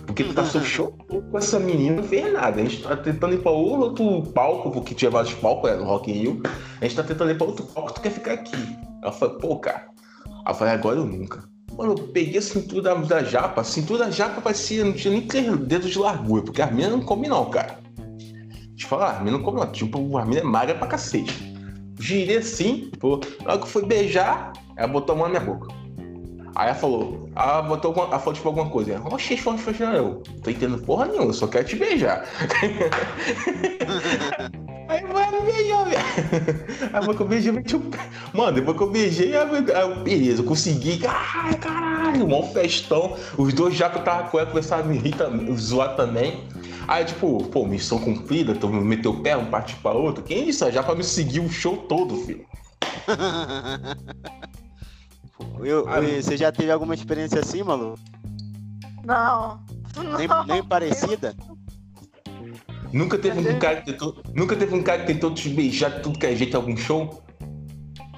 Porque 0.07 0.25
tu 0.25 0.33
passou 0.35 0.63
show 0.63 0.93
com 1.09 1.37
essa 1.37 1.59
menina, 1.59 1.97
não 1.97 2.05
fez 2.05 2.33
nada. 2.33 2.61
A 2.61 2.65
gente 2.65 2.83
tá 2.83 2.97
tentando 2.97 3.35
ir 3.35 3.43
pra 3.43 3.51
outro 3.51 4.23
palco, 4.33 4.71
porque 4.71 4.95
tinha 4.95 5.11
vários 5.11 5.35
palcos 5.35 5.71
né, 5.71 5.77
no 5.77 5.85
Rock 5.85 6.11
in 6.11 6.15
Rio. 6.15 6.43
A 6.81 6.85
gente 6.85 6.97
tá 6.97 7.03
tentando 7.03 7.33
ir 7.33 7.37
pra 7.37 7.47
outro 7.47 7.67
palco, 7.67 7.93
tu 7.93 8.01
quer 8.01 8.11
ficar 8.11 8.33
aqui. 8.35 8.57
Ela 9.03 9.13
falou, 9.13 9.37
pô, 9.39 9.59
cara. 9.59 9.89
Eu 10.47 10.55
falei, 10.55 10.75
agora 10.75 10.99
eu 10.99 11.05
nunca. 11.05 11.43
Mano, 11.77 11.93
eu 11.93 12.09
peguei 12.09 12.39
a 12.39 12.43
cintura 12.43 12.83
da, 12.83 12.95
da 12.95 13.23
japa, 13.23 13.61
a 13.61 13.65
cintura 13.65 14.05
da 14.05 14.11
japa 14.11 14.41
parecia, 14.41 14.85
não 14.85 14.93
tinha 14.93 15.13
nem 15.13 15.27
três 15.27 15.55
dedos 15.59 15.91
de 15.91 15.99
largura, 15.99 16.43
porque 16.43 16.63
a 16.63 16.71
mina 16.71 16.89
não 16.89 17.01
come 17.01 17.29
não, 17.29 17.51
cara. 17.51 17.79
Deixa 17.97 18.85
eu 18.85 18.89
falar, 18.89 19.19
a 19.19 19.21
mina 19.21 19.37
não 19.37 19.45
come 19.45 19.61
não, 19.61 19.71
tipo, 19.71 20.17
a 20.17 20.25
mina 20.25 20.41
é 20.41 20.45
magra 20.45 20.75
pra 20.77 20.87
cacete. 20.87 21.35
Girei 21.99 22.39
assim, 22.39 22.91
pô, 22.99 23.21
na 23.43 23.53
hora 23.53 23.59
que 23.59 23.65
eu 23.65 23.69
fui 23.69 23.85
beijar, 23.85 24.53
ela 24.77 24.89
botou 24.89 25.15
a 25.15 25.19
mão 25.19 25.29
na 25.29 25.41
minha 25.41 25.53
boca. 25.53 25.75
Aí 26.57 26.69
ela 26.69 26.75
falou, 26.75 27.29
ela 27.37 27.61
botou 27.61 27.91
alguma, 27.91 28.07
ela 28.07 28.19
falou 28.19 28.33
tipo 28.33 28.49
alguma 28.49 28.71
coisa. 28.71 28.99
Oxe, 29.05 29.35
oxe, 29.35 29.83
não, 29.83 29.93
eu 29.93 30.23
tô 30.43 30.49
entendendo 30.49 30.83
porra 30.83 31.05
nenhuma, 31.05 31.31
só 31.35 31.47
quero 31.47 31.67
te 31.67 31.77
beijar. 31.77 32.25
Aí 34.89 35.05
me 35.05 35.53
beijou, 35.53 35.85
velho. 35.85 36.01
Aí 36.95 37.01
depois 37.01 37.17
que 37.17 37.23
eu 37.23 37.29
beijei, 37.29 37.53
meti 37.53 37.77
o 37.77 37.81
pé. 37.81 37.99
Mano, 38.33 38.53
depois 38.53 38.77
que 38.77 38.83
eu 38.85 38.91
beijei, 38.91 39.37
aí 39.37 39.95
beleza, 40.03 40.41
eu 40.41 40.47
consegui. 40.47 40.99
Caralho, 40.99 41.59
caralho, 41.59 42.29
mó 42.29 42.43
festão. 42.45 43.17
Os 43.37 43.53
dois 43.53 43.75
já 43.75 43.91
que 43.91 43.99
eu 43.99 44.05
tava 44.05 44.31
com 44.31 44.39
ela 44.39 44.49
começaram 44.49 44.85
a 44.85 44.87
me 44.87 44.97
rir 44.97 45.15
zoar 45.57 45.97
também. 45.97 46.45
Aí, 46.89 47.05
tipo, 47.05 47.45
pô, 47.49 47.67
missão 47.67 47.99
cumprida, 47.99 48.55
tu 48.55 48.69
meteu 48.69 49.11
o 49.11 49.21
pé, 49.21 49.37
um 49.37 49.47
partiu 49.47 49.77
pra 49.83 49.91
outro. 49.91 50.23
Quem 50.23 50.47
disse? 50.47 50.65
A 50.65 50.71
Japa 50.71 50.95
me 50.95 51.05
seguiu 51.05 51.43
o 51.43 51.51
show 51.51 51.77
todo, 51.77 52.17
filho. 52.17 52.47
Eu- 55.63 55.89
Ah, 55.89 55.99
eu- 56.01 56.23
você 56.23 56.37
já 56.37 56.51
teve 56.53 56.71
alguma 56.71 56.95
experiência 56.95 57.41
assim, 57.41 57.63
maluco? 57.63 57.99
Não. 59.05 59.61
Nem, 60.17 60.27
Não. 60.29 60.45
nem 60.45 60.63
parecida? 60.65 61.35
Nunca 62.93 63.19
teve 63.19 63.41
um 63.41 63.59
cara 63.59 63.81
que 63.81 63.93
tentou. 63.93 64.23
Nunca 64.35 64.57
teve 64.57 64.75
um 64.75 64.83
cara 64.83 65.01
que 65.01 65.07
tentou 65.13 65.33
te 65.35 65.49
beijar 65.49 65.91
de 65.91 66.03
tudo 66.03 66.19
que 66.19 66.27
é 66.27 66.35
jeito 66.35 66.55
em 66.55 66.57
algum 66.57 66.77
show? 66.77 67.23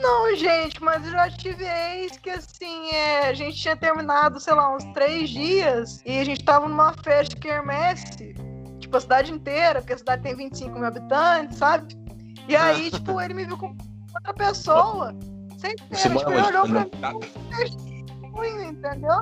Não, 0.01 0.35
gente, 0.37 0.81
mas 0.83 1.05
eu 1.05 1.11
já 1.11 1.29
tive 1.29 1.65
ex 1.65 2.17
que 2.19 2.31
assim, 2.31 2.89
é, 2.91 3.29
a 3.29 3.33
gente 3.35 3.57
tinha 3.57 3.77
terminado, 3.77 4.39
sei 4.39 4.55
lá, 4.55 4.75
uns 4.75 4.85
três 4.95 5.29
dias 5.29 6.01
e 6.07 6.19
a 6.21 6.25
gente 6.25 6.45
tava 6.45 6.69
numa 6.69 6.93
festa 7.03 7.35
quermesse, 7.35 8.35
tipo, 8.79 8.97
a 8.97 9.01
cidade 9.01 9.33
inteira, 9.33 9.81
porque 9.81 9.95
a 9.95 9.99
cidade 9.99 10.23
tem 10.23 10.37
25 10.37 10.75
mil 10.79 10.87
habitantes, 10.87 11.59
sabe? 11.59 11.97
E 12.47 12.55
aí, 12.55 12.91
tipo, 12.93 13.21
ele 13.21 13.35
me 13.35 13.45
viu 13.45 13.59
com 13.59 13.77
outra 14.15 14.33
pessoa, 14.35 15.13
Você 15.59 15.75
ter, 15.75 16.09
mora 16.11 16.27
tipo, 16.27 16.33
ele 16.33 16.47
olhou 16.47 16.89
pra 16.89 17.15
onde? 17.15 17.77
mim, 17.77 18.07
ruim, 18.33 18.67
entendeu? 18.69 19.13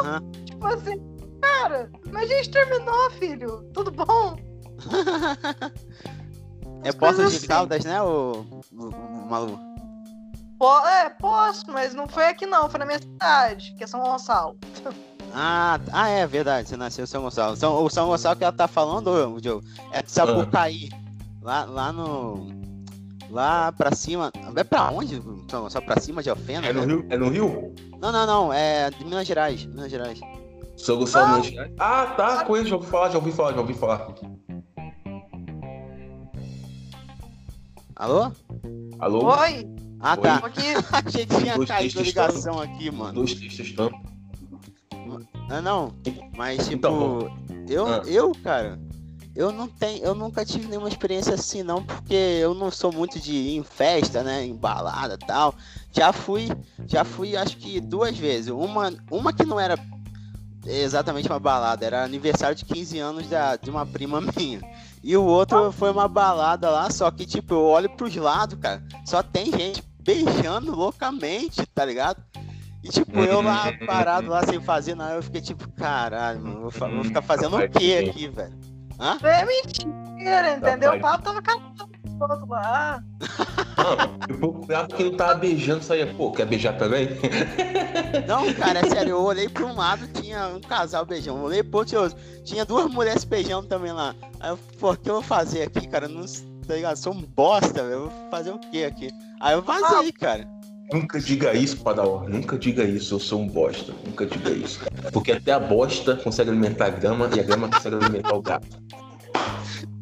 Aham. 0.00 0.20
Tipo 0.44 0.66
assim, 0.66 1.16
cara, 1.40 1.90
mas 2.12 2.30
a 2.30 2.34
gente 2.34 2.50
terminou, 2.50 3.10
filho, 3.12 3.62
tudo 3.72 3.90
bom? 3.90 4.36
É 6.84 6.90
As 6.90 6.94
Poços 6.94 7.16
coisas 7.16 7.30
de 7.32 7.36
assim. 7.38 7.46
Caldas, 7.48 7.84
né, 7.84 8.00
o, 8.00 8.44
o, 8.72 8.84
o 8.90 9.26
maluco? 9.28 9.58
Po- 10.58 10.86
é, 10.86 11.08
posso, 11.10 11.64
mas 11.68 11.94
não 11.94 12.06
foi 12.06 12.26
aqui 12.28 12.46
não, 12.46 12.68
foi 12.70 12.78
na 12.78 12.86
minha 12.86 12.98
cidade, 13.00 13.74
que 13.76 13.82
é 13.82 13.86
São 13.86 14.00
Gonçalo. 14.00 14.56
Ah, 15.38 15.78
ah, 15.92 16.08
é 16.08 16.26
verdade, 16.26 16.66
você 16.68 16.76
nasceu 16.78 17.02
em 17.02 17.06
São 17.06 17.20
Gonçalo. 17.22 17.56
São, 17.56 17.84
o 17.84 17.90
São 17.90 18.06
Gonçalo 18.06 18.36
que 18.36 18.44
ela 18.44 18.52
tá 18.52 18.66
falando, 18.68 19.08
ô, 19.08 19.38
Joe, 19.42 19.60
é 19.90 20.00
de 20.00 20.10
Sapucaí. 20.10 20.88
Lá, 21.42 21.64
lá 21.64 21.92
no. 21.92 22.46
Lá 23.30 23.72
pra 23.72 23.94
cima. 23.94 24.32
É 24.54 24.64
pra 24.64 24.90
onde? 24.90 25.20
São 25.50 25.62
Gonçalo? 25.62 25.84
Pra 25.84 26.00
cima 26.00 26.22
de 26.22 26.30
Alfena? 26.30 26.66
É 26.66 26.72
no 26.72 26.80
né? 26.80 26.86
Rio? 26.94 27.06
É 27.10 27.16
no 27.18 27.28
Rio? 27.28 27.74
Não, 28.00 28.12
não, 28.12 28.26
não. 28.26 28.52
É 28.52 28.90
de 28.90 29.04
Minas 29.04 29.26
Gerais. 29.26 29.64
Minas 29.66 29.90
Gerais. 29.90 30.20
Sou 30.76 30.98
Gonçalo 30.98 31.28
Minas 31.32 31.46
Gerais. 31.46 31.72
Ah, 31.78 32.06
tá, 32.16 32.44
conheço, 32.44 32.68
já 32.68 32.76
ouvi 32.76 32.86
falar, 32.88 33.10
já 33.10 33.18
ouvi 33.18 33.32
falar, 33.32 33.52
já 33.54 33.60
ouvi 33.60 33.74
falar. 33.74 34.08
Alô? 37.96 38.30
Alô? 38.98 39.24
Oi, 39.40 39.66
Ah, 40.00 40.12
Oi? 40.14 40.22
tá. 40.22 40.34
aqui. 40.36 40.60
A 40.92 41.10
gente 41.10 41.34
tinha 41.38 41.66
caído 41.66 41.98
a 41.98 42.02
ligação 42.02 42.60
aqui, 42.60 42.90
mano. 42.90 43.14
Dois 43.14 43.34
textos 43.34 43.66
estão. 43.66 43.90
Não, 45.48 45.62
não. 45.62 45.92
Mas, 46.36 46.64
tipo, 46.68 46.74
Então, 46.74 47.30
eu, 47.68 47.86
Ah. 47.86 48.02
eu, 48.06 48.32
cara, 48.42 48.78
eu 49.36 49.52
não 49.52 49.68
tenho, 49.68 50.02
eu 50.02 50.14
nunca 50.14 50.46
tive 50.46 50.66
nenhuma 50.66 50.88
experiência 50.88 51.34
assim, 51.34 51.62
não, 51.62 51.82
porque 51.82 52.14
eu 52.14 52.54
não 52.54 52.70
sou 52.70 52.90
muito 52.90 53.20
de 53.20 53.32
ir 53.32 53.56
em 53.56 53.62
festa, 53.62 54.22
né, 54.22 54.42
em 54.42 54.56
balada 54.56 55.14
e 55.14 55.26
tal. 55.26 55.54
Já 55.92 56.10
fui, 56.10 56.48
já 56.86 57.04
fui, 57.04 57.36
acho 57.36 57.58
que 57.58 57.78
duas 57.78 58.16
vezes. 58.16 58.50
Uma, 58.50 58.92
uma 59.10 59.34
que 59.34 59.44
não 59.44 59.60
era 59.60 59.78
exatamente 60.64 61.28
uma 61.28 61.38
balada, 61.38 61.84
era 61.84 62.02
aniversário 62.02 62.56
de 62.56 62.64
15 62.64 62.98
anos 62.98 63.26
da, 63.28 63.56
de 63.56 63.68
uma 63.68 63.84
prima 63.84 64.22
minha. 64.34 64.60
E 65.04 65.14
o 65.16 65.24
outro 65.24 65.70
foi 65.70 65.90
uma 65.90 66.08
balada 66.08 66.70
lá, 66.70 66.90
só 66.90 67.10
que, 67.10 67.26
tipo, 67.26 67.54
eu 67.54 67.62
olho 67.62 67.90
pros 67.90 68.16
lados, 68.16 68.58
cara, 68.58 68.82
só 69.04 69.22
tem 69.22 69.52
gente 69.52 69.84
beijando 70.00 70.74
loucamente, 70.74 71.64
tá 71.66 71.84
ligado? 71.84 72.22
E 72.82 72.88
tipo, 72.88 73.18
eu 73.20 73.42
lá 73.42 73.70
parado 73.84 74.28
lá 74.30 74.46
sem 74.46 74.60
fazer 74.60 74.94
nada, 74.94 75.16
eu 75.16 75.22
fiquei 75.22 75.42
tipo, 75.42 75.68
caralho, 75.72 76.40
mano, 76.40 76.70
vou, 76.70 76.70
vou 76.70 77.04
ficar 77.04 77.20
fazendo 77.20 77.56
o 77.56 77.68
quê 77.68 78.06
aqui, 78.08 78.28
velho? 78.28 78.65
Hã? 78.98 79.18
É 79.22 79.44
mentira, 79.44 80.56
entendeu? 80.56 80.94
O 80.94 81.00
papo 81.00 81.24
tava 81.24 81.42
calado 81.42 81.64
do 81.76 82.22
outro 82.24 82.46
lá. 82.48 83.02
Mano, 83.76 84.18
eu 84.28 84.36
procurava 84.38 84.88
que 84.88 85.04
não 85.04 85.16
tava 85.16 85.34
beijando, 85.34 85.84
saía, 85.84 86.06
pô, 86.14 86.32
quer 86.32 86.46
beijar 86.46 86.76
também? 86.78 87.08
Não, 88.26 88.52
cara, 88.54 88.80
é 88.80 88.84
sério, 88.88 89.10
eu 89.12 89.22
olhei 89.22 89.48
pra 89.48 89.64
um 89.66 89.76
lado, 89.76 90.06
tinha 90.08 90.48
um 90.48 90.60
casal 90.60 91.04
beijando, 91.04 91.38
eu 91.40 91.44
olhei 91.44 91.62
pro 91.62 91.78
outro, 91.80 92.10
tinha- 92.44 92.64
duas 92.64 92.90
mulheres 92.90 93.24
beijando 93.24 93.68
também 93.68 93.92
lá. 93.92 94.14
Aí 94.40 94.50
eu, 94.50 94.58
pô, 94.80 94.92
o 94.92 94.96
que 94.96 95.08
eu 95.10 95.14
vou 95.14 95.22
fazer 95.22 95.62
aqui, 95.62 95.86
cara? 95.86 96.06
Eu 96.06 96.10
Não, 96.10 96.24
tá 96.66 96.74
ligado? 96.74 96.96
Sou 96.96 97.12
um 97.12 97.20
bosta, 97.22 97.82
velho, 97.82 97.92
eu 97.94 98.10
vou 98.10 98.30
fazer 98.30 98.50
o 98.50 98.58
quê 98.58 98.84
aqui? 98.84 99.10
Aí 99.40 99.54
eu 99.54 99.62
vazei, 99.62 100.10
cara. 100.12 100.48
Nunca 100.92 101.20
diga 101.20 101.52
isso, 101.54 101.78
Padawan. 101.78 102.28
Nunca 102.28 102.56
diga 102.58 102.84
isso, 102.84 103.14
eu 103.14 103.18
sou 103.18 103.40
um 103.40 103.48
bosta. 103.48 103.92
Nunca 104.04 104.24
diga 104.24 104.50
isso. 104.50 104.80
Porque 105.12 105.32
até 105.32 105.52
a 105.52 105.58
bosta 105.58 106.16
consegue 106.16 106.50
alimentar 106.50 106.86
a 106.86 106.90
grama 106.90 107.28
e 107.34 107.40
a 107.40 107.42
grama 107.42 107.68
consegue 107.68 107.96
alimentar 107.96 108.34
o 108.34 108.42
gato, 108.42 108.66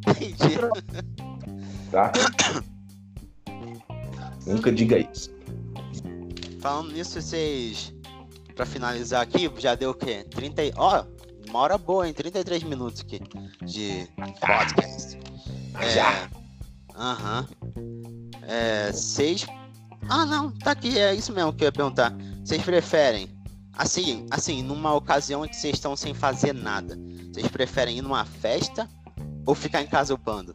Entendi. 0.09 0.59
tá? 1.91 2.13
Nunca 4.47 4.71
diga 4.71 4.99
isso. 4.99 5.31
Falando 6.61 6.93
nisso, 6.93 7.21
vocês. 7.21 7.95
Pra 8.55 8.65
finalizar 8.65 9.23
aqui, 9.23 9.51
já 9.59 9.75
deu 9.75 9.91
o 9.91 9.95
quê? 9.95 10.25
30 10.31 10.65
e. 10.65 10.73
Ó, 10.77 11.05
uma 11.49 11.59
hora 11.61 11.77
boa, 11.77 12.07
hein? 12.07 12.15
33 12.15 12.63
minutos 12.63 13.01
aqui 13.01 13.21
de 13.65 14.07
podcast. 14.17 15.19
Já. 15.95 16.29
Aham. 16.95 17.49
É. 18.43 18.93
Vocês. 18.93 19.47
Ah, 20.09 20.25
não, 20.27 20.51
tá 20.51 20.73
aqui, 20.73 20.99
é 20.99 21.15
isso 21.15 21.33
mesmo 21.33 21.53
que 21.53 21.65
eu 21.65 21.67
ia 21.67 21.73
perguntar. 21.73 22.13
Vocês 22.45 22.63
preferem. 22.63 23.29
Assim, 23.77 24.27
assim, 24.31 24.63
numa 24.63 24.95
ocasião 24.95 25.45
em 25.45 25.49
que 25.49 25.57
vocês 25.57 25.75
estão 25.75 25.97
sem 25.97 26.15
fazer 26.15 26.53
nada, 26.53 26.97
vocês 27.33 27.49
preferem 27.49 27.99
ir 27.99 28.03
numa 28.03 28.25
festa 28.25 28.89
ou 29.45 29.55
ficar 29.55 29.83
em 29.83 29.87
casa 29.87 30.15
upando? 30.15 30.55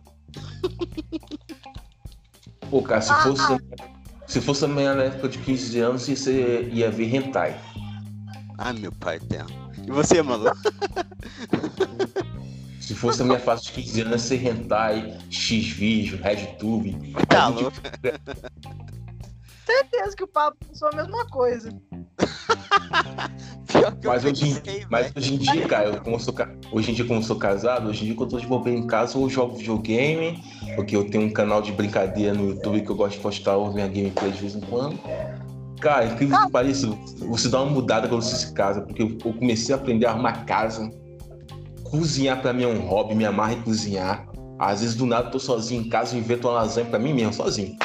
Pô, 2.70 2.82
cara, 2.82 3.02
se 3.02 3.14
fosse, 3.14 3.58
se 4.26 4.42
fosse 4.42 4.66
a 4.66 4.68
minha 4.70 4.92
época 4.92 5.28
de 5.28 5.38
15 5.40 5.80
anos, 5.80 6.08
você 6.08 6.70
ia 6.72 6.90
ver 6.90 7.14
hentai. 7.14 7.60
Ai, 8.58 8.74
meu 8.74 8.92
pai 8.92 9.18
eterno. 9.18 9.50
E 9.86 9.92
você, 9.92 10.22
maluco? 10.22 10.56
Se 12.80 12.96
fosse 12.96 13.22
a 13.22 13.26
minha 13.26 13.40
fase 13.40 13.66
de 13.66 13.72
15 13.74 14.02
anos, 14.02 14.14
ia 14.14 14.18
ser 14.18 14.48
hentai, 14.48 15.18
X-Video, 15.30 16.18
RedTube. 16.18 17.14
Tá 17.28 17.48
louco? 17.48 17.78
Certeza 19.70 20.16
que 20.16 20.24
o 20.24 20.28
papo 20.28 20.58
pensou 20.68 20.90
a 20.90 20.96
mesma 20.96 21.26
coisa. 21.28 21.70
Mas 24.04 24.26
hoje, 24.26 24.62
em, 24.66 24.86
mas 24.90 25.12
hoje 25.16 25.36
em 25.36 25.38
dia, 25.38 25.68
cara, 25.68 25.90
eu, 25.90 26.02
como 26.02 26.20
sou, 26.20 26.34
hoje 26.72 26.92
em 26.92 26.94
dia, 26.96 27.06
como 27.06 27.22
sou 27.22 27.38
casado, 27.38 27.90
hoje 27.90 28.02
em 28.02 28.06
dia, 28.08 28.16
quando 28.16 28.32
eu 28.32 28.38
tô 28.38 28.42
de 28.42 28.48
bobeira 28.48 28.80
em 28.80 28.88
casa, 28.88 29.18
eu 29.18 29.30
jogo 29.30 29.56
videogame, 29.56 30.42
porque 30.76 30.96
eu 30.96 31.08
tenho 31.08 31.26
um 31.26 31.30
canal 31.30 31.62
de 31.62 31.72
brincadeira 31.72 32.34
no 32.34 32.50
YouTube 32.50 32.82
que 32.82 32.90
eu 32.90 32.96
gosto 32.96 33.18
de 33.18 33.22
postar 33.22 33.58
o 33.58 33.72
minha 33.72 33.88
gameplay 33.88 34.32
de 34.32 34.42
vez 34.42 34.56
em 34.56 34.62
quando. 34.62 34.98
Cara, 35.80 36.06
incrível 36.06 36.40
que 36.46 36.52
pareça, 36.52 36.88
você 37.20 37.48
dá 37.48 37.62
uma 37.62 37.72
mudada 37.72 38.08
quando 38.08 38.24
você 38.24 38.36
se 38.36 38.54
casa, 38.54 38.82
porque 38.82 39.04
eu 39.04 39.34
comecei 39.34 39.74
a 39.74 39.78
aprender 39.78 40.08
a 40.08 40.12
arrumar 40.12 40.46
casa. 40.46 40.90
Cozinhar 41.84 42.42
pra 42.42 42.52
mim 42.52 42.64
é 42.64 42.68
um 42.68 42.88
hobby, 42.88 43.14
me 43.14 43.26
amarra 43.26 43.54
em 43.54 43.62
cozinhar. 43.62 44.28
Às 44.58 44.82
vezes 44.82 44.96
do 44.96 45.06
nada 45.06 45.28
eu 45.28 45.32
tô 45.32 45.40
sozinho 45.40 45.84
em 45.84 45.90
casa, 45.90 46.16
eu 46.16 46.20
invento 46.20 46.48
uma 46.48 46.56
lasanha 46.56 46.88
pra 46.88 46.98
mim 47.00 47.14
mesmo, 47.14 47.34
sozinho. 47.34 47.78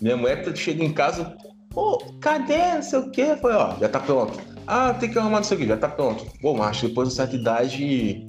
Minha 0.00 0.16
mulher 0.16 0.56
chega 0.56 0.84
em 0.84 0.92
casa, 0.92 1.36
pô, 1.70 1.98
cadê? 2.20 2.74
Não 2.74 2.82
sei 2.82 2.98
o 2.98 3.10
quê. 3.10 3.36
Foi, 3.40 3.52
ó, 3.52 3.76
já 3.78 3.88
tá 3.88 4.00
pronto. 4.00 4.38
Ah, 4.66 4.92
tem 4.94 5.10
que 5.10 5.18
arrumar 5.18 5.40
isso 5.40 5.54
aqui, 5.54 5.66
já 5.66 5.76
tá 5.76 5.88
pronto. 5.88 6.26
Pô, 6.40 6.54
macho, 6.54 6.88
depois 6.88 7.08
de 7.08 7.14
certa 7.14 7.36
idade. 7.36 8.26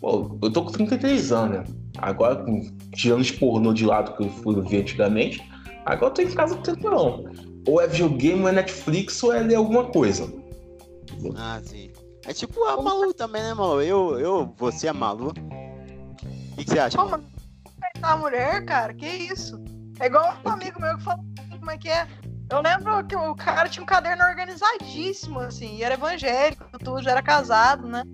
Pô, 0.00 0.38
eu 0.42 0.52
tô 0.52 0.64
com 0.64 0.72
33 0.72 1.32
anos, 1.32 1.58
né? 1.58 1.64
Agora, 1.98 2.44
tirando 2.94 3.20
os 3.20 3.30
pornô 3.30 3.72
de 3.72 3.86
lado 3.86 4.16
que 4.16 4.24
eu 4.24 4.28
fui 4.28 4.60
ver 4.62 4.82
antigamente, 4.82 5.42
agora 5.86 6.10
eu 6.10 6.14
tô 6.14 6.22
em 6.22 6.30
casa 6.30 6.56
tranquilão 6.56 7.24
ou 7.66 7.80
é 7.80 7.86
videogame, 7.86 8.42
ou 8.42 8.48
é 8.48 8.52
Netflix, 8.52 9.22
ou 9.22 9.32
é 9.32 9.40
ler 9.40 9.56
alguma 9.56 9.84
coisa. 9.84 10.32
Ah, 11.36 11.60
sim. 11.64 11.90
É 12.24 12.32
tipo 12.32 12.62
a 12.64 12.80
Malu 12.80 13.12
também, 13.12 13.42
né, 13.42 13.54
Malu? 13.54 13.82
Eu, 13.82 14.18
eu, 14.18 14.54
você 14.56 14.86
é 14.86 14.92
Malu. 14.92 15.30
O 15.30 16.56
que, 16.56 16.64
que 16.64 16.70
você 16.70 16.78
acha? 16.78 16.96
Como 16.96 17.20
a 18.02 18.16
mulher, 18.16 18.64
cara? 18.64 18.94
Que 18.94 19.06
isso? 19.06 19.60
É 19.98 20.06
igual 20.06 20.36
um 20.44 20.48
amigo 20.50 20.80
meu 20.80 20.96
que 20.96 21.04
falou 21.04 21.24
como 21.58 21.70
é 21.70 21.78
que 21.78 21.88
é. 21.88 22.06
Eu 22.50 22.60
lembro 22.60 23.04
que 23.06 23.16
o 23.16 23.34
cara 23.34 23.68
tinha 23.68 23.82
um 23.82 23.86
caderno 23.86 24.24
organizadíssimo, 24.24 25.40
assim, 25.40 25.82
era 25.82 25.94
evangélico, 25.94 26.64
tudo, 26.78 27.02
já 27.02 27.10
era 27.10 27.22
casado, 27.22 27.88
né? 27.88 28.04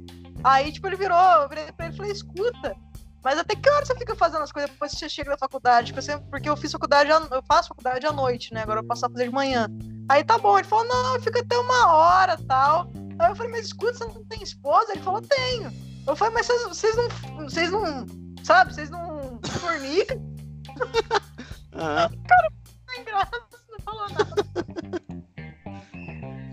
Aí, 0.43 0.73
tipo, 0.73 0.87
ele 0.87 0.97
virou, 0.97 1.19
eu 1.19 1.49
virei 1.49 1.71
pra 1.73 1.87
ele 1.87 1.95
e 1.95 1.97
falei, 1.97 2.13
escuta, 2.13 2.75
mas 3.23 3.39
até 3.39 3.55
que 3.55 3.69
hora 3.69 3.85
você 3.85 3.95
fica 3.95 4.17
fazendo 4.17 4.43
as 4.43 4.51
coisas 4.51 4.71
depois 4.71 4.93
que 4.93 4.99
você 4.99 5.09
chega 5.09 5.31
da 5.31 5.39
faculdade? 5.39 5.89
Tipo, 5.89 5.99
assim, 6.01 6.19
porque 6.31 6.49
eu 6.49 6.57
fiz 6.57 6.73
faculdade, 6.73 7.11
eu 7.11 7.43
faço 7.47 7.69
faculdade 7.69 8.07
à 8.07 8.13
noite, 8.13 8.53
né? 8.53 8.63
Agora 8.63 8.81
eu 8.81 8.85
passo 8.85 9.07
a 9.07 9.11
fazer 9.11 9.25
de 9.25 9.35
manhã. 9.35 9.69
Aí 10.09 10.25
tá 10.25 10.39
bom, 10.39 10.59
ele 10.59 10.67
falou, 10.67 10.87
não, 10.87 11.21
fica 11.21 11.41
até 11.41 11.57
uma 11.57 11.93
hora 11.93 12.37
tal. 12.49 12.91
Aí 13.19 13.31
eu 13.31 13.37
falei, 13.37 13.53
mas 13.53 13.67
escuta, 13.67 13.93
você 13.93 14.05
não 14.07 14.25
tem 14.25 14.43
esposa? 14.43 14.93
Ele 14.93 15.03
falou, 15.03 15.21
tenho. 15.21 15.71
Eu 16.07 16.17
falei, 16.17 16.35
mas 16.35 16.47
vocês, 16.47 16.63
vocês 16.65 16.97
não. 16.97 17.09
Vocês 17.49 17.71
não. 17.71 18.07
Sabe, 18.43 18.75
vocês 18.75 18.91
não 18.91 19.39
fornicam? 19.61 20.21
Ah. 21.75 22.11
Cara, 22.29 22.49
não 22.51 22.95
tem 22.95 23.05
graça, 23.05 23.31
não 23.71 23.81
falou 23.85 24.09
nada. 24.11 24.45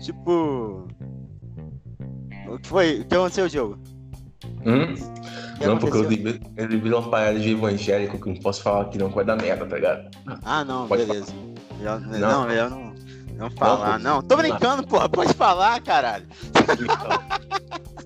tipo. 0.00 0.88
O 2.48 2.58
que 2.58 2.68
foi? 2.68 3.00
O 3.00 3.04
que 3.06 3.14
aconteceu, 3.14 3.48
Diogo? 3.48 3.78
Hum? 4.64 4.94
Não, 5.60 5.78
porque 5.78 5.98
eu 5.98 6.10
ele 6.56 6.76
virou 6.78 7.00
uma 7.00 7.10
parada 7.10 7.38
de 7.38 7.50
evangélico 7.50 8.18
que 8.18 8.28
não 8.28 8.36
posso 8.36 8.62
falar 8.62 8.82
aqui 8.82 8.98
não, 8.98 9.10
que 9.10 9.14
vai 9.14 9.24
dar 9.24 9.36
merda, 9.36 9.66
tá 9.66 9.76
ligado? 9.76 10.10
Ah, 10.42 10.64
não, 10.64 10.88
pode 10.88 11.04
beleza. 11.04 11.32
Melhor, 11.78 12.00
não, 12.00 12.18
não, 12.18 12.46
melhor 12.46 12.70
não, 12.70 12.94
não 13.36 13.50
falar, 13.50 13.98
não. 13.98 14.16
não. 14.16 14.22
Tô 14.22 14.36
brincando, 14.36 14.86
porra, 14.86 15.08
pode 15.08 15.34
falar, 15.34 15.80
caralho. 15.82 16.26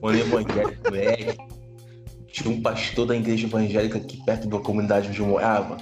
Mano, 0.02 0.18
evangélico, 0.18 0.84
moleque. 0.84 1.36
Tinha 2.32 2.54
um 2.54 2.60
pastor 2.60 3.06
da 3.06 3.16
igreja 3.16 3.46
evangélica 3.46 3.98
aqui 3.98 4.16
perto 4.24 4.48
da 4.48 4.58
comunidade 4.58 5.08
onde 5.08 5.20
eu 5.20 5.26
morava. 5.26 5.76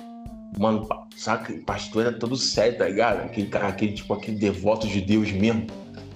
Mano, 0.58 0.86
saca? 1.16 1.52
Pastor 1.64 2.06
era 2.06 2.18
todo 2.18 2.36
sério, 2.36 2.78
tá 2.78 2.86
ligado? 2.86 3.24
Aquele 3.24 3.46
cara, 3.48 3.68
aquele, 3.68 3.92
tipo, 3.92 4.12
aquele 4.12 4.36
devoto 4.36 4.86
de 4.86 5.00
Deus 5.00 5.32
mesmo. 5.32 5.66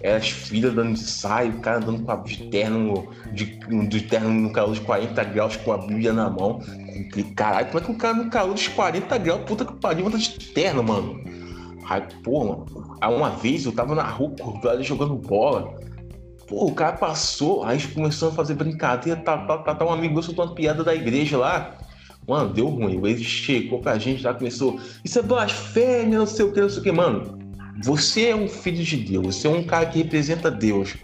Era 0.02 0.18
as 0.18 0.28
filhas 0.28 0.74
dando 0.74 0.92
de 0.92 1.00
saio, 1.00 1.52
o 1.52 1.60
cara 1.60 1.78
andando 1.78 2.04
com 2.04 2.12
a 2.12 2.16
de 2.16 2.48
terno, 2.48 3.08
de, 3.32 3.58
de 3.88 4.00
terno 4.02 4.28
no 4.28 4.52
calor 4.52 4.74
de 4.74 4.80
40 4.82 5.24
graus 5.24 5.56
com 5.56 5.72
a 5.72 5.78
Bíblia 5.78 6.12
na 6.12 6.28
mão. 6.28 6.60
Caralho, 7.34 7.66
como 7.68 7.78
é 7.78 7.82
que 7.82 7.90
um 7.90 7.94
cara 7.94 8.14
no 8.14 8.30
calor 8.30 8.54
de 8.54 8.70
40 8.70 9.18
graus, 9.18 9.42
puta 9.46 9.64
que 9.64 9.72
pariu, 9.74 10.06
anda 10.06 10.18
de 10.18 10.30
terno, 10.52 10.82
mano? 10.82 11.24
Aí, 11.88 12.02
pô, 12.22 12.44
mano, 12.44 12.66
uma 13.02 13.30
vez 13.30 13.64
eu 13.64 13.72
tava 13.72 13.94
na 13.94 14.04
rua 14.04 14.30
curvada 14.38 14.82
jogando 14.82 15.14
bola. 15.14 15.74
Pô, 16.46 16.66
o 16.66 16.74
cara 16.74 16.96
passou, 16.96 17.64
aí 17.64 17.80
começou 17.88 18.28
a 18.28 18.32
fazer 18.32 18.54
brincadeira, 18.54 19.20
tá, 19.20 19.38
tá, 19.38 19.58
tá, 19.58 19.74
tá 19.74 19.84
um 19.84 19.92
amigo 19.92 20.14
meu 20.14 20.22
soltando 20.22 20.54
piada 20.54 20.84
da 20.84 20.94
igreja 20.94 21.38
lá. 21.38 21.74
Mano, 22.26 22.52
deu 22.52 22.68
ruim. 22.68 23.00
Ele 23.04 23.22
chegou 23.22 23.80
pra 23.80 23.98
gente, 23.98 24.22
já 24.22 24.34
começou. 24.34 24.80
Isso 25.04 25.18
é 25.18 25.22
blasfêmia, 25.22 26.18
não 26.18 26.26
sei 26.26 26.44
o 26.44 26.52
que, 26.52 26.60
não 26.60 26.68
sei 26.68 26.80
o 26.80 26.82
que, 26.82 26.92
mano. 26.92 27.38
Você 27.84 28.28
é 28.28 28.36
um 28.36 28.48
filho 28.48 28.82
de 28.82 28.96
Deus, 28.96 29.36
você 29.36 29.46
é 29.46 29.50
um 29.50 29.62
cara 29.62 29.86
que 29.86 29.98
representa 29.98 30.50
Deus. 30.50 30.94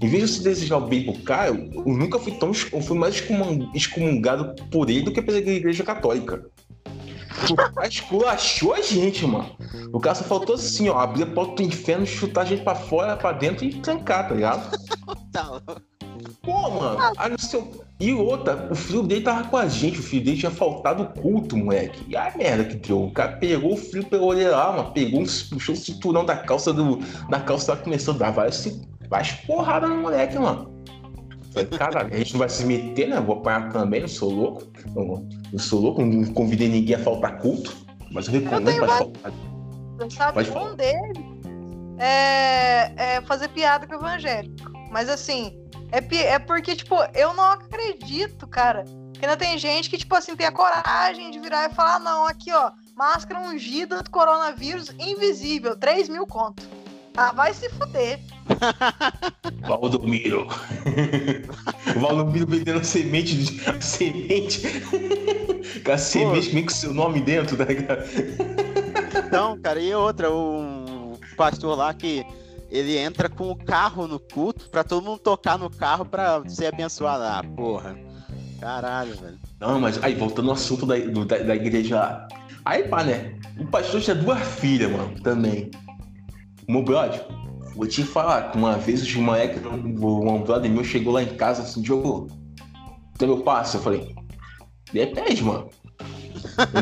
Em 0.00 0.08
vez 0.08 0.22
de 0.22 0.36
você 0.36 0.42
desejar 0.42 0.78
o 0.78 0.86
bem 0.86 1.04
pro 1.04 1.22
cara, 1.22 1.48
eu 1.48 1.84
nunca 1.86 2.18
fui 2.18 2.32
tão 2.32 2.52
eu 2.72 2.80
fui 2.80 2.96
mais 2.96 3.22
excomungado 3.74 4.54
por 4.70 4.88
ele 4.88 5.02
do 5.02 5.12
que 5.12 5.22
pela 5.22 5.38
igreja 5.38 5.84
católica. 5.84 6.44
O 7.50 7.56
cara 7.56 7.88
esculachou 7.88 8.74
a 8.74 8.80
gente, 8.80 9.26
mano. 9.26 9.56
O 9.92 10.00
cara 10.00 10.14
só 10.14 10.24
faltou 10.24 10.54
assim, 10.54 10.88
ó, 10.88 10.98
abrir 10.98 11.24
a 11.24 11.26
porta 11.26 11.56
do 11.56 11.62
inferno, 11.62 12.06
chutar 12.06 12.42
a 12.42 12.44
gente 12.44 12.62
pra 12.62 12.74
fora, 12.74 13.16
pra 13.16 13.32
dentro 13.32 13.64
e 13.64 13.74
trancar, 13.80 14.28
tá 14.28 14.34
ligado? 14.34 14.78
tá 15.32 15.60
Pô, 16.42 16.70
mano, 16.70 17.12
aí 17.16 17.30
no 17.30 17.40
seu... 17.40 17.83
E 18.00 18.12
outra, 18.12 18.68
o 18.70 18.74
filho 18.74 19.02
dele 19.02 19.22
tava 19.22 19.48
com 19.48 19.56
a 19.56 19.68
gente, 19.68 20.00
o 20.00 20.02
filho 20.02 20.24
dele 20.24 20.36
tinha 20.36 20.50
faltado 20.50 21.04
o 21.04 21.20
culto, 21.20 21.56
moleque. 21.56 22.04
E 22.08 22.16
a 22.16 22.32
merda 22.36 22.64
que 22.64 22.74
deu. 22.74 23.04
O 23.04 23.12
cara 23.12 23.32
pegou 23.36 23.74
o 23.74 23.76
filho 23.76 24.04
pelo 24.06 24.26
olho 24.26 24.50
lá, 24.50 24.72
mano, 24.72 24.92
pegou, 24.92 25.22
puxou 25.22 25.74
o 25.74 25.78
cinturão 25.78 26.24
da 26.24 26.36
calça 26.36 26.72
do. 26.72 26.98
Da 27.28 27.40
calça 27.40 27.72
lá 27.72 27.78
começou 27.78 28.14
a 28.14 28.18
dar 28.18 28.30
várias, 28.32 28.80
várias 29.08 29.32
porradas 29.32 29.88
no 29.88 29.98
moleque, 29.98 30.36
mano. 30.36 30.74
Falei, 31.52 31.68
cara, 31.68 32.06
a 32.06 32.16
gente 32.16 32.32
não 32.32 32.40
vai 32.40 32.48
se 32.48 32.66
meter, 32.66 33.08
né? 33.08 33.20
Vou 33.20 33.36
apanhar 33.36 33.72
também, 33.72 34.00
não 34.00 34.08
sou 34.08 34.28
louco. 34.28 34.64
Não, 34.92 35.28
não 35.52 35.58
sou 35.58 35.80
louco, 35.80 36.04
não 36.04 36.24
convidei 36.32 36.68
ninguém 36.68 36.96
a 36.96 36.98
faltar 36.98 37.38
culto. 37.38 37.76
Mas 38.10 38.26
eu 38.26 38.32
recomendo 38.32 38.76
pra 38.76 38.88
faltar. 38.88 39.32
Sabe, 40.10 40.50
um 40.50 40.74
dele 40.74 41.34
é, 41.98 42.92
é 42.96 43.20
fazer 43.22 43.48
piada 43.50 43.86
com 43.86 43.94
o 43.94 43.98
evangélico. 43.98 44.72
Mas 44.90 45.08
assim, 45.08 45.56
é, 45.94 46.16
é 46.16 46.38
porque, 46.38 46.74
tipo, 46.74 46.96
eu 47.14 47.32
não 47.34 47.44
acredito, 47.44 48.46
cara. 48.46 48.84
Que 49.12 49.24
ainda 49.24 49.36
tem 49.36 49.56
gente 49.58 49.88
que, 49.88 49.96
tipo 49.96 50.14
assim, 50.14 50.34
tem 50.34 50.46
a 50.46 50.52
coragem 50.52 51.30
de 51.30 51.38
virar 51.38 51.70
e 51.70 51.74
falar, 51.74 52.00
não, 52.00 52.26
aqui, 52.26 52.52
ó, 52.52 52.72
máscara 52.96 53.40
ungida 53.40 54.02
do 54.02 54.10
coronavírus 54.10 54.90
invisível, 54.98 55.76
3 55.76 56.08
mil 56.08 56.26
conto. 56.26 56.62
Ah, 57.16 57.30
vai 57.30 57.54
se 57.54 57.68
fuder. 57.70 58.18
Valdomiro. 59.62 60.48
Valdomiro 61.96 62.46
vendendo 62.46 62.84
semente 62.84 63.36
de. 63.36 63.84
Semente. 63.84 64.62
Com 65.84 65.92
a 65.92 65.98
semente 65.98 66.52
meio 66.52 66.66
com 66.66 66.72
seu 66.72 66.92
nome 66.92 67.20
dentro, 67.20 67.56
tá 67.56 67.64
ligado? 67.64 68.02
Então, 69.26 69.56
cara, 69.60 69.80
e 69.80 69.94
outra, 69.94 70.28
um 70.32 71.16
pastor 71.36 71.78
lá 71.78 71.94
que 71.94 72.26
ele 72.74 72.98
entra 72.98 73.28
com 73.28 73.52
o 73.52 73.56
carro 73.56 74.08
no 74.08 74.18
culto 74.18 74.68
pra 74.68 74.82
todo 74.82 75.04
mundo 75.04 75.20
tocar 75.20 75.56
no 75.56 75.70
carro 75.70 76.04
pra 76.04 76.42
ser 76.48 76.66
abençoado. 76.66 77.22
Ah, 77.22 77.44
porra. 77.54 77.96
Caralho, 78.60 79.14
velho. 79.16 79.38
Não, 79.60 79.80
mas 79.80 80.02
aí, 80.02 80.14
voltando 80.14 80.48
ao 80.48 80.54
assunto 80.54 80.84
da, 80.84 80.96
do, 80.98 81.24
da, 81.24 81.38
da, 81.38 81.54
igreja 81.54 81.96
lá. 81.96 82.28
Aí, 82.64 82.88
pá, 82.88 83.04
né? 83.04 83.38
O 83.60 83.66
pastor 83.66 84.00
tinha 84.00 84.16
duas 84.16 84.40
filhas, 84.40 84.90
mano, 84.90 85.14
também. 85.20 85.70
Meu 86.68 86.82
brother, 86.82 87.24
vou 87.76 87.86
te 87.86 88.02
falar, 88.02 88.50
uma 88.56 88.76
vez 88.76 89.02
os 89.02 89.14
moleques, 89.14 89.64
um 89.64 90.42
brother 90.42 90.68
meu 90.68 90.82
chegou 90.82 91.12
lá 91.12 91.22
em 91.22 91.36
casa 91.36 91.62
assim, 91.62 91.80
Diogo, 91.80 92.26
tem 93.16 93.28
meu 93.28 93.42
passo? 93.42 93.76
Eu 93.76 93.82
falei, 93.82 94.14
depende, 94.92 95.44
mano. 95.44 95.70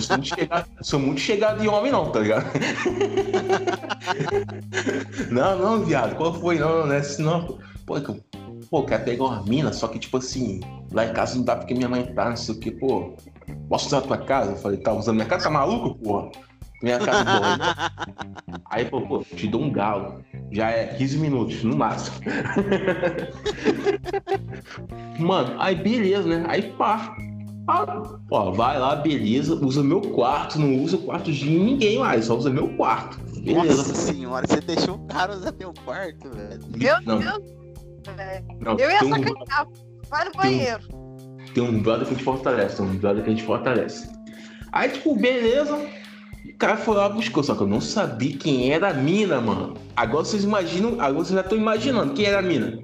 Sou 0.00 0.16
muito 0.16 0.34
chegado, 0.34 0.66
sou 0.80 1.00
muito 1.00 1.20
chegado 1.20 1.64
em 1.64 1.68
homem, 1.68 1.92
não, 1.92 2.10
tá 2.10 2.20
ligado? 2.20 2.46
não, 5.30 5.58
não, 5.58 5.84
viado, 5.84 6.16
qual 6.16 6.34
foi? 6.34 6.58
Não, 6.58 6.86
não, 6.86 6.92
é 6.92 6.98
assim, 6.98 7.22
não. 7.22 7.58
Pô, 7.86 8.00
que 8.00 8.20
pô, 8.70 8.84
quer 8.84 9.04
pegar 9.04 9.24
uma 9.24 9.42
mina, 9.42 9.72
só 9.72 9.88
que, 9.88 9.98
tipo 9.98 10.16
assim, 10.16 10.60
lá 10.90 11.06
em 11.06 11.12
casa 11.12 11.36
não 11.36 11.44
dá 11.44 11.56
porque 11.56 11.74
minha 11.74 11.88
mãe 11.88 12.04
tá, 12.14 12.30
não 12.30 12.36
sei 12.36 12.54
o 12.54 12.58
que, 12.58 12.70
pô. 12.70 13.14
Posso 13.68 13.86
usar 13.86 13.98
a 13.98 14.02
tua 14.02 14.18
casa? 14.18 14.52
Eu 14.52 14.56
falei, 14.56 14.78
tá 14.78 14.92
usando 14.92 15.16
minha 15.16 15.26
casa? 15.26 15.44
Tá 15.44 15.50
maluco, 15.50 15.94
porra? 15.96 16.30
Minha 16.82 16.98
casa 16.98 17.24
boa. 17.24 17.58
Aí, 18.70 18.84
pô, 18.86 19.00
pô, 19.02 19.22
te 19.22 19.46
dou 19.46 19.62
um 19.62 19.70
galo. 19.70 20.24
Já 20.50 20.70
é 20.70 20.86
15 20.86 21.18
minutos, 21.18 21.62
no 21.62 21.76
máximo. 21.76 22.16
Mano, 25.18 25.56
aí 25.58 25.74
beleza, 25.74 26.26
né? 26.26 26.44
Aí 26.48 26.62
pá. 26.72 27.14
Ah, 27.68 28.02
ó, 28.30 28.50
vai 28.50 28.78
lá, 28.78 28.96
beleza, 28.96 29.54
usa 29.54 29.82
meu 29.82 30.00
quarto, 30.00 30.58
não 30.58 30.82
usa 30.82 30.96
o 30.96 31.02
quarto 31.02 31.30
de 31.30 31.48
ninguém 31.48 31.98
mais, 31.98 32.24
só 32.24 32.36
usa 32.36 32.50
meu 32.50 32.68
quarto. 32.70 33.18
Beleza. 33.40 33.76
Nossa 33.76 33.94
senhora, 33.94 34.46
você 34.46 34.60
deixou 34.60 34.96
o 34.96 35.06
cara 35.06 35.32
usar 35.32 35.52
meu 35.52 35.72
quarto, 35.84 36.28
velho. 36.30 36.60
Meu 36.76 37.00
não. 37.02 37.18
Deus, 37.18 37.40
Não, 38.60 38.78
Eu 38.78 38.90
ia 38.90 38.98
sacanear. 38.98 39.68
Um... 39.68 40.08
Vai 40.08 40.24
no 40.24 40.32
banheiro. 40.32 40.80
Tem 41.54 41.62
um, 41.62 41.68
tem 41.68 41.76
um 41.76 41.82
brother 41.82 42.06
que 42.06 42.14
a 42.14 42.16
gente 42.16 42.24
fortalece, 42.24 42.76
tem 42.76 42.86
um 42.86 42.96
brother 42.96 43.22
que 43.22 43.30
a 43.30 43.32
gente 43.32 43.44
fortalece. 43.44 44.10
Aí, 44.72 44.88
tipo, 44.90 45.14
beleza. 45.14 45.76
o 46.44 46.56
cara 46.58 46.76
foi 46.76 46.96
lá 46.96 47.08
buscou, 47.08 47.42
só 47.42 47.54
que 47.54 47.62
eu 47.62 47.66
não 47.66 47.80
sabia 47.80 48.36
quem 48.36 48.72
era 48.72 48.88
a 48.88 48.94
mina, 48.94 49.40
mano. 49.40 49.74
Agora 49.94 50.24
vocês 50.24 50.42
imaginam, 50.42 51.00
agora 51.00 51.24
vocês 51.24 51.34
já 51.34 51.42
estão 51.42 51.56
imaginando 51.56 52.12
quem 52.12 52.24
era 52.24 52.40
a 52.40 52.42
mina. 52.42 52.78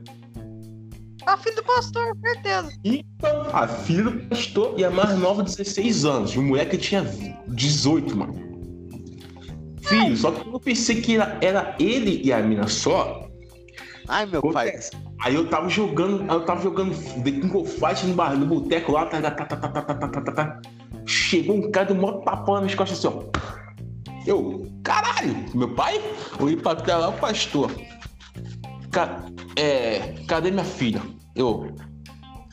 A 1.29 1.37
filha 1.37 1.57
do 1.57 1.63
pastor, 1.63 2.17
certeza. 2.23 2.73
Então, 2.83 3.43
a 3.53 3.69
filha 3.69 4.05
do 4.05 4.13
pastor 4.29 4.75
e 4.79 4.85
a 4.85 4.91
mais 4.91 5.19
nova, 5.19 5.43
16 5.43 6.05
anos. 6.07 6.31
E 6.35 6.39
o 6.39 6.43
moleque 6.43 6.79
tinha 6.79 7.05
18, 7.49 8.17
mano. 8.17 8.35
Filho, 9.83 10.17
só 10.17 10.31
que 10.31 10.49
eu 10.49 10.59
pensei 10.61 11.03
que 11.03 11.17
era, 11.17 11.39
era 11.43 11.77
ele 11.79 12.23
e 12.25 12.33
a 12.33 12.39
mina 12.41 12.67
só. 12.67 13.29
Ai, 14.09 14.25
meu 14.25 14.41
pai. 14.41 14.69
Acontece. 14.69 14.93
Aí 15.21 15.35
eu 15.35 15.49
tava 15.51 15.69
jogando, 15.69 16.25
eu 16.33 16.45
tava 16.47 16.63
jogando 16.63 16.95
The 17.23 17.31
King 17.31 17.57
of 17.57 17.71
Fight 17.79 18.07
no 18.07 18.15
bar, 18.15 18.35
no 18.35 18.47
boteco 18.47 18.93
lá, 18.93 19.05
tá, 19.05 19.21
tá, 19.21 19.31
tá, 19.31 19.45
tá, 19.45 19.57
tá, 19.57 19.83
tá, 19.83 20.09
tá, 20.09 20.21
tá, 20.23 20.33
tá. 20.33 20.61
Chegou 21.05 21.57
um 21.57 21.71
cara, 21.71 21.93
um 21.93 21.97
maior 22.01 22.23
tapão 22.23 22.55
nas 22.55 22.63
minhas 22.65 22.75
costas 22.75 22.99
assim, 23.05 23.09
ó. 23.09 23.25
Eu, 24.27 24.67
caralho, 24.83 25.35
meu 25.55 25.75
pai? 25.75 26.01
Eu 26.41 26.49
ia 26.49 26.57
pra 26.57 26.75
tela, 26.77 27.09
o 27.09 27.13
pastor. 27.15 27.71
Ca- 28.91 29.25
é, 29.57 30.15
cadê 30.27 30.51
minha 30.51 30.65
filha? 30.65 31.03
Eu, 31.39 31.73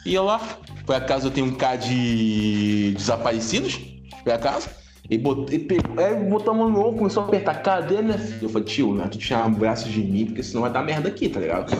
ia 0.05 0.21
lá, 0.21 0.39
foi 0.85 0.95
acaso 0.95 1.27
eu 1.27 1.31
tenho 1.31 1.47
um 1.47 1.55
K 1.55 1.75
de 1.75 2.93
desaparecidos? 2.95 3.81
Foi 4.23 4.31
acaso? 4.31 4.69
E 5.09 5.17
botei, 5.17 5.57
pegou, 5.57 6.03
aí 6.03 6.15
botou 6.29 6.53
a 6.53 6.57
mão 6.57 6.69
no 6.69 6.79
ombro, 6.79 6.99
começou 6.99 7.23
a 7.23 7.25
apertar. 7.25 7.63
Cadê 7.63 7.95
filha? 7.95 8.39
Eu 8.43 8.49
falei, 8.49 8.67
tio, 8.67 8.93
não 8.93 9.05
é 9.05 9.07
tu 9.07 9.17
tirar 9.17 9.47
um 9.47 9.53
braço 9.53 9.89
de 9.89 10.03
mim, 10.03 10.27
porque 10.27 10.43
senão 10.43 10.61
vai 10.61 10.71
dar 10.71 10.83
merda 10.83 11.09
aqui, 11.09 11.27
tá 11.27 11.39
ligado? 11.39 11.71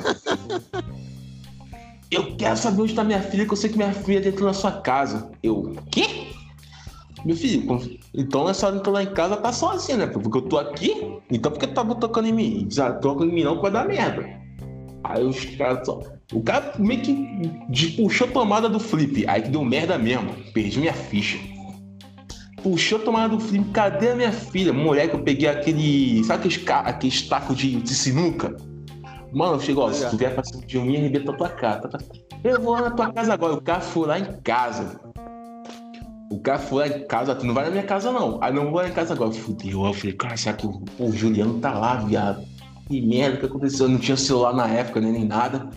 eu 2.09 2.35
quero 2.35 2.57
saber 2.57 2.81
onde 2.81 2.95
tá 2.95 3.03
minha 3.03 3.21
filha, 3.21 3.45
que 3.45 3.53
eu 3.53 3.57
sei 3.57 3.69
que 3.69 3.77
minha 3.77 3.93
filha 3.93 4.21
dentro 4.21 4.43
da 4.43 4.53
sua 4.53 4.71
casa. 4.71 5.29
Eu, 5.43 5.75
quê? 5.91 6.27
Meu 7.23 7.35
filho, 7.35 7.79
então 8.13 8.49
essa 8.49 8.65
hora 8.65 8.75
que 8.75 8.79
eu 8.79 8.83
tô 8.83 8.91
lá 8.91 9.03
em 9.03 9.13
casa 9.13 9.37
tá 9.37 9.51
sozinha, 9.51 9.97
né? 9.97 10.07
Porque 10.07 10.37
eu 10.37 10.43
tô 10.43 10.57
aqui, 10.57 11.19
então 11.31 11.51
por 11.51 11.59
que 11.59 11.67
tu 11.67 11.73
tá 11.73 11.83
tocando 11.83 12.27
em 12.27 12.33
mim? 12.33 12.67
Já 12.69 12.93
toca 12.93 13.23
em 13.23 13.31
mim 13.31 13.43
não 13.43 13.57
que 13.57 13.63
vai 13.63 13.71
dar 13.71 13.87
merda. 13.87 14.44
Aí 15.09 15.23
os 15.23 15.43
caras 15.45 15.85
só. 15.85 15.99
O 16.33 16.41
cara 16.41 16.73
meio 16.79 17.01
que 17.01 17.91
puxou 17.97 18.27
a 18.27 18.31
tomada 18.31 18.67
do 18.69 18.79
flip. 18.79 19.25
Aí 19.27 19.41
que 19.41 19.49
deu 19.49 19.63
merda 19.63 19.97
mesmo. 19.97 20.33
Perdi 20.53 20.79
minha 20.79 20.93
ficha. 20.93 21.37
Puxou 22.63 22.97
a 22.97 23.01
tomada 23.01 23.29
do 23.35 23.39
flip. 23.39 23.63
Cadê 23.71 24.09
a 24.09 24.15
minha 24.15 24.31
filha? 24.31 24.73
Moleque, 24.73 25.13
eu 25.13 25.21
peguei 25.23 25.47
aquele. 25.47 26.23
Sabe 26.23 26.39
aqueles, 26.39 26.57
ca- 26.57 26.79
aqueles 26.81 27.21
tacos 27.23 27.55
de, 27.57 27.75
de 27.81 27.93
sinuca? 27.93 28.55
Mano, 29.31 29.59
chegou, 29.61 29.83
ó, 29.85 29.91
se 29.91 30.09
tu 30.09 30.17
vier 30.17 30.33
pra 30.33 30.43
cima 30.43 30.65
de 30.65 30.79
mim, 30.79 30.95
arrebenta 30.97 31.31
a 31.31 31.35
tua 31.35 31.49
cara. 31.49 31.81
tá, 31.81 31.89
tá. 31.89 31.97
Eu 32.43 32.61
vou 32.61 32.73
lá 32.73 32.81
na 32.81 32.91
tua 32.91 33.11
casa 33.11 33.33
agora. 33.33 33.53
O 33.53 33.61
cara 33.61 33.81
foi 33.81 34.07
lá 34.07 34.19
em 34.19 34.25
casa. 34.43 34.99
O 36.31 36.39
cara 36.39 36.57
foi 36.57 36.89
lá 36.89 36.97
em 36.97 37.05
casa, 37.07 37.35
tu 37.35 37.45
não 37.45 37.53
vai 37.53 37.65
na 37.65 37.71
minha 37.71 37.83
casa 37.83 38.11
não. 38.11 38.39
Aí 38.41 38.51
não 38.53 38.65
vou 38.71 38.75
lá 38.81 38.87
em 38.87 38.91
casa 38.93 39.13
agora. 39.13 39.31
Fudeu. 39.31 39.85
Eu 39.85 39.93
falei, 39.93 40.13
cara, 40.13 40.35
será 40.37 40.55
que 40.55 40.65
o, 40.65 40.81
o 40.97 41.11
Juliano 41.11 41.59
tá 41.59 41.71
lá, 41.77 41.95
viado? 41.97 42.43
Que 42.87 43.01
merda 43.01 43.37
que 43.37 43.45
aconteceu? 43.45 43.89
Não 43.89 43.97
tinha 43.97 44.15
celular 44.15 44.53
na 44.53 44.67
época, 44.67 45.01
né, 45.01 45.11
nem 45.11 45.25
nada. 45.25 45.69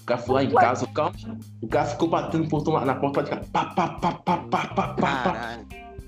O 0.00 0.04
cara 0.04 0.20
foi 0.20 0.34
lá 0.34 0.44
em 0.44 0.50
casa, 0.50 0.84
o 0.84 0.88
cara, 0.88 1.12
o 1.62 1.66
cara 1.66 1.86
ficou 1.86 2.08
batendo 2.08 2.48
portão 2.48 2.78
na 2.84 2.94
porta 2.94 3.22
de 3.22 3.30
casa. 3.30 3.48
Pá, 3.50 3.64
pá, 3.64 3.88
pá, 3.88 4.12
pá, 4.12 4.36
pá, 4.36 4.66
pá, 4.66 4.88
pá, 4.88 5.16
pá. 5.16 5.58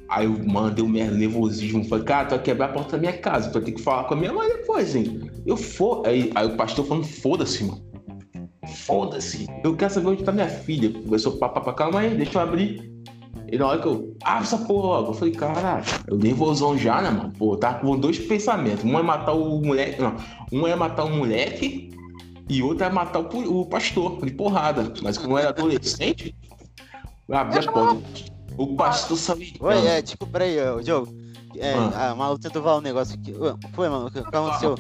Aí 0.09 0.27
eu 0.27 0.47
mandei 0.47 0.85
um 0.85 0.89
merda, 0.89 1.17
nervosismo. 1.17 1.85
Falei, 1.85 2.05
cara, 2.05 2.29
tu 2.29 2.31
vai 2.31 2.43
quebrar 2.43 2.67
a 2.67 2.73
porta 2.73 2.93
da 2.93 2.99
minha 2.99 3.17
casa. 3.19 3.49
Tu 3.49 3.55
vai 3.55 3.63
ter 3.63 3.73
que 3.73 3.83
falar 3.83 4.05
com 4.05 4.15
a 4.15 4.17
minha 4.17 4.33
mãe 4.33 4.49
depois, 4.49 4.95
hein? 4.95 5.31
Eu 5.45 5.57
for. 5.57 6.07
Aí, 6.07 6.31
aí 6.35 6.47
o 6.47 6.57
pastor 6.57 6.87
falando, 6.87 7.07
foda-se, 7.07 7.65
mano. 7.65 7.83
Foda-se. 8.85 9.47
Eu 9.65 9.75
quero 9.75 9.93
saber 9.93 10.09
onde 10.09 10.23
tá 10.25 10.31
minha 10.31 10.49
filha. 10.49 10.93
Começou 10.93 11.39
pá, 11.39 11.49
pá, 11.49 11.61
pá, 11.61 11.73
calma 11.73 12.01
aí, 12.01 12.15
deixa 12.15 12.39
eu 12.39 12.43
abrir. 12.43 12.96
E 13.51 13.57
na 13.59 13.67
hora 13.67 13.81
que 13.81 13.87
eu. 13.87 14.17
Ah, 14.25 14.41
essa 14.41 14.59
porra 14.59 14.87
logo. 14.89 15.11
Eu 15.11 15.15
falei, 15.15 15.35
caralho, 15.35 15.85
eu 16.09 16.17
nervosão 16.19 16.77
já, 16.77 17.01
né, 17.01 17.11
mano? 17.11 17.33
Pô, 17.39 17.57
tava 17.57 17.81
com 17.81 17.99
dois 17.99 18.19
pensamentos. 18.19 18.85
Um 18.85 18.99
é 18.99 19.03
matar 19.03 19.33
o 19.33 19.61
moleque. 19.63 20.01
Não. 20.01 20.17
Um 20.53 20.67
é 20.67 20.75
matar 20.75 21.05
o 21.05 21.11
moleque 21.11 21.91
e 22.49 22.63
outro 22.63 22.85
é 22.85 22.91
matar 22.91 23.21
o, 23.21 23.61
o 23.61 23.67
pastor 23.67 24.25
de 24.25 24.33
porrada. 24.33 24.93
Mas 25.03 25.19
como 25.19 25.35
eu 25.35 25.39
era 25.39 25.49
adolescente, 25.51 26.35
eu 27.29 27.37
abri 27.37 27.59
a 27.59 27.73
porta. 27.73 28.03
O 28.59 28.75
pastor 28.77 29.17
sabia. 29.19 29.53
Oi, 29.61 29.87
é, 29.87 30.03
tipo, 30.03 30.27
peraí, 30.27 30.59
ô, 30.61 30.81
Diogo. 30.81 31.15
É, 31.59 31.73
Ah. 31.75 32.11
a 32.11 32.15
maluco 32.15 32.41
tentou 32.41 32.63
falar 32.63 32.79
um 32.79 32.83
negócio 32.83 33.19
aqui. 33.19 33.35
Foi, 33.75 33.89
mano, 33.89 34.07
o 34.07 34.11
que 34.11 34.19
aconteceu? 34.19 34.75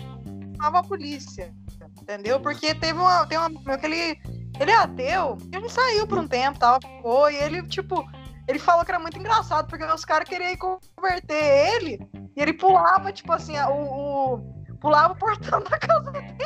Tava 0.58 0.78
a 0.78 0.82
polícia. 0.82 1.54
Entendeu? 2.00 2.38
Porque 2.40 2.74
teve 2.74 2.98
uma. 2.98 3.26
Tem 3.26 3.38
uma 3.38 3.48
meu, 3.48 3.78
que 3.78 3.86
ele. 3.86 4.18
Ele 4.58 4.70
é 4.70 4.76
ateu. 4.76 5.36
E 5.52 5.56
ele 5.56 5.68
saiu 5.68 6.06
por 6.06 6.18
um 6.18 6.26
tempo, 6.28 6.58
tava, 6.58 6.78
ficou. 6.80 7.30
E 7.30 7.36
ele, 7.36 7.62
tipo. 7.64 8.04
Ele 8.48 8.58
falou 8.58 8.84
que 8.84 8.90
era 8.92 9.00
muito 9.00 9.18
engraçado, 9.18 9.66
porque 9.66 9.84
os 9.84 10.04
caras 10.04 10.28
queriam 10.28 10.56
converter 10.94 11.34
ele. 11.74 12.00
E 12.36 12.40
ele 12.42 12.52
pulava, 12.52 13.12
tipo 13.12 13.32
assim, 13.32 13.58
o. 13.58 14.34
o- 14.34 14.56
pulava 14.80 15.14
o 15.14 15.16
portão 15.16 15.60
da 15.64 15.78
casa 15.78 16.12
dele. 16.12 16.36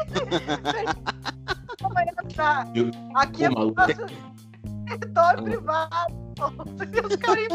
Eu- 2.74 2.90
Aqui 3.14 3.44
é 3.44 3.48
nosso 3.51 3.74
território 4.86 5.42
privado. 5.44 6.14
E 6.92 7.01
os 7.07 7.16
caras 7.16 7.48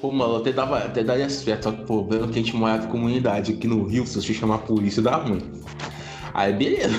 Pô, 0.00 0.10
mano, 0.12 0.36
até, 0.36 0.52
dava, 0.52 0.78
até 0.78 1.02
daria 1.02 1.30
certo, 1.30 1.64
só 1.64 1.72
que 1.72 1.82
o 1.82 1.86
problema 1.86 2.24
é 2.26 2.28
que 2.28 2.38
a 2.38 2.42
gente 2.42 2.56
morava 2.56 2.84
em 2.84 2.88
comunidade. 2.90 3.52
Aqui 3.54 3.66
no 3.66 3.86
Rio, 3.86 4.06
se 4.06 4.20
você 4.20 4.34
chamar 4.34 4.56
a 4.56 4.58
polícia, 4.58 5.00
dá 5.00 5.16
ruim. 5.16 5.62
Aí, 6.34 6.52
beleza. 6.52 6.94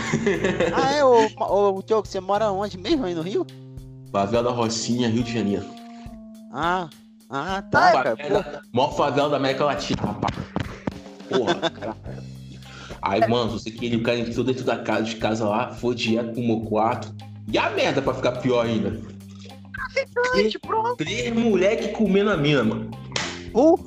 Ah, 0.75 0.91
é, 0.93 1.03
ô, 1.05 1.27
ô, 1.39 1.77
ô, 1.77 1.81
Diogo, 1.83 2.07
você 2.07 2.19
mora 2.19 2.49
onde 2.51 2.77
mesmo 2.79 3.05
aí 3.05 3.13
no 3.13 3.21
Rio? 3.21 3.45
Favela 4.11 4.43
da 4.43 4.49
Rocinha, 4.51 5.07
Rio 5.09 5.23
de 5.23 5.31
Janeiro. 5.33 5.65
Ah, 6.57 6.89
ah, 7.29 7.61
tá, 7.63 7.91
cara. 7.91 8.15
Pô, 8.15 8.23
Favela, 8.23 8.61
maior 8.71 8.95
favela 8.95 9.29
da 9.29 9.35
América 9.35 9.65
Latina, 9.65 10.01
rapaz. 10.01 10.35
Porra, 11.27 11.55
cara. 11.69 11.97
Aí, 13.01 13.27
mano, 13.27 13.51
você 13.51 13.69
queria 13.69 13.97
o 13.97 14.03
cara 14.03 14.17
entrou 14.19 14.45
dentro 14.45 14.63
da 14.63 14.77
casa 14.77 15.03
de 15.03 15.17
casa 15.17 15.45
lá, 15.45 15.73
foi 15.73 15.93
direto 15.93 16.31
pro 16.31 16.41
meu 16.41 16.61
quarto. 16.61 17.13
E 17.51 17.57
a 17.57 17.69
merda 17.71 18.01
pra 18.01 18.13
ficar 18.13 18.31
pior 18.33 18.65
ainda. 18.65 18.97
traficante, 19.73 20.57
pronto. 20.59 20.95
Três 20.95 21.33
moleque 21.35 21.89
comendo 21.89 22.31
a 22.31 22.37
mina, 22.37 22.63
mano. 22.63 22.89
uh, 23.53 23.77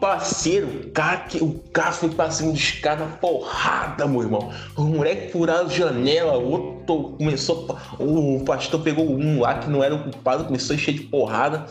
Parceiro, 0.00 0.68
o 0.68 0.90
cara, 0.92 1.16
que, 1.22 1.42
o 1.42 1.58
cara 1.72 1.90
foi 1.92 2.08
pra 2.10 2.30
cima 2.30 2.52
dos 2.52 2.70
caras 2.72 3.08
na 3.08 3.16
porrada, 3.16 4.06
meu 4.06 4.22
irmão. 4.22 4.50
O 4.76 4.82
moleque 4.84 5.32
furaram 5.32 5.68
janela, 5.68 6.38
o 6.38 6.50
outro 6.50 7.16
começou. 7.18 7.66
O 7.98 8.44
pastor 8.44 8.80
pegou 8.80 9.10
um 9.10 9.40
lá 9.40 9.58
que 9.58 9.68
não 9.68 9.82
era 9.82 9.94
o 9.94 10.02
culpado, 10.04 10.44
começou 10.44 10.74
a 10.74 10.76
encher 10.76 10.94
de 10.94 11.00
porrada. 11.02 11.66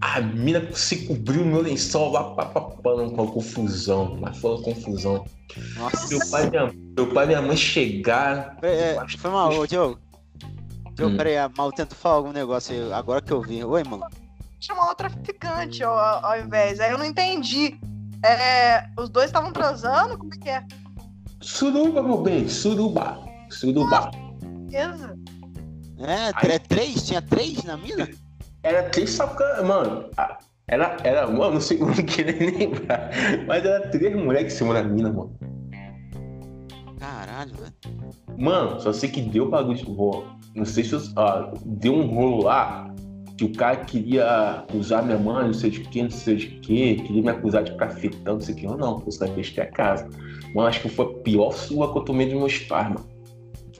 A 0.00 0.20
mina 0.20 0.66
se 0.72 1.06
cobriu 1.06 1.44
no 1.44 1.52
meu 1.52 1.62
lençol 1.62 2.10
lá, 2.10 2.24
pá, 2.34 2.46
pá, 2.46 2.60
pá, 2.60 2.72
com 2.82 3.22
a 3.22 3.26
confusão. 3.32 4.16
Mas 4.20 4.38
foi 4.38 4.50
uma 4.52 4.62
confusão. 4.62 5.24
nossa. 5.76 6.08
Meu 6.08 6.26
pai, 6.30 6.46
e 6.46 6.50
minha, 6.50 6.72
meu 6.96 7.06
pai 7.14 7.24
e 7.24 7.28
minha 7.28 7.42
mãe 7.42 7.56
chegaram. 7.56 8.52
É, 8.62 8.96
é, 8.96 9.06
foi 9.16 9.30
mal, 9.30 9.52
ô, 9.54 9.66
Diogo. 9.66 9.98
Diogo, 10.94 11.14
Hum. 11.14 11.16
peraí, 11.16 11.36
a 11.38 11.48
mal 11.56 11.70
tento 11.70 11.94
falar 11.94 12.16
algum 12.16 12.32
negócio 12.32 12.74
aí, 12.74 12.92
agora 12.92 13.20
que 13.22 13.32
eu 13.32 13.40
vi. 13.40 13.62
Oi, 13.62 13.84
mano. 13.84 14.04
Chamar 14.60 14.90
o 14.90 14.94
traficante 14.94 15.82
ao, 15.82 15.96
ao 15.98 16.38
invés. 16.40 16.78
Aí 16.80 16.90
eu 16.92 16.98
não 16.98 17.04
entendi. 17.04 17.78
É, 18.24 18.86
os 18.98 19.08
dois 19.08 19.26
estavam 19.26 19.52
transando? 19.52 20.18
Como 20.18 20.32
é 20.34 20.36
que 20.38 20.48
é? 20.48 20.62
Suruba, 21.40 22.02
meu 22.02 22.18
bem, 22.20 22.46
suruba. 22.48 23.18
Suruba. 23.48 24.10
Beleza. 24.70 25.16
É, 25.98 26.32
tre- 26.34 26.58
três? 26.58 27.06
Tinha 27.06 27.22
três 27.22 27.64
na 27.64 27.76
mina? 27.76 28.08
Era 28.62 28.82
três 28.90 29.10
sacanas, 29.10 29.64
mano. 29.66 30.10
Ah, 30.18 30.38
Era, 30.68 30.96
era, 31.02 31.26
mano, 31.26 31.54
não 31.54 31.60
sei, 31.60 31.78
não 31.80 31.92
queria 31.94 32.32
nem 32.32 32.50
lembrar. 32.68 33.10
Mas 33.46 33.64
era 33.64 33.88
três 33.90 34.14
moleques 34.14 34.54
em 34.54 34.58
cima 34.58 34.74
da 34.74 34.82
mina, 34.82 35.10
mano. 35.10 35.34
Caralho, 36.98 37.54
velho. 37.54 37.74
Mano, 38.38 38.80
só 38.80 38.92
sei 38.92 39.10
que 39.10 39.22
deu 39.22 39.48
bagulho 39.48 39.76
de 39.78 39.84
rolo. 39.84 40.26
Não 40.54 40.64
sei 40.64 40.84
se 40.84 40.92
eu, 40.92 41.00
ah, 41.16 41.50
deu 41.64 41.94
um 41.94 42.06
rolo 42.14 42.42
lá 42.44 42.89
que 43.40 43.44
o 43.46 43.52
cara 43.54 43.76
queria 43.86 44.60
acusar 44.68 45.02
minha 45.02 45.16
mãe, 45.16 45.46
não 45.46 45.54
sei 45.54 45.70
de 45.70 45.80
quê, 45.80 46.02
não 46.02 46.10
sei 46.10 46.36
de 46.36 46.46
quê, 46.60 46.96
queria 46.96 47.22
me 47.22 47.30
acusar 47.30 47.64
de 47.64 47.74
cafetão, 47.74 48.34
não 48.34 48.40
sei 48.40 48.54
o 48.54 48.58
que. 48.58 48.66
Eu 48.66 48.76
não, 48.76 49.02
eu 49.06 49.10
sabia 49.10 49.42
que 49.42 49.58
é 49.58 49.62
a 49.62 49.70
casa. 49.70 50.10
Mano, 50.54 50.68
acho 50.68 50.82
que 50.82 50.90
foi 50.90 51.06
a 51.06 51.22
pior 51.22 51.50
sua 51.52 51.90
que 51.90 51.98
eu 51.98 52.04
tomei 52.04 52.26
dos 52.26 52.38
meus 52.38 52.58
pais, 52.58 52.88
mano. 52.88 53.08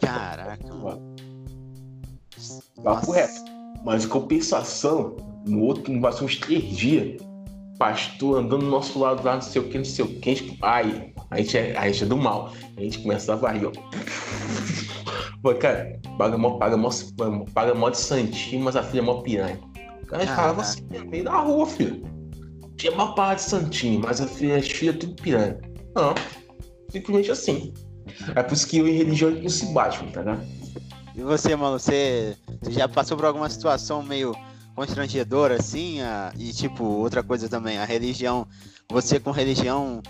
Caraca, 0.01 0.75
mano. 0.75 1.15
Papo 2.83 3.13
reto. 3.13 3.45
Mas 3.85 4.07
em 4.07 4.09
compensação, 4.09 5.17
no 5.47 5.61
outro, 5.61 5.93
não 5.93 6.11
ser 6.11 6.25
uns 6.25 6.37
três 6.39 6.65
dias, 6.65 7.21
pastor 7.79 8.39
andando 8.39 8.65
do 8.65 8.71
nosso 8.71 8.99
lado 8.99 9.23
lá, 9.23 9.35
não 9.35 9.43
sei 9.43 9.61
o 9.61 9.69
que, 9.69 9.77
não 9.77 9.85
sei 9.85 10.07
o 10.07 10.09
que. 10.21 10.57
a 10.63 10.71
Ai, 10.71 11.13
a 11.31 11.37
gente 11.37 11.59
é, 11.59 11.77
a 11.77 11.87
gente 11.87 12.05
é 12.05 12.07
do 12.07 12.17
mal. 12.17 12.51
A 12.79 12.81
gente 12.81 12.99
começava 13.01 13.47
a 13.47 13.53
rir, 13.53 13.67
ó. 13.67 13.73
Pô, 15.43 15.55
cara, 15.55 15.99
paga 16.19 16.37
mó, 16.37 16.59
paga 16.59 16.77
mó, 16.77 16.91
paga 17.55 17.75
mó 17.75 17.89
de 17.89 17.99
santinho, 17.99 18.63
mas 18.63 18.77
a 18.77 18.83
filha 18.83 19.01
é 19.01 19.05
mó 19.05 19.23
piranha. 19.23 19.59
O 20.03 20.07
cara 20.07 20.25
Caraca. 20.25 20.35
falava 20.35 20.61
assim, 20.61 20.83
no 20.91 21.07
meio 21.07 21.25
da 21.25 21.39
rua, 21.39 21.67
filho. 21.67 22.03
Tinha 22.77 22.95
mó 22.95 23.13
paga 23.13 23.37
de 23.37 23.43
santinho, 23.43 24.01
mas 24.01 24.21
a 24.21 24.27
filha, 24.27 24.57
as 24.57 24.69
filhas 24.69 24.97
tudo 24.99 25.15
piranha. 25.15 25.59
Não, 25.95 26.15
simplesmente 26.91 27.31
assim. 27.31 27.73
É 28.35 28.43
por 28.43 28.55
isso 28.55 28.67
que 28.67 28.79
eu 28.79 28.89
e 28.89 28.93
religião 28.93 29.31
não 29.31 29.49
se 29.49 29.67
batem, 29.73 30.11
tá 30.11 30.21
ligado? 30.21 30.47
E 31.15 31.23
você, 31.23 31.57
mano, 31.57 31.79
você, 31.79 32.37
já 32.69 32.89
passou 32.89 33.17
por 33.17 33.27
alguma 33.27 33.49
situação 33.49 34.03
meio 34.03 34.35
constrangedor, 34.75 35.53
assim, 35.53 36.01
a, 36.01 36.33
e 36.39 36.53
tipo, 36.53 36.85
outra 36.85 37.23
coisa 37.23 37.49
também, 37.49 37.79
a 37.79 37.85
religião, 37.85 38.47
você 38.89 39.19
com 39.21 39.31
religião, 39.31 40.01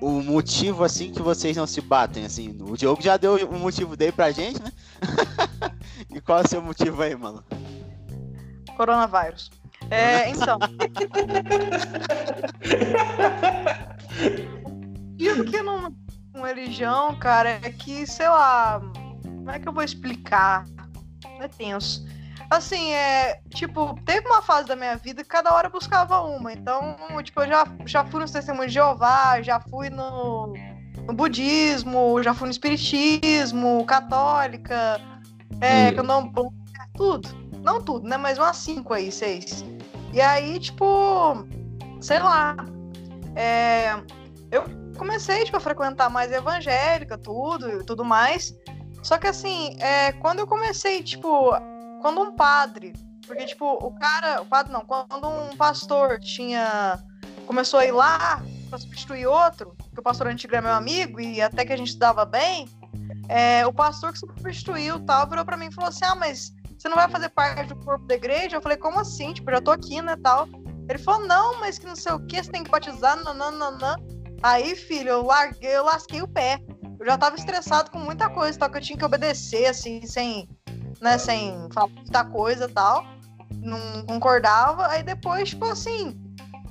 o 0.00 0.22
motivo, 0.22 0.84
assim, 0.84 1.12
que 1.12 1.20
vocês 1.20 1.56
não 1.56 1.66
se 1.66 1.80
batem, 1.80 2.24
assim, 2.24 2.56
o 2.60 2.76
Diogo 2.76 3.02
já 3.02 3.16
deu 3.16 3.36
o 3.48 3.58
motivo 3.58 3.96
dele 3.96 4.12
pra 4.12 4.30
gente, 4.30 4.62
né? 4.62 4.72
e 6.14 6.20
qual 6.20 6.40
é 6.40 6.44
o 6.44 6.48
seu 6.48 6.62
motivo 6.62 7.02
aí, 7.02 7.16
mano? 7.16 7.44
Coronavírus. 8.76 9.50
É, 9.90 10.30
então. 10.30 10.58
E 15.18 15.30
o 15.30 15.44
que 15.44 15.62
não 15.62 15.92
com 16.32 16.42
religião, 16.42 17.18
cara, 17.18 17.58
é 17.62 17.70
que, 17.70 18.06
sei 18.06 18.28
lá, 18.28 18.80
como 19.24 19.50
é 19.50 19.58
que 19.58 19.68
eu 19.68 19.72
vou 19.72 19.82
explicar? 19.82 20.64
É 21.40 21.48
tenso. 21.48 22.06
Assim, 22.50 22.92
é. 22.92 23.40
Tipo, 23.50 23.94
teve 24.04 24.26
uma 24.26 24.40
fase 24.40 24.68
da 24.68 24.76
minha 24.76 24.96
vida 24.96 25.22
que 25.22 25.28
cada 25.28 25.52
hora 25.54 25.68
eu 25.68 25.72
buscava 25.72 26.20
uma. 26.22 26.52
Então, 26.52 26.96
tipo, 27.22 27.42
eu 27.42 27.48
já, 27.48 27.66
já 27.84 28.04
fui 28.04 28.20
no 28.20 28.30
Testemunho 28.30 28.68
de 28.68 28.74
Jeová, 28.74 29.42
já 29.42 29.60
fui 29.60 29.90
no, 29.90 30.54
no 31.06 31.12
budismo, 31.12 32.22
já 32.22 32.32
fui 32.32 32.46
no 32.46 32.52
espiritismo, 32.52 33.84
católica, 33.84 35.00
é, 35.60 35.92
que 35.92 36.00
eu 36.00 36.04
não. 36.04 36.32
Tudo. 36.94 37.28
Não 37.62 37.82
tudo, 37.82 38.08
né? 38.08 38.16
Mas 38.16 38.38
umas 38.38 38.56
cinco 38.56 38.94
aí, 38.94 39.12
seis. 39.12 39.64
E 40.12 40.20
aí, 40.20 40.58
tipo, 40.58 41.46
sei 42.00 42.18
lá. 42.18 42.56
É, 43.36 43.92
eu 44.50 44.64
comecei, 44.96 45.44
tipo, 45.44 45.56
a 45.58 45.60
frequentar 45.60 46.08
mais 46.08 46.32
evangélica, 46.32 47.18
tudo 47.18 47.68
e 47.68 47.84
tudo 47.84 48.04
mais. 48.04 48.56
Só 49.02 49.18
que 49.18 49.26
assim, 49.26 49.76
é, 49.80 50.12
quando 50.12 50.40
eu 50.40 50.46
comecei, 50.46 51.02
tipo, 51.02 51.52
quando 52.00 52.20
um 52.20 52.34
padre, 52.34 52.92
porque, 53.28 53.44
tipo, 53.44 53.66
o 53.74 53.92
cara, 53.92 54.40
o 54.40 54.46
padre 54.46 54.72
não, 54.72 54.80
quando 54.80 55.28
um 55.28 55.56
pastor 55.56 56.18
tinha. 56.18 56.98
começou 57.46 57.78
a 57.78 57.86
ir 57.86 57.92
lá 57.92 58.42
pra 58.70 58.78
substituir 58.78 59.26
outro, 59.26 59.76
que 59.92 60.00
o 60.00 60.02
pastor 60.02 60.28
antigo 60.28 60.54
era 60.54 60.62
meu 60.62 60.72
amigo 60.72 61.20
e 61.20 61.40
até 61.40 61.64
que 61.64 61.72
a 61.72 61.76
gente 61.76 61.98
dava 61.98 62.24
bem, 62.24 62.68
é, 63.28 63.66
o 63.66 63.72
pastor 63.72 64.12
que 64.12 64.18
substituiu 64.18 65.00
tal 65.00 65.28
virou 65.28 65.44
pra 65.44 65.56
mim 65.56 65.66
e 65.66 65.74
falou 65.74 65.90
assim: 65.90 66.04
ah, 66.04 66.14
mas 66.14 66.52
você 66.78 66.88
não 66.88 66.96
vai 66.96 67.08
fazer 67.08 67.28
parte 67.28 67.68
do 67.68 67.76
corpo 67.84 68.06
da 68.06 68.14
igreja? 68.14 68.56
Eu 68.56 68.62
falei: 68.62 68.78
como 68.78 68.98
assim? 68.98 69.34
Tipo, 69.34 69.50
já 69.50 69.60
tô 69.60 69.70
aqui, 69.70 70.00
né, 70.00 70.16
tal. 70.22 70.48
Ele 70.88 70.98
falou: 70.98 71.26
não, 71.26 71.60
mas 71.60 71.78
que 71.78 71.86
não 71.86 71.96
sei 71.96 72.12
o 72.12 72.26
que, 72.26 72.42
você 72.42 72.50
tem 72.50 72.64
que 72.64 72.70
batizar, 72.70 73.22
nananana. 73.22 73.96
Aí, 74.42 74.74
filho, 74.74 75.10
eu 75.10 75.22
larguei, 75.22 75.76
eu 75.76 75.84
lasquei 75.84 76.22
o 76.22 76.28
pé. 76.28 76.60
Eu 76.98 77.06
já 77.06 77.18
tava 77.18 77.36
estressado 77.36 77.90
com 77.90 77.98
muita 77.98 78.28
coisa, 78.30 78.58
tal, 78.58 78.70
que 78.70 78.78
eu 78.78 78.82
tinha 78.82 78.98
que 78.98 79.04
obedecer, 79.04 79.66
assim, 79.66 80.04
sem 80.06 80.48
né, 81.00 81.18
sem 81.18 81.68
falar 81.72 81.88
muita 81.88 82.24
coisa 82.24 82.66
e 82.66 82.72
tal. 82.72 83.04
Não 83.50 84.04
concordava. 84.06 84.88
Aí 84.88 85.02
depois, 85.02 85.50
tipo 85.50 85.64
assim, 85.64 86.18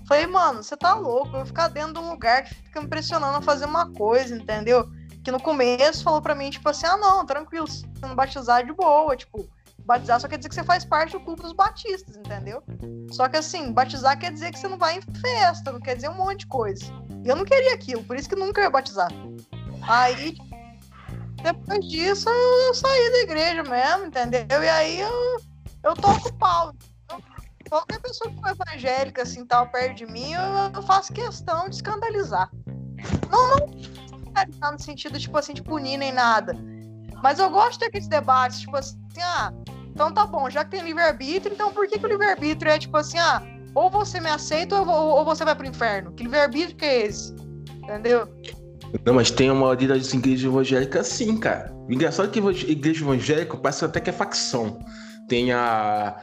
falei, 0.08 0.26
mano, 0.26 0.64
você 0.64 0.76
tá 0.78 0.94
louco, 0.94 1.28
eu 1.28 1.32
vou 1.40 1.46
ficar 1.46 1.68
dentro 1.68 1.94
de 1.94 2.00
um 2.00 2.10
lugar 2.10 2.44
que 2.44 2.56
fica 2.56 2.82
me 2.82 2.88
pressionando 2.88 3.38
a 3.38 3.42
fazer 3.42 3.66
uma 3.66 3.92
coisa, 3.94 4.36
entendeu? 4.36 4.90
Que 5.24 5.32
no 5.32 5.42
começo 5.42 6.04
falou 6.04 6.22
pra 6.22 6.34
mim, 6.34 6.50
tipo 6.50 6.68
assim, 6.70 6.86
ah, 6.86 6.98
não, 6.98 7.26
tranquilo, 7.26 7.68
se 7.68 7.86
não 8.02 8.16
batizar 8.16 8.66
de 8.66 8.72
boa, 8.72 9.16
tipo, 9.16 9.48
batizar 9.86 10.20
só 10.20 10.28
quer 10.28 10.38
dizer 10.38 10.50
que 10.50 10.56
você 10.56 10.64
faz 10.64 10.86
parte 10.86 11.12
do 11.12 11.20
clube 11.20 11.42
dos 11.42 11.54
batistas, 11.54 12.16
entendeu? 12.16 12.64
Só 13.12 13.28
que 13.28 13.38
assim, 13.38 13.72
batizar 13.72 14.18
quer 14.18 14.32
dizer 14.32 14.52
que 14.52 14.60
você 14.60 14.68
não 14.68 14.78
vai 14.78 14.98
em 14.98 15.02
festa, 15.20 15.72
não 15.72 15.80
quer 15.80 15.96
dizer 15.96 16.10
um 16.10 16.16
monte 16.16 16.42
de 16.42 16.48
coisa. 16.48 16.86
E 17.24 17.28
eu 17.28 17.36
não 17.36 17.44
queria 17.44 17.74
aquilo, 17.74 18.04
por 18.04 18.16
isso 18.16 18.30
que 18.30 18.36
nunca 18.36 18.62
ia 18.62 18.70
batizar. 18.70 19.10
Aí, 19.82 20.36
depois 21.42 21.88
disso, 21.88 22.30
eu 22.30 22.74
saí 22.74 23.12
da 23.12 23.20
igreja 23.20 23.64
mesmo, 23.64 24.06
entendeu? 24.06 24.64
E 24.64 24.70
aí 24.70 25.00
eu, 25.00 25.38
eu 25.84 25.94
toco 25.94 26.34
pau. 26.34 26.74
qualquer 27.70 28.00
pessoa 28.02 28.32
que 28.32 28.40
for 28.40 28.50
evangélica, 28.50 29.24
assim, 29.24 29.46
tal, 29.46 29.68
perto 29.70 29.96
de 29.96 30.06
mim, 30.06 30.34
eu, 30.34 30.42
eu 30.76 30.82
faço 30.84 31.14
questão 31.14 31.70
de 31.70 31.76
escandalizar. 31.76 32.50
Não, 33.30 33.58
não 34.60 34.72
no 34.72 34.80
sentido, 34.80 35.20
tipo 35.20 35.38
assim, 35.38 35.54
de 35.54 35.62
punir 35.62 35.98
nem 35.98 36.12
nada. 36.12 36.54
Mas 37.24 37.40
eu 37.40 37.50
gosto 37.50 37.80
daqueles 37.80 38.08
debates, 38.08 38.62
tipo 38.62 38.76
assim, 38.76 38.98
ah, 39.22 39.52
então 39.88 40.14
tá 40.14 40.26
bom, 40.26 40.50
já 40.50 40.64
que 40.64 40.72
tem 40.72 40.82
livre-arbítrio, 40.82 41.54
então 41.54 41.72
por 41.72 41.88
que, 41.88 41.98
que 41.98 42.06
o 42.06 42.10
livre-arbítrio 42.10 42.72
é 42.72 42.78
tipo 42.78 42.96
assim, 42.98 43.18
ah, 43.18 43.42
ou 43.74 43.90
você 43.90 44.20
me 44.20 44.30
aceita 44.30 44.80
ou, 44.80 44.88
ou 44.88 45.26
você 45.26 45.44
vai 45.44 45.56
pro 45.56 45.66
inferno? 45.66 46.12
Que 46.14 46.24
livre-arbítrio 46.24 46.78
que 46.78 46.86
é 46.86 47.06
esse? 47.06 47.34
Entendeu? 47.84 48.28
Não, 49.06 49.14
mas 49.14 49.32
tem 49.32 49.50
uma 49.50 49.62
maioria 49.62 49.90
das 49.90 50.14
igrejas 50.14 50.46
evangélicas 50.46 51.08
sim, 51.08 51.38
cara. 51.38 51.74
Engraçado 51.90 52.30
é 52.30 52.32
que 52.32 52.72
igreja 52.72 53.04
evangélica 53.04 53.58
parece 53.58 53.86
até 53.86 54.00
que 54.00 54.10
é 54.10 54.14
facção. 54.14 54.80
Tem 55.28 55.52
a, 55.52 56.16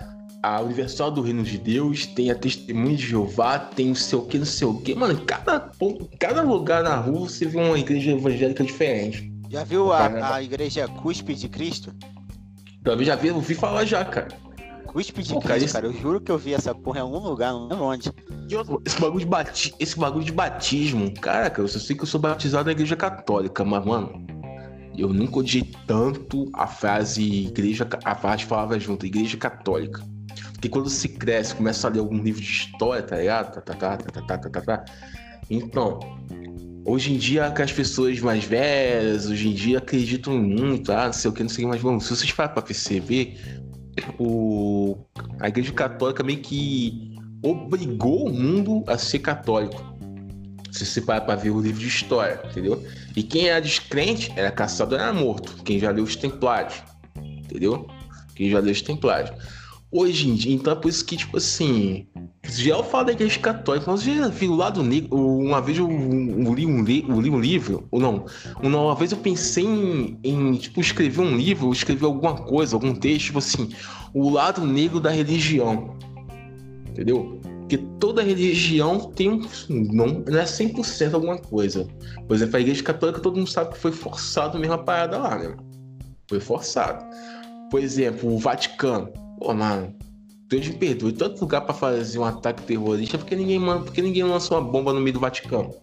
a 0.42 0.60
Universal 0.60 1.10
do 1.10 1.22
Reino 1.22 1.42
de 1.42 1.58
Deus, 1.58 2.06
tem 2.06 2.30
a 2.30 2.34
Testemunha 2.34 2.96
de 2.96 3.06
Jeová, 3.06 3.58
tem 3.58 3.88
não 3.88 3.94
sei 3.94 4.18
o 4.18 4.22
que, 4.22 4.38
não 4.38 4.46
sei 4.46 4.66
o 4.66 4.80
que. 4.80 4.94
Mano, 4.94 5.14
em 5.14 5.24
cada, 5.24 5.60
ponto, 5.60 6.08
cada 6.18 6.42
lugar 6.42 6.82
na 6.82 6.96
rua 6.96 7.28
você 7.28 7.46
vê 7.46 7.58
uma 7.58 7.78
igreja 7.78 8.12
evangélica 8.12 8.64
diferente. 8.64 9.32
Já 9.50 9.64
viu 9.64 9.92
a, 9.92 10.34
a 10.34 10.42
igreja 10.42 10.88
Cuspe 10.88 11.34
de 11.34 11.48
Cristo? 11.48 11.94
Também 12.82 13.06
já 13.06 13.16
vi, 13.16 13.30
ouvi 13.30 13.54
falar 13.54 13.84
já, 13.84 14.04
cara. 14.04 14.43
De 15.02 15.12
Pô, 15.12 15.14
Cristo, 15.14 15.40
cara, 15.40 15.58
isso... 15.58 15.74
cara, 15.74 15.86
eu 15.86 15.92
juro 15.92 16.20
que 16.20 16.30
eu 16.30 16.38
vi 16.38 16.54
essa 16.54 16.72
porra 16.72 16.98
em 16.98 17.02
algum 17.02 17.18
lugar, 17.18 17.52
não 17.52 17.66
lembro 17.66 17.84
onde. 17.84 18.12
Esse 18.86 19.00
bagulho 19.00 19.24
de, 19.24 19.26
bati... 19.26 19.74
esse 19.80 19.98
bagulho 19.98 20.24
de 20.24 20.32
batismo, 20.32 21.12
caraca, 21.20 21.60
eu 21.60 21.66
sei 21.66 21.96
que 21.96 22.02
eu 22.02 22.06
sou 22.06 22.20
batizado 22.20 22.66
na 22.66 22.72
igreja 22.72 22.94
católica, 22.94 23.64
mas, 23.64 23.84
mano, 23.84 24.24
eu 24.96 25.08
nunca 25.12 25.38
odiei 25.38 25.68
tanto 25.86 26.48
a 26.54 26.68
frase 26.68 27.46
igreja, 27.46 27.88
a 28.04 28.14
frase 28.14 28.44
falava 28.44 28.78
junto, 28.78 29.04
igreja 29.04 29.36
católica. 29.36 30.00
Porque 30.52 30.68
quando 30.68 30.88
se 30.88 31.08
cresce, 31.08 31.54
começa 31.54 31.88
a 31.88 31.90
ler 31.90 31.98
algum 31.98 32.22
livro 32.22 32.40
de 32.40 32.50
história, 32.50 33.02
tá 33.02 33.16
ligado? 33.16 33.54
Tá, 33.54 33.60
tá, 33.60 33.74
tá, 33.74 33.96
tá, 33.96 34.22
tá, 34.22 34.38
tá, 34.38 34.50
tá, 34.50 34.60
tá. 34.60 34.84
Então, 35.50 35.98
hoje 36.86 37.12
em 37.12 37.18
dia 37.18 37.50
que 37.50 37.62
as 37.62 37.72
pessoas 37.72 38.20
mais 38.20 38.44
velhas, 38.44 39.26
hoje 39.26 39.48
em 39.48 39.54
dia 39.54 39.78
acreditam 39.78 40.38
muito, 40.38 40.92
ah, 40.92 41.06
não 41.06 41.12
sei 41.12 41.30
o 41.30 41.34
que, 41.34 41.42
não 41.42 41.50
sei 41.50 41.64
o 41.64 41.66
que, 41.66 41.72
mas 41.72 41.82
vamos, 41.82 42.04
se 42.04 42.16
vocês 42.16 42.30
falam 42.30 42.52
pra 42.52 42.62
perceber, 42.62 43.36
o, 44.18 44.96
a 45.40 45.48
igreja 45.48 45.72
católica 45.72 46.22
meio 46.22 46.40
que 46.40 47.16
obrigou 47.42 48.28
o 48.28 48.32
mundo 48.32 48.84
a 48.86 48.96
ser 48.98 49.20
católico. 49.20 49.82
Se 50.72 50.84
você 50.84 51.00
parar 51.00 51.20
para 51.20 51.36
ver 51.36 51.50
o 51.50 51.60
livro 51.60 51.80
de 51.80 51.86
história, 51.86 52.40
entendeu? 52.44 52.82
E 53.14 53.22
quem 53.22 53.48
era 53.48 53.60
descrente 53.60 54.32
era 54.34 54.50
caçado, 54.50 54.94
era 54.94 55.12
morto. 55.12 55.62
Quem 55.62 55.78
já 55.78 55.90
leu 55.90 56.02
os 56.02 56.16
Templários, 56.16 56.82
entendeu? 57.16 57.86
Quem 58.34 58.50
já 58.50 58.58
leu 58.58 58.72
os 58.72 58.82
Templários. 58.82 59.30
Hoje 59.96 60.28
em 60.28 60.34
dia, 60.34 60.54
então 60.54 60.72
é 60.72 60.76
por 60.76 60.88
isso 60.88 61.04
que, 61.04 61.16
tipo 61.16 61.36
assim, 61.36 62.06
já 62.42 62.74
eu 62.74 62.82
falo 62.82 63.06
da 63.06 63.12
igreja 63.12 63.38
católica, 63.38 63.88
mas 63.88 64.02
já 64.02 64.26
vi 64.26 64.48
o 64.48 64.56
lado 64.56 64.82
negro. 64.82 65.16
Uma 65.16 65.60
vez 65.60 65.78
eu, 65.78 65.88
eu, 65.88 66.52
li, 66.52 66.66
um 66.66 66.82
li, 66.82 67.04
eu 67.08 67.20
li 67.20 67.30
um 67.30 67.40
livro, 67.40 67.86
ou 67.92 68.00
não, 68.00 68.24
uma 68.60 68.94
vez 68.96 69.12
eu 69.12 69.18
pensei 69.18 69.64
em, 69.64 70.18
em, 70.24 70.54
tipo, 70.54 70.80
escrever 70.80 71.20
um 71.20 71.36
livro, 71.36 71.72
escrever 71.72 72.06
alguma 72.06 72.34
coisa, 72.34 72.74
algum 72.74 72.92
texto, 72.92 73.26
tipo 73.26 73.38
assim, 73.38 73.68
o 74.12 74.30
lado 74.30 74.66
negro 74.66 74.98
da 74.98 75.10
religião 75.10 75.96
entendeu? 76.94 77.40
Porque 77.60 77.78
toda 77.98 78.22
religião 78.22 79.00
tem 79.12 79.30
um. 79.30 79.40
Não, 79.68 80.06
não 80.06 80.38
é 80.38 80.44
100% 80.44 81.14
alguma 81.14 81.38
coisa. 81.38 81.86
Por 82.26 82.34
exemplo, 82.34 82.56
a 82.56 82.60
igreja 82.60 82.82
católica, 82.82 83.20
todo 83.20 83.36
mundo 83.36 83.50
sabe 83.50 83.72
que 83.72 83.78
foi 83.78 83.90
forçado 83.90 84.58
mesmo 84.58 84.74
a 84.74 84.78
parada 84.78 85.18
lá, 85.18 85.38
né? 85.38 85.56
Foi 86.28 86.40
forçado. 86.40 87.04
Por 87.70 87.80
exemplo, 87.80 88.32
o 88.32 88.38
Vaticano. 88.38 89.10
Pô, 89.38 89.52
mano, 89.52 89.94
Deus 90.48 90.68
me 90.68 90.74
perdoe. 90.74 91.12
Tanto 91.12 91.40
lugar 91.40 91.62
para 91.62 91.74
fazer 91.74 92.18
um 92.18 92.24
ataque 92.24 92.62
terrorista 92.62 93.18
porque 93.18 93.34
ninguém, 93.34 93.60
porque 93.60 94.02
ninguém 94.02 94.24
lançou 94.24 94.58
uma 94.58 94.70
bomba 94.70 94.92
no 94.92 95.00
meio 95.00 95.14
do 95.14 95.20
Vaticano. 95.20 95.74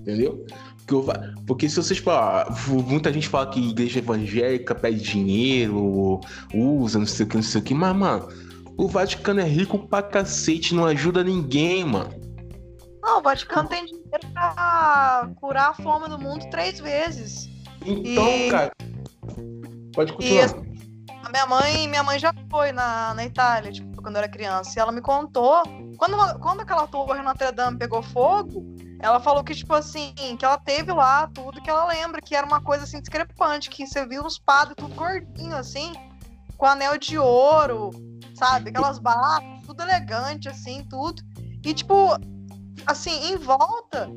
Entendeu? 0.00 0.44
Porque, 0.86 1.18
porque 1.46 1.68
se 1.68 1.76
vocês 1.76 1.98
falar, 1.98 2.48
muita 2.68 3.12
gente 3.12 3.28
fala 3.28 3.46
que 3.50 3.60
igreja 3.60 4.00
evangélica 4.00 4.74
pede 4.74 5.00
dinheiro, 5.00 6.20
usa, 6.52 6.98
não 6.98 7.06
sei 7.06 7.24
o 7.24 7.28
que, 7.28 7.36
não 7.36 7.42
sei 7.42 7.60
o 7.60 7.64
que, 7.64 7.72
mas, 7.72 7.96
mano, 7.96 8.28
o 8.76 8.88
Vaticano 8.88 9.40
é 9.40 9.44
rico 9.44 9.78
pra 9.78 10.02
cacete, 10.02 10.74
não 10.74 10.84
ajuda 10.84 11.22
ninguém, 11.22 11.84
mano. 11.84 12.10
Não, 13.02 13.18
o 13.18 13.22
Vaticano 13.22 13.68
tem 13.68 13.84
dinheiro 13.84 14.26
pra 14.32 15.30
curar 15.40 15.70
a 15.70 15.74
fome 15.74 16.08
no 16.08 16.18
mundo 16.18 16.44
três 16.50 16.80
vezes. 16.80 17.48
Então, 17.84 18.28
e... 18.28 18.50
cara. 18.50 18.72
Pode 19.92 20.12
continuar. 20.12 20.64
E 20.66 20.71
minha 21.32 21.46
mãe, 21.46 21.88
minha 21.88 22.02
mãe 22.02 22.18
já 22.18 22.32
foi 22.50 22.70
na, 22.70 23.14
na 23.14 23.24
Itália, 23.24 23.72
tipo, 23.72 24.00
quando 24.00 24.16
eu 24.16 24.22
era 24.22 24.28
criança. 24.28 24.72
E 24.76 24.80
ela 24.80 24.92
me 24.92 25.00
contou. 25.00 25.62
Quando, 25.96 26.38
quando 26.38 26.60
aquela 26.60 26.86
torre 26.86 27.22
Notre 27.22 27.50
Dame 27.50 27.78
pegou 27.78 28.02
fogo, 28.02 28.64
ela 29.00 29.18
falou 29.18 29.42
que, 29.42 29.54
tipo 29.54 29.74
assim, 29.74 30.14
que 30.38 30.44
ela 30.44 30.58
teve 30.58 30.92
lá 30.92 31.26
tudo, 31.26 31.60
que 31.60 31.70
ela 31.70 31.86
lembra 31.86 32.20
que 32.20 32.36
era 32.36 32.46
uma 32.46 32.60
coisa 32.60 32.84
assim 32.84 33.00
discrepante, 33.00 33.70
que 33.70 33.86
você 33.86 34.06
viu 34.06 34.24
os 34.24 34.38
padres 34.38 34.76
tudo 34.76 34.94
gordinho, 34.94 35.56
assim, 35.56 35.92
com 36.56 36.66
anel 36.66 36.96
de 36.98 37.18
ouro 37.18 37.90
sabe? 38.42 38.70
Aquelas 38.70 38.98
barras, 38.98 39.62
tudo 39.64 39.82
elegante, 39.82 40.48
assim, 40.48 40.84
tudo. 40.88 41.22
E, 41.64 41.72
tipo, 41.72 42.08
assim, 42.86 43.32
em 43.32 43.36
volta, 43.36 44.10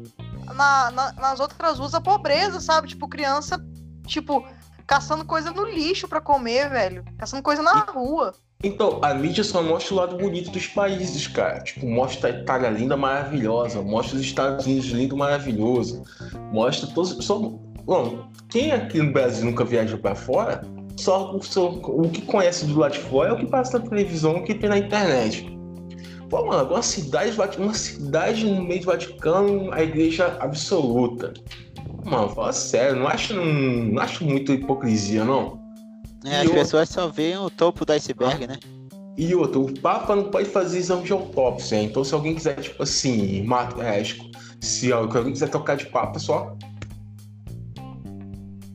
na, 0.55 0.91
na, 0.91 1.11
nas 1.13 1.39
outras 1.39 1.78
ruas, 1.78 1.93
a 1.93 2.01
pobreza, 2.01 2.59
sabe? 2.59 2.88
Tipo, 2.88 3.07
criança, 3.07 3.63
tipo, 4.07 4.43
caçando 4.88 5.25
coisa 5.25 5.51
no 5.51 5.65
lixo 5.65 6.07
para 6.07 6.21
comer, 6.21 6.69
velho. 6.69 7.03
Caçando 7.17 7.43
coisa 7.43 7.61
na 7.61 7.79
rua. 7.79 8.33
Então, 8.63 8.99
a 9.03 9.13
mídia 9.13 9.43
só 9.43 9.61
mostra 9.61 9.93
o 9.93 9.97
lado 9.97 10.17
bonito 10.17 10.49
dos 10.49 10.67
países, 10.67 11.27
cara. 11.27 11.59
Tipo, 11.61 11.86
mostra 11.86 12.29
a 12.29 12.31
Itália 12.31 12.69
linda, 12.69 12.95
maravilhosa. 12.95 13.81
Mostra 13.81 14.15
os 14.15 14.23
Estados 14.23 14.65
Unidos 14.65 14.86
lindo, 14.88 15.15
maravilhoso. 15.15 16.03
Mostra 16.51 16.88
todos. 16.88 17.23
Só, 17.25 17.38
bom, 17.39 18.27
quem 18.49 18.71
aqui 18.71 18.99
no 18.99 19.11
Brasil 19.11 19.45
nunca 19.45 19.63
viajou 19.63 19.99
para 19.99 20.15
fora, 20.15 20.61
só, 20.97 21.38
só, 21.41 21.69
o 21.69 22.09
que 22.09 22.21
conhece 22.21 22.65
do 22.65 22.79
lado 22.79 22.93
de 22.93 22.99
fora 22.99 23.29
é 23.29 23.33
o 23.33 23.38
que 23.38 23.45
passa 23.45 23.77
na 23.77 23.86
televisão, 23.88 24.38
o 24.38 24.43
que 24.43 24.55
tem 24.55 24.69
na 24.69 24.77
internet. 24.77 25.55
Pô, 26.29 26.45
mano, 26.45 26.69
uma 26.69 26.81
cidade, 26.81 27.38
uma 27.57 27.73
cidade 27.73 28.45
no 28.45 28.63
meio 28.63 28.81
do 28.81 28.88
Vaticano, 28.88 29.71
a 29.71 29.83
igreja 29.83 30.38
absoluta. 30.39 31.33
Mano, 32.06 32.30
fala 32.30 32.53
sério, 32.53 32.95
não 32.95 33.08
acho, 33.08 33.34
não, 33.34 33.43
não 33.45 34.01
acho 34.01 34.24
muito 34.24 34.53
hipocrisia, 34.53 35.26
não. 35.26 35.60
É, 36.24 36.41
as 36.41 36.51
pessoas 36.51 36.89
só 36.89 37.08
veem 37.08 37.38
o 37.38 37.49
topo 37.49 37.84
do 37.84 37.93
iceberg, 37.93 38.47
né? 38.47 38.60
E 39.18 39.34
outro, 39.34 39.64
o 39.64 39.80
Papa 39.80 40.16
não 40.16 40.26
pode 40.26 40.49
fazer 40.49 40.78
exame 40.78 41.03
de 41.03 41.14
autópsia, 41.14 41.82
então 41.82 42.03
se 42.03 42.14
alguém 42.14 42.36
quiser, 42.36 42.60
tipo 42.62 42.84
assim, 42.84 43.43
mata, 43.43 43.82
é, 43.82 44.03
se 44.60 44.91
alguém 44.91 45.32
quiser 45.32 45.49
tocar 45.49 45.78
de 45.78 45.88
Papa, 45.88 46.20
só 46.20 46.56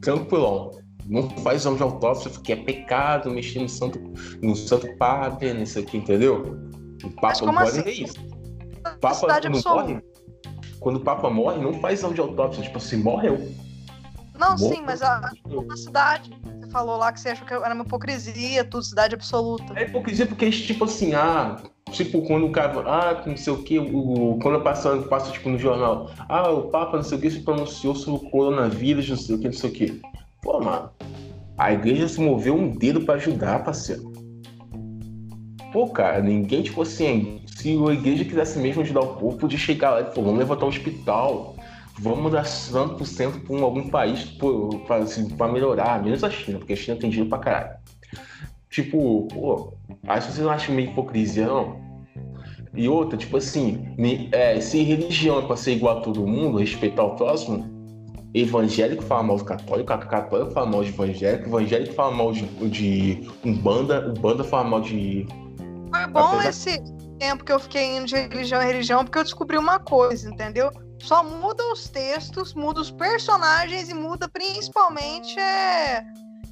tranquilão. 0.00 0.70
Não 1.06 1.28
faz 1.42 1.62
exame 1.62 1.76
de 1.76 1.82
autópsia 1.82 2.30
porque 2.30 2.52
é 2.52 2.56
pecado 2.56 3.30
mexer 3.30 3.60
no 3.60 3.68
santo, 3.68 4.00
no 4.42 4.56
santo 4.56 4.86
padre, 4.96 5.52
nisso 5.52 5.78
aqui, 5.78 5.98
entendeu? 5.98 6.56
O 7.04 7.10
Papa 7.20 7.44
não 7.44 7.54
pode 7.54 7.80
assim? 7.80 8.04
isso. 8.04 8.14
O 8.20 8.98
Papa 8.98 9.40
não 9.48 9.60
morre. 9.64 10.00
Quando 10.80 10.96
o 10.96 11.00
Papa 11.00 11.28
morre, 11.30 11.58
não 11.58 11.74
faz 11.74 11.98
exame 11.98 12.14
de 12.14 12.20
autópsia, 12.20 12.62
tipo 12.62 12.78
assim, 12.78 12.96
morreu. 12.96 13.52
Não, 14.38 14.56
Morto. 14.56 14.74
sim, 14.74 14.82
mas 14.84 15.02
a, 15.02 15.30
a 15.70 15.76
cidade 15.76 16.30
falou 16.70 16.96
lá 16.96 17.12
que 17.12 17.20
você 17.20 17.30
achou 17.30 17.46
que 17.46 17.52
era 17.52 17.74
uma 17.74 17.84
hipocrisia, 17.84 18.64
tudo, 18.64 18.82
cidade 18.82 19.14
absoluta. 19.14 19.78
É 19.78 19.84
hipocrisia 19.84 20.26
porque, 20.26 20.50
tipo 20.50 20.84
assim, 20.84 21.12
ah, 21.12 21.60
tipo, 21.90 22.22
quando 22.22 22.46
o 22.46 22.50
cara, 22.50 22.80
ah, 22.86 23.22
não 23.26 23.36
sei 23.36 23.52
o 23.52 23.62
que, 23.62 23.78
o, 23.78 24.38
quando 24.40 24.62
passa, 24.62 24.96
passa, 25.02 25.30
tipo, 25.30 25.50
no 25.50 25.58
jornal, 25.58 26.10
ah, 26.28 26.48
o 26.48 26.70
Papa, 26.70 26.96
não 26.96 27.04
sei 27.04 27.18
o 27.18 27.20
que, 27.20 27.30
se 27.30 27.40
pronunciou 27.40 27.94
sobre 27.94 28.26
o 28.26 28.30
coronavírus, 28.30 29.08
não 29.10 29.16
sei 29.16 29.34
o 29.34 29.38
que, 29.38 29.44
não 29.44 29.52
sei 29.52 29.70
o 29.70 29.72
que. 29.72 30.02
Pô, 30.42 30.58
mano, 30.60 30.90
a 31.58 31.72
igreja 31.72 32.08
se 32.08 32.18
moveu 32.18 32.54
um 32.54 32.70
dedo 32.70 33.02
pra 33.02 33.16
ajudar, 33.16 33.62
parceiro. 33.62 34.10
Pô, 35.70 35.88
cara, 35.90 36.22
ninguém, 36.22 36.62
tipo 36.62 36.80
assim, 36.80 37.42
se 37.60 37.76
a 37.76 37.92
igreja 37.92 38.24
quisesse 38.24 38.58
mesmo 38.58 38.80
ajudar 38.80 39.02
o 39.02 39.16
povo, 39.16 39.36
podia 39.36 39.58
chegar 39.58 39.90
lá 39.90 40.00
e 40.00 40.04
falar, 40.04 40.26
vamos 40.26 40.38
levantar 40.38 40.64
um 40.64 40.68
hospital, 40.68 41.56
vamos 41.98 42.32
dar 42.32 42.44
100% 42.44 43.46
para 43.46 43.62
algum 43.62 43.90
país 43.90 44.24
para 44.86 44.96
assim, 44.96 45.28
melhorar, 45.52 46.02
menos 46.02 46.24
a 46.24 46.30
China, 46.30 46.58
porque 46.58 46.72
a 46.72 46.76
China 46.76 46.96
tem 46.96 47.10
dinheiro 47.10 47.28
pra 47.28 47.38
caralho. 47.38 47.78
Tipo, 48.70 49.28
pô, 49.28 49.74
acho 50.06 50.28
que 50.28 50.32
vocês 50.32 50.46
não 50.46 50.52
acham 50.52 50.74
meio 50.74 50.90
hipocrisia, 50.90 51.46
não? 51.46 51.78
E 52.72 52.88
outra, 52.88 53.18
tipo 53.18 53.36
assim, 53.36 53.94
é, 54.32 54.58
se 54.60 54.82
religião 54.82 55.40
é 55.40 55.42
pra 55.42 55.56
ser 55.56 55.72
igual 55.72 55.98
a 55.98 56.00
todo 56.00 56.26
mundo, 56.26 56.56
respeitar 56.56 57.02
o 57.02 57.16
próximo, 57.16 57.68
evangélico 58.32 59.02
fala 59.02 59.24
mal 59.24 59.36
do 59.36 59.44
católico, 59.44 59.88
católico 60.08 60.52
fala 60.52 60.66
mal 60.66 60.82
de 60.82 60.88
evangélico, 60.90 61.48
evangélico 61.48 61.92
fala 61.92 62.14
mal 62.14 62.32
de, 62.32 62.46
de 62.70 63.28
Umbanda, 63.44 64.14
Umbanda 64.16 64.44
fala 64.44 64.64
mal 64.64 64.80
de. 64.80 65.26
Foi 65.90 66.06
bom 66.06 66.20
Apesar... 66.20 66.48
esse 66.48 66.99
tempo 67.20 67.44
que 67.44 67.52
eu 67.52 67.60
fiquei 67.60 67.96
indo 67.96 68.06
de 68.06 68.16
religião 68.16 68.62
em 68.62 68.66
religião, 68.66 69.04
porque 69.04 69.18
eu 69.18 69.22
descobri 69.22 69.58
uma 69.58 69.78
coisa, 69.78 70.28
entendeu? 70.28 70.72
Só 71.00 71.22
muda 71.22 71.62
os 71.72 71.88
textos, 71.88 72.54
muda 72.54 72.80
os 72.80 72.90
personagens 72.90 73.90
e 73.90 73.94
muda 73.94 74.26
principalmente 74.28 75.38
é, 75.38 76.02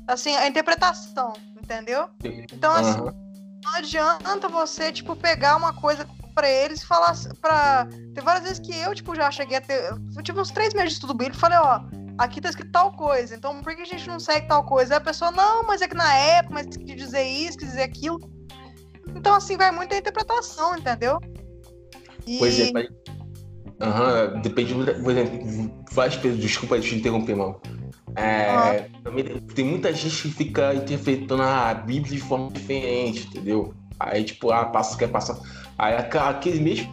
assim, 0.07 0.37
a 0.37 0.47
interpretação, 0.47 1.33
entendeu? 1.61 2.09
Então, 2.23 2.73
assim, 2.73 3.01
uhum. 3.01 3.13
não 3.65 3.75
adianta 3.75 4.49
você, 4.49 4.93
tipo, 4.93 5.17
pegar 5.17 5.57
uma 5.57 5.73
coisa 5.73 6.07
para 6.35 6.49
eles 6.49 6.83
e 6.83 6.87
falar 6.87 7.15
para 7.41 7.87
Tem 8.15 8.23
várias 8.23 8.45
vezes 8.45 8.59
que 8.61 8.77
eu, 8.77 8.95
tipo, 8.95 9.15
já 9.15 9.31
cheguei 9.31 9.57
a 9.57 9.61
ter. 9.61 9.91
Eu 9.91 10.23
tive 10.23 10.39
uns 10.39 10.51
três 10.51 10.73
meses 10.75 10.91
de 10.91 10.95
estudo 10.97 11.15
bíblico 11.15 11.37
e 11.37 11.41
falei, 11.41 11.59
ó, 11.59 11.81
aqui 12.19 12.41
tá 12.41 12.51
escrito 12.51 12.73
tal 12.73 12.93
coisa, 12.93 13.35
então 13.35 13.61
por 13.63 13.75
que 13.75 13.83
a 13.83 13.87
gente 13.87 14.07
não 14.07 14.21
segue 14.21 14.47
tal 14.47 14.65
coisa? 14.65 14.95
Aí 14.95 14.99
a 14.99 15.01
pessoa, 15.01 15.31
não, 15.31 15.65
mas 15.65 15.81
é 15.81 15.89
que 15.89 15.95
na 15.95 16.15
época, 16.15 16.55
mas 16.55 16.67
quis 16.77 16.97
dizer 16.97 17.23
isso, 17.23 17.59
quis 17.59 17.69
dizer 17.69 17.83
aquilo. 17.83 18.38
Então, 19.15 19.35
assim, 19.35 19.57
vai 19.57 19.71
muito 19.71 19.91
da 19.91 19.99
interpretação, 19.99 20.77
entendeu? 20.77 21.19
E... 22.27 22.39
Pois 22.39 22.59
é, 22.61 22.73
Aham, 23.81 24.41
depende, 24.43 24.75
por 24.75 25.11
exemplo, 25.13 25.71
várias 25.93 26.17
pessoas, 26.17 26.41
desculpa 26.41 26.81
te 26.81 26.97
interromper, 26.97 27.37
mano. 27.37 27.61
É, 28.17 28.89
tem 29.55 29.65
muita 29.65 29.93
gente 29.93 30.23
que 30.23 30.31
fica 30.31 30.75
interpretando 30.75 31.43
a 31.43 31.73
Bíblia 31.75 32.17
de 32.17 32.21
forma 32.21 32.51
diferente, 32.51 33.29
entendeu? 33.29 33.73
Aí, 34.01 34.25
tipo, 34.25 34.51
ah, 34.51 34.65
passa, 34.65 34.99
quer 34.99 35.09
passar. 35.09 35.39
Aí, 35.79 35.95
aquele 35.95 36.59
mesmo 36.59 36.91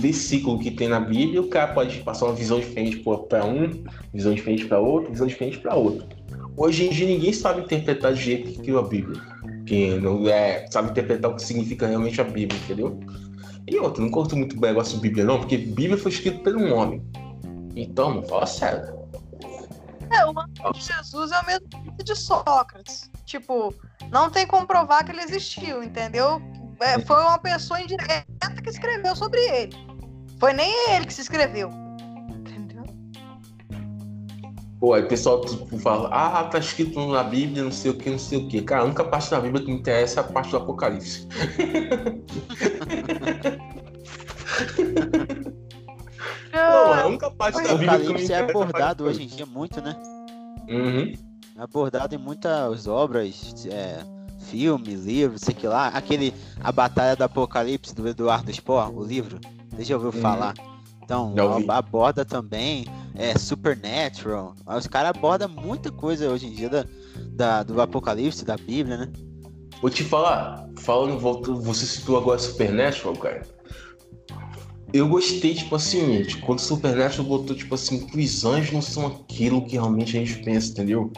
versículo 0.00 0.58
que 0.58 0.72
tem 0.72 0.88
na 0.88 0.98
Bíblia, 0.98 1.40
o 1.40 1.48
cara 1.48 1.72
pode 1.72 1.98
passar 2.00 2.26
uma 2.26 2.34
visão 2.34 2.58
diferente 2.58 2.96
para 3.28 3.44
um, 3.44 3.84
visão 4.12 4.34
diferente 4.34 4.66
para 4.66 4.80
outro, 4.80 5.12
visão 5.12 5.26
diferente 5.26 5.58
para 5.58 5.76
outro. 5.76 6.04
Hoje 6.56 6.86
em 6.86 6.90
dia, 6.90 7.06
ninguém 7.06 7.32
sabe 7.32 7.60
interpretar 7.60 8.12
do 8.12 8.18
jeito 8.18 8.50
que 8.50 8.58
criou 8.58 8.80
a 8.80 8.88
Bíblia. 8.88 9.20
Que 9.66 9.98
não 9.98 10.28
é, 10.28 10.66
sabe 10.70 10.90
interpretar 10.90 11.30
o 11.30 11.34
que 11.34 11.42
significa 11.42 11.86
realmente 11.86 12.20
a 12.20 12.24
Bíblia, 12.24 12.58
entendeu? 12.60 12.98
E 13.66 13.76
outro, 13.78 14.02
não 14.02 14.10
curto 14.10 14.36
muito 14.36 14.56
o 14.56 14.60
negócio 14.60 14.94
de 14.94 15.02
Bíblia, 15.02 15.24
não, 15.24 15.40
porque 15.40 15.58
Bíblia 15.58 15.98
foi 15.98 16.12
escrito 16.12 16.40
por 16.42 16.54
um 16.56 16.72
homem. 16.72 17.02
Então, 17.74 18.14
não 18.14 18.22
fala 18.22 18.46
sério. 18.46 18.96
É, 20.10 20.24
o 20.24 20.32
nome 20.32 20.52
de 20.72 20.80
Jesus 20.80 21.32
é 21.32 21.40
o 21.40 21.46
mesmo 21.46 21.68
de 22.02 22.14
Sócrates. 22.14 23.10
Tipo, 23.24 23.74
não 24.10 24.30
tem 24.30 24.46
como 24.46 24.66
provar 24.66 25.04
que 25.04 25.10
ele 25.10 25.22
existiu, 25.22 25.82
entendeu? 25.82 26.40
É, 26.80 26.98
foi 27.00 27.20
uma 27.20 27.38
pessoa 27.38 27.80
indireta 27.80 28.62
que 28.62 28.70
escreveu 28.70 29.16
sobre 29.16 29.40
ele. 29.40 29.76
Foi 30.38 30.52
nem 30.52 30.90
ele 30.90 31.06
que 31.06 31.14
se 31.14 31.22
escreveu. 31.22 31.70
Pô, 34.78 34.92
aí 34.92 35.02
o 35.02 35.08
pessoal 35.08 35.40
tipo, 35.40 35.78
fala, 35.78 36.08
ah, 36.12 36.44
tá 36.44 36.58
escrito 36.58 37.00
na 37.06 37.22
Bíblia, 37.22 37.64
não 37.64 37.72
sei 37.72 37.90
o 37.90 37.94
que, 37.94 38.10
não 38.10 38.18
sei 38.18 38.38
o 38.38 38.48
que. 38.48 38.60
Cara, 38.60 38.82
a 38.82 38.84
única 38.84 39.04
parte 39.04 39.30
da 39.30 39.40
Bíblia 39.40 39.64
que 39.64 39.70
me 39.70 39.78
interessa 39.78 40.20
é 40.20 40.22
a 40.22 40.26
parte 40.26 40.50
do 40.50 40.58
Apocalipse. 40.58 41.26
Pô, 46.52 46.92
a 46.92 47.06
única 47.06 47.30
parte 47.30 47.62
da 47.62 47.74
Bíblia 47.74 48.00
que 48.00 48.06
me 48.06 48.12
interessa 48.12 48.34
é 48.34 48.50
abordado 48.50 49.04
hoje 49.04 49.22
em 49.22 49.26
dia 49.26 49.46
muito, 49.46 49.80
né? 49.80 49.96
Uhum. 50.68 51.14
É 51.56 51.62
abordado 51.62 52.14
em 52.14 52.18
muitas 52.18 52.86
obras, 52.86 53.66
é, 53.70 54.04
filmes, 54.40 55.04
livros, 55.04 55.40
sei 55.40 55.54
que 55.54 55.66
lá. 55.66 55.88
Aquele 55.88 56.34
A 56.60 56.70
Batalha 56.70 57.16
do 57.16 57.24
Apocalipse, 57.24 57.94
do 57.94 58.06
Eduardo 58.06 58.52
Spohr, 58.52 58.94
o 58.94 59.02
livro. 59.02 59.40
Deixa 59.74 59.94
eu 59.94 59.98
ouvir 59.98 60.16
uhum. 60.16 60.22
falar. 60.22 60.54
Então, 61.02 61.34
aborda 61.68 62.24
também 62.24 62.84
é, 63.16 63.36
Supernatural. 63.38 64.54
Os 64.66 64.86
caras 64.86 65.10
abordam 65.10 65.48
muita 65.48 65.90
coisa 65.90 66.28
hoje 66.30 66.46
em 66.46 66.52
dia 66.52 66.68
da, 66.68 66.84
da, 67.30 67.62
do 67.62 67.80
Apocalipse, 67.80 68.44
da 68.44 68.56
Bíblia, 68.56 68.98
né? 68.98 69.12
Vou 69.80 69.90
te 69.90 70.04
falar, 70.04 70.68
falando, 70.78 71.18
você 71.60 71.84
citou 71.86 72.16
agora 72.16 72.38
Supernatural, 72.38 73.16
cara. 73.16 73.42
Eu 74.92 75.08
gostei, 75.08 75.54
tipo 75.54 75.74
assim, 75.76 76.24
quando 76.44 76.60
Supernatural 76.60 77.26
botou, 77.26 77.56
tipo 77.56 77.74
assim, 77.74 78.06
que 78.06 78.18
os 78.18 78.44
anjos 78.44 78.72
não 78.72 78.82
são 78.82 79.06
aquilo 79.06 79.64
que 79.64 79.72
realmente 79.72 80.16
a 80.16 80.20
gente 80.24 80.42
pensa, 80.42 80.70
entendeu? 80.70 81.12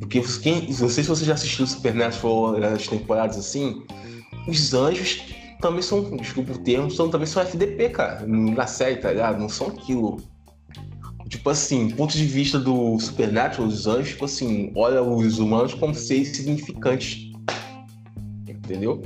Porque 0.00 0.20
quem, 0.42 0.66
não 0.68 0.88
sei 0.88 1.04
se 1.04 1.08
você 1.08 1.24
já 1.24 1.34
assistiu 1.34 1.66
Supernatural 1.66 2.56
as 2.56 2.88
temporadas 2.88 3.36
assim, 3.36 3.84
os 4.48 4.74
anjos 4.74 5.22
também 5.60 5.82
são, 5.82 6.16
desculpa 6.16 6.52
o 6.52 6.58
termo, 6.58 6.90
são, 6.90 7.08
também 7.08 7.26
são 7.26 7.42
FDP, 7.42 7.90
cara, 7.90 8.26
na 8.26 8.66
série, 8.66 8.96
tá 8.96 9.10
ligado? 9.10 9.38
Não 9.38 9.48
são 9.48 9.68
aquilo. 9.68 10.20
Tipo 11.34 11.50
assim, 11.50 11.90
ponto 11.90 12.16
de 12.16 12.26
vista 12.26 12.60
do 12.60 12.96
Supernatural, 13.00 13.66
os 13.66 13.88
anjos, 13.88 14.10
tipo 14.10 14.24
assim, 14.24 14.72
olha 14.76 15.02
os 15.02 15.40
humanos 15.40 15.74
como 15.74 15.92
seres 15.92 16.28
significantes. 16.28 17.32
Entendeu? 18.48 19.02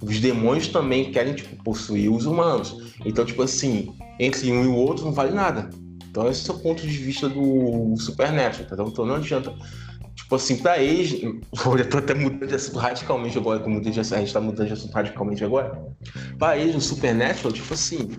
Os 0.00 0.20
demônios 0.20 0.68
também 0.68 1.10
querem, 1.10 1.34
tipo, 1.34 1.60
possuir 1.64 2.12
os 2.12 2.26
humanos. 2.26 2.94
Então, 3.04 3.24
tipo 3.24 3.42
assim, 3.42 3.92
entre 4.20 4.52
um 4.52 4.62
e 4.62 4.68
o 4.68 4.76
outro 4.76 5.06
não 5.06 5.12
vale 5.12 5.32
nada. 5.34 5.68
Então 6.08 6.28
esse 6.28 6.48
é 6.48 6.54
o 6.54 6.60
ponto 6.60 6.86
de 6.86 6.96
vista 6.96 7.28
do 7.28 7.96
Supernatural, 7.96 8.68
tá? 8.68 8.76
Então 8.80 9.04
não 9.04 9.16
adianta 9.16 9.52
Tipo 10.14 10.36
assim, 10.36 10.58
pra 10.58 10.78
eles. 10.78 11.12
Eu 11.24 11.90
tô 11.90 11.98
até 11.98 12.14
mudando 12.14 12.46
de 12.46 12.54
assunto 12.54 12.78
radicalmente 12.78 13.36
agora, 13.36 13.58
como 13.58 13.80
a 13.80 13.82
gente 13.82 14.32
tá 14.32 14.40
mudando 14.40 14.68
de 14.68 14.74
assunto 14.74 14.92
radicalmente 14.92 15.42
agora. 15.42 15.76
Pra 16.38 16.56
eles, 16.56 16.72
no 16.72 16.80
Supernatural, 16.80 17.52
tipo 17.52 17.74
assim, 17.74 18.10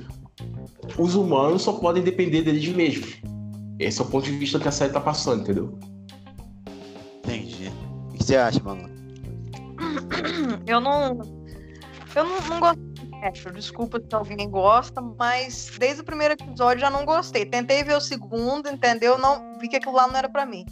os 0.97 1.15
humanos 1.15 1.61
só 1.61 1.71
podem 1.71 2.03
depender 2.03 2.41
deles 2.41 2.67
mesmos. 2.67 3.15
Esse 3.80 4.01
é 4.01 4.03
o 4.03 4.07
ponto 4.07 4.26
de 4.26 4.38
vista 4.38 4.59
que 4.59 4.67
a 4.67 4.71
série 4.71 4.93
tá 4.93 5.01
passando, 5.01 5.41
entendeu? 5.43 5.78
Entendi. 7.19 7.71
O 8.09 8.13
que 8.13 8.23
você 8.23 8.38
acha, 8.38 8.61
mano? 8.63 8.89
Eu 10.65 10.80
não. 10.80 11.19
Eu 12.15 12.23
não, 12.23 12.41
não 12.47 12.59
gosto 12.59 12.80
de 12.80 12.95
Desculpa 13.53 13.99
se 13.99 14.15
alguém 14.15 14.49
gosta, 14.49 15.01
mas 15.01 15.71
desde 15.80 16.01
o 16.01 16.03
primeiro 16.03 16.36
episódio 16.36 16.80
já 16.80 16.89
não 16.89 17.03
gostei. 17.05 17.45
Tentei 17.45 17.84
ver 17.84 17.97
o 17.97 18.01
segundo, 18.01 18.69
entendeu? 18.69 19.17
Não 19.17 19.57
vi 19.59 19.67
que 19.67 19.76
aquilo 19.78 19.95
lá 19.95 20.07
não 20.07 20.15
era 20.15 20.30
para 20.30 20.45
mim. 20.45 20.63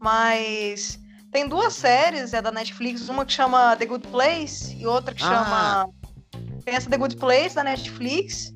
Mas 0.00 0.98
tem 1.30 1.46
duas 1.46 1.74
séries 1.74 2.32
é 2.32 2.40
da 2.40 2.50
Netflix, 2.50 3.08
uma 3.08 3.26
que 3.26 3.32
chama 3.32 3.76
The 3.76 3.86
Good 3.86 4.08
Place 4.08 4.74
e 4.74 4.86
outra 4.86 5.14
que 5.14 5.22
Ah. 5.22 5.26
chama. 5.26 5.90
Tem 6.64 6.74
essa 6.74 6.88
The 6.88 6.96
Good 6.96 7.16
Place 7.16 7.54
da 7.54 7.62
Netflix. 7.62 8.54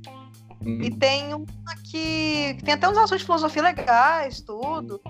Hum. 0.64 0.80
E 0.82 0.90
tem 0.90 1.32
uma 1.34 1.46
que, 1.84 2.58
tem 2.64 2.74
até 2.74 2.88
uns 2.88 2.96
assuntos 2.98 3.20
de 3.20 3.24
filosofia 3.24 3.62
legais, 3.62 4.40
tudo. 4.40 5.00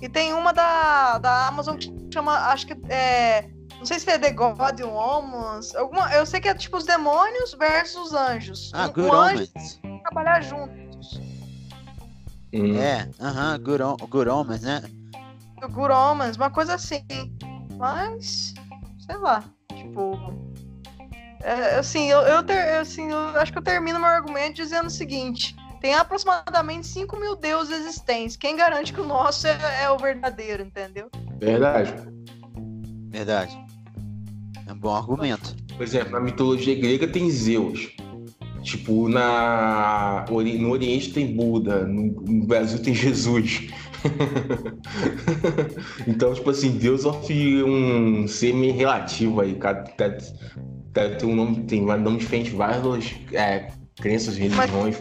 E 0.00 0.08
tem 0.08 0.32
uma 0.32 0.52
da, 0.52 1.18
da 1.18 1.48
Amazon 1.48 1.76
que 1.76 1.92
chama, 2.12 2.32
acho 2.50 2.66
que 2.66 2.74
é. 2.88 3.50
Não 3.78 3.84
sei 3.86 3.98
se 3.98 4.10
é 4.10 4.18
The 4.18 4.30
God 4.32 4.80
Humans. 4.80 5.74
Alguma, 5.74 6.12
eu 6.14 6.24
sei 6.26 6.40
que 6.40 6.48
é 6.48 6.54
tipo 6.54 6.76
os 6.76 6.84
demônios 6.84 7.54
versus 7.54 8.08
os 8.08 8.14
anjos. 8.14 8.70
Ah, 8.74 8.86
Um- 8.86 8.92
Good 8.92 9.08
um 9.10 9.14
Omens. 9.18 9.50
que 9.82 10.02
trabalhar 10.02 10.42
juntos. 10.42 11.20
Hum. 12.52 12.76
É, 12.78 13.08
aham, 13.20 13.58
Good, 13.58 13.82
Om- 13.82 13.96
Good 14.08 14.28
Omens, 14.28 14.62
né? 14.62 14.82
O 15.62 15.68
Good 15.68 15.92
Omens, 15.92 16.36
uma 16.36 16.50
coisa 16.50 16.74
assim. 16.74 17.04
Mas, 17.78 18.54
sei 19.06 19.16
lá, 19.16 19.42
tipo. 19.74 20.12
É, 21.42 21.78
assim, 21.78 22.08
eu, 22.10 22.18
eu, 22.20 22.42
ter- 22.42 22.78
assim, 22.80 23.10
eu 23.10 23.18
acho 23.40 23.52
que 23.52 23.58
eu 23.58 23.62
termino 23.62 23.98
meu 23.98 24.08
argumento 24.08 24.54
dizendo 24.56 24.86
o 24.86 24.90
seguinte: 24.90 25.54
tem 25.80 25.94
aproximadamente 25.94 26.86
5 26.86 27.18
mil 27.18 27.36
deuses 27.36 27.80
existentes. 27.80 28.36
Quem 28.36 28.56
garante 28.56 28.92
que 28.92 29.00
o 29.00 29.06
nosso 29.06 29.46
é, 29.46 29.58
é 29.84 29.90
o 29.90 29.96
verdadeiro, 29.98 30.62
entendeu? 30.62 31.08
Verdade. 31.38 31.94
Verdade. 33.08 33.58
É 34.66 34.72
um 34.72 34.78
bom 34.78 34.94
argumento. 34.94 35.56
Por 35.76 35.82
exemplo, 35.82 36.12
na 36.12 36.20
mitologia 36.20 36.74
grega 36.78 37.08
tem 37.08 37.30
Zeus. 37.30 37.88
Tipo, 38.62 39.08
na... 39.08 40.26
no 40.28 40.70
Oriente 40.70 41.12
tem 41.14 41.34
Buda, 41.34 41.86
no 41.86 42.46
Brasil 42.46 42.82
tem 42.82 42.92
Jesus. 42.94 43.68
então, 46.06 46.34
tipo 46.34 46.50
assim, 46.50 46.72
Deus 46.72 47.04
é 47.04 47.08
um 47.64 48.28
ser 48.28 48.54
meio 48.54 48.74
relativo 48.74 49.40
aí. 49.40 49.54
Cada- 49.54 49.84
tem 50.92 51.28
um 51.28 51.34
nome, 51.34 51.62
tem 51.64 51.82
um 51.82 51.96
nome 51.98 52.18
diferente, 52.18 52.50
várias 52.50 53.12
é, 53.32 53.70
crenças, 53.96 54.36
religiões. 54.36 54.96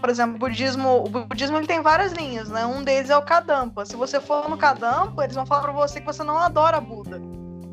Por 0.00 0.10
exemplo, 0.10 0.36
o 0.36 0.38
budismo, 0.38 1.04
o 1.04 1.08
budismo 1.08 1.56
ele 1.56 1.66
tem 1.66 1.80
várias 1.80 2.12
linhas, 2.12 2.48
né? 2.50 2.64
Um 2.66 2.82
deles 2.82 3.10
é 3.10 3.16
o 3.16 3.22
Kadampa. 3.22 3.84
Se 3.86 3.96
você 3.96 4.20
for 4.20 4.48
no 4.48 4.56
Kadampa, 4.56 5.24
eles 5.24 5.34
vão 5.34 5.46
falar 5.46 5.62
pra 5.62 5.72
você 5.72 6.00
que 6.00 6.06
você 6.06 6.22
não 6.22 6.38
adora 6.38 6.80
Buda. 6.80 7.20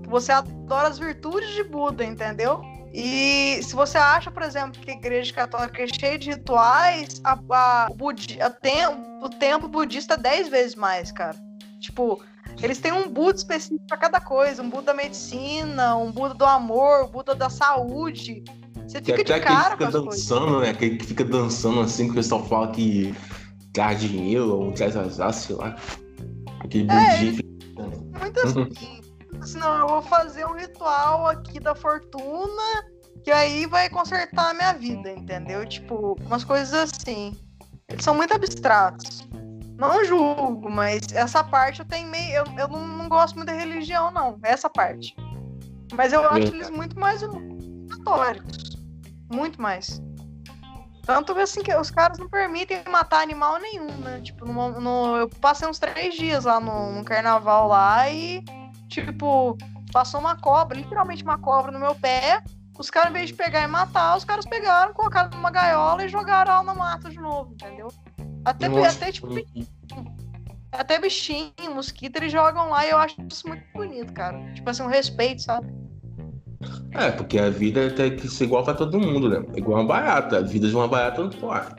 Que 0.04 0.10
você 0.10 0.32
adora 0.32 0.88
as 0.88 0.98
virtudes 0.98 1.50
de 1.52 1.64
Buda, 1.64 2.04
entendeu? 2.04 2.62
E 2.94 3.60
se 3.64 3.74
você 3.74 3.98
acha, 3.98 4.30
por 4.32 4.44
exemplo, 4.44 4.80
que 4.82 4.92
a 4.92 4.94
igreja 4.94 5.34
católica 5.34 5.82
é 5.84 5.88
cheia 5.88 6.18
de 6.18 6.32
rituais, 6.32 7.22
a, 7.24 7.38
a- 7.52 7.88
o, 7.90 7.96
budi, 7.96 8.42
a 8.42 8.50
tem, 8.50 8.86
o 9.22 9.30
templo 9.30 9.70
budista 9.70 10.16
é 10.16 10.18
10 10.18 10.50
vezes 10.50 10.76
mais, 10.76 11.12
cara. 11.12 11.36
Tipo, 11.80 12.22
eles 12.62 12.80
têm 12.80 12.92
um 12.92 13.10
Buda 13.10 13.38
específico 13.38 13.86
pra 13.88 13.98
cada 13.98 14.20
coisa. 14.20 14.62
Um 14.62 14.70
Buda 14.70 14.88
da 14.88 14.94
medicina, 14.94 15.96
um 15.96 16.12
Buda 16.12 16.34
do 16.34 16.46
amor, 16.46 17.06
um 17.06 17.08
Buda 17.08 17.36
da 17.36 17.50
saúde. 17.50 18.44
Você 18.88 19.00
fica 19.00 19.24
de 19.24 19.34
aquele 19.34 19.40
que 19.40 19.54
cara 19.54 19.78
com 19.78 19.86
fica 19.86 19.98
as 19.98 20.04
coisas. 20.04 20.28
dançando, 20.28 20.60
né? 20.60 20.70
Aquele 20.70 20.98
que 20.98 21.06
fica 21.06 21.24
dançando 21.24 21.80
assim, 21.82 22.06
que 22.06 22.12
o 22.12 22.16
pessoal 22.16 22.46
fala 22.46 22.72
que 22.72 23.16
traz 23.74 24.00
dinheiro 24.02 24.54
ou 24.54 24.72
traz 24.74 24.98
azar, 24.98 25.34
sei 25.34 25.56
lá. 25.56 25.76
Aquele 26.60 26.92
É, 26.92 27.18
fica 27.18 27.44
Muito 28.20 28.40
assim. 28.42 29.02
assim, 29.40 29.58
não, 29.60 29.80
eu 29.80 29.88
vou 29.88 30.02
fazer 30.02 30.46
um 30.46 30.56
ritual 30.56 31.28
aqui 31.28 31.60
da 31.60 31.74
fortuna 31.74 32.84
que 33.24 33.32
aí 33.32 33.66
vai 33.66 33.90
consertar 33.90 34.50
a 34.50 34.54
minha 34.54 34.74
vida, 34.74 35.12
entendeu? 35.12 35.66
Tipo, 35.66 36.18
umas 36.26 36.44
coisas 36.44 36.74
assim. 36.74 37.36
Eles 37.88 38.04
são 38.04 38.16
muito 38.16 38.34
abstratos. 38.34 39.28
Não 39.82 40.06
julgo, 40.06 40.70
mas 40.70 41.02
essa 41.12 41.44
parte 41.44 41.80
eu 41.80 41.86
tenho 41.88 42.08
meio. 42.08 42.36
Eu, 42.36 42.44
eu 42.56 42.68
não, 42.68 42.86
não 42.88 43.10
gosto 43.10 43.36
muito 43.36 43.48
da 43.48 43.54
religião, 43.56 44.12
não. 44.12 44.38
Essa 44.44 44.70
parte. 44.70 45.16
Mas 45.96 46.14
eu 46.14 46.24
acho 46.30 46.54
eles 46.54 46.70
muito 46.70 47.00
mais 47.00 47.22
católicos. 47.90 48.58
Muito 49.34 49.60
mais. 49.60 50.00
Tanto 51.04 51.34
assim 51.40 51.64
que 51.64 51.74
os 51.76 51.90
caras 51.90 52.20
não 52.20 52.30
permitem 52.30 52.84
matar 52.90 53.22
animal 53.24 53.58
nenhum, 53.60 53.88
né? 53.98 54.22
Tipo, 54.22 54.46
no, 54.46 54.80
no- 54.80 55.18
eu 55.18 55.28
passei 55.28 55.68
uns 55.68 55.80
três 55.80 56.14
dias 56.14 56.46
lá 56.46 56.60
no, 56.60 56.92
no 56.92 57.04
carnaval 57.04 57.68
lá 57.68 58.08
e, 58.08 58.44
tipo, 58.88 59.58
passou 59.92 60.20
uma 60.20 60.36
cobra, 60.36 60.78
literalmente 60.78 61.24
uma 61.24 61.40
cobra 61.40 61.72
no 61.72 61.80
meu 61.80 61.96
pé. 61.96 62.44
Os 62.78 62.92
caras, 62.92 63.10
em 63.10 63.14
vez 63.14 63.28
de 63.30 63.34
pegar 63.34 63.64
e 63.64 63.68
matar, 63.68 64.16
os 64.16 64.24
caras 64.24 64.46
pegaram, 64.46 64.94
colocaram 64.94 65.32
numa 65.32 65.50
gaiola 65.50 66.06
e 66.06 66.08
jogaram 66.08 66.52
ela 66.54 66.64
no 66.64 66.76
mato 66.76 67.10
de 67.10 67.20
novo, 67.20 67.52
entendeu? 67.54 67.88
Até, 68.44 68.68
até, 68.86 69.12
tipo, 69.12 69.28
até 70.72 71.00
bichinho, 71.00 71.52
mosquito, 71.76 72.16
eles 72.18 72.32
jogam 72.32 72.70
lá 72.70 72.86
e 72.86 72.90
eu 72.90 72.98
acho 72.98 73.16
isso 73.30 73.48
muito 73.48 73.64
bonito, 73.74 74.12
cara. 74.14 74.40
Tipo 74.54 74.70
assim, 74.70 74.84
um 74.84 74.88
respeito, 74.88 75.42
sabe? 75.44 75.68
É, 76.92 77.12
porque 77.12 77.40
a 77.40 77.50
vida 77.50 77.90
tem 77.92 78.16
que 78.16 78.28
ser 78.28 78.46
igual 78.46 78.64
pra 78.64 78.74
todo 78.74 79.00
mundo, 79.00 79.30
né? 79.30 79.44
Igual 79.56 79.80
uma 79.80 79.88
barata. 79.88 80.38
A 80.38 80.42
vida 80.42 80.68
de 80.68 80.76
uma 80.76 80.88
barata 80.88 81.22
não 81.24 81.30
pode. 81.30 81.76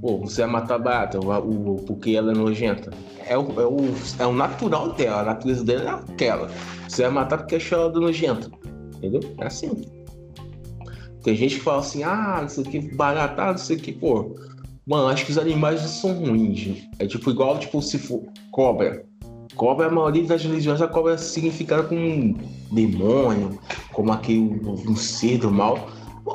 Pô, 0.00 0.18
você 0.18 0.42
vai 0.42 0.50
matar 0.50 0.74
a 0.74 0.78
barata 0.78 1.20
o, 1.20 1.74
o- 1.74 1.76
porque 1.86 2.10
ela 2.16 2.32
é 2.32 2.34
nojenta. 2.34 2.90
É 3.26 3.38
o, 3.38 3.60
é, 3.60 3.64
o, 3.66 3.78
é 4.18 4.26
o 4.26 4.32
natural 4.32 4.92
dela, 4.94 5.20
a 5.20 5.24
natureza 5.24 5.64
dela 5.64 5.90
é 6.08 6.12
aquela. 6.12 6.48
Você 6.88 7.02
vai 7.02 7.10
matar 7.12 7.38
porque 7.38 7.56
achou 7.56 7.78
ela 7.78 7.92
nojenta. 7.92 8.50
Entendeu? 8.96 9.20
É 9.38 9.46
assim. 9.46 9.70
Tem 11.22 11.36
gente 11.36 11.54
que 11.56 11.60
fala 11.60 11.78
assim, 11.78 12.02
ah, 12.02 12.38
não 12.42 12.48
sei 12.48 12.64
o 12.64 12.66
que, 12.66 12.80
barata, 12.96 13.44
não 13.46 13.58
sei 13.58 13.76
o 13.76 13.80
que, 13.80 13.92
pô. 13.92 14.34
Mano, 14.86 15.08
acho 15.08 15.24
que 15.24 15.30
os 15.30 15.38
animais 15.38 15.80
são 15.80 16.12
ruins. 16.14 16.88
É 16.98 17.06
tipo 17.06 17.30
igual, 17.30 17.58
tipo, 17.58 17.80
se 17.80 17.98
for 17.98 18.22
cobra. 18.50 19.04
Cobra, 19.54 19.86
a 19.86 19.90
maioria 19.90 20.24
das 20.24 20.42
religiões, 20.42 20.80
a 20.80 20.88
cobra 20.88 21.14
é 21.14 21.16
significada 21.16 21.84
como 21.84 22.00
um 22.00 22.34
demônio, 22.72 23.58
como 23.92 24.12
aquele 24.12 24.40
um 24.40 24.96
ser 24.96 25.38
do 25.38 25.50
mal. 25.50 25.88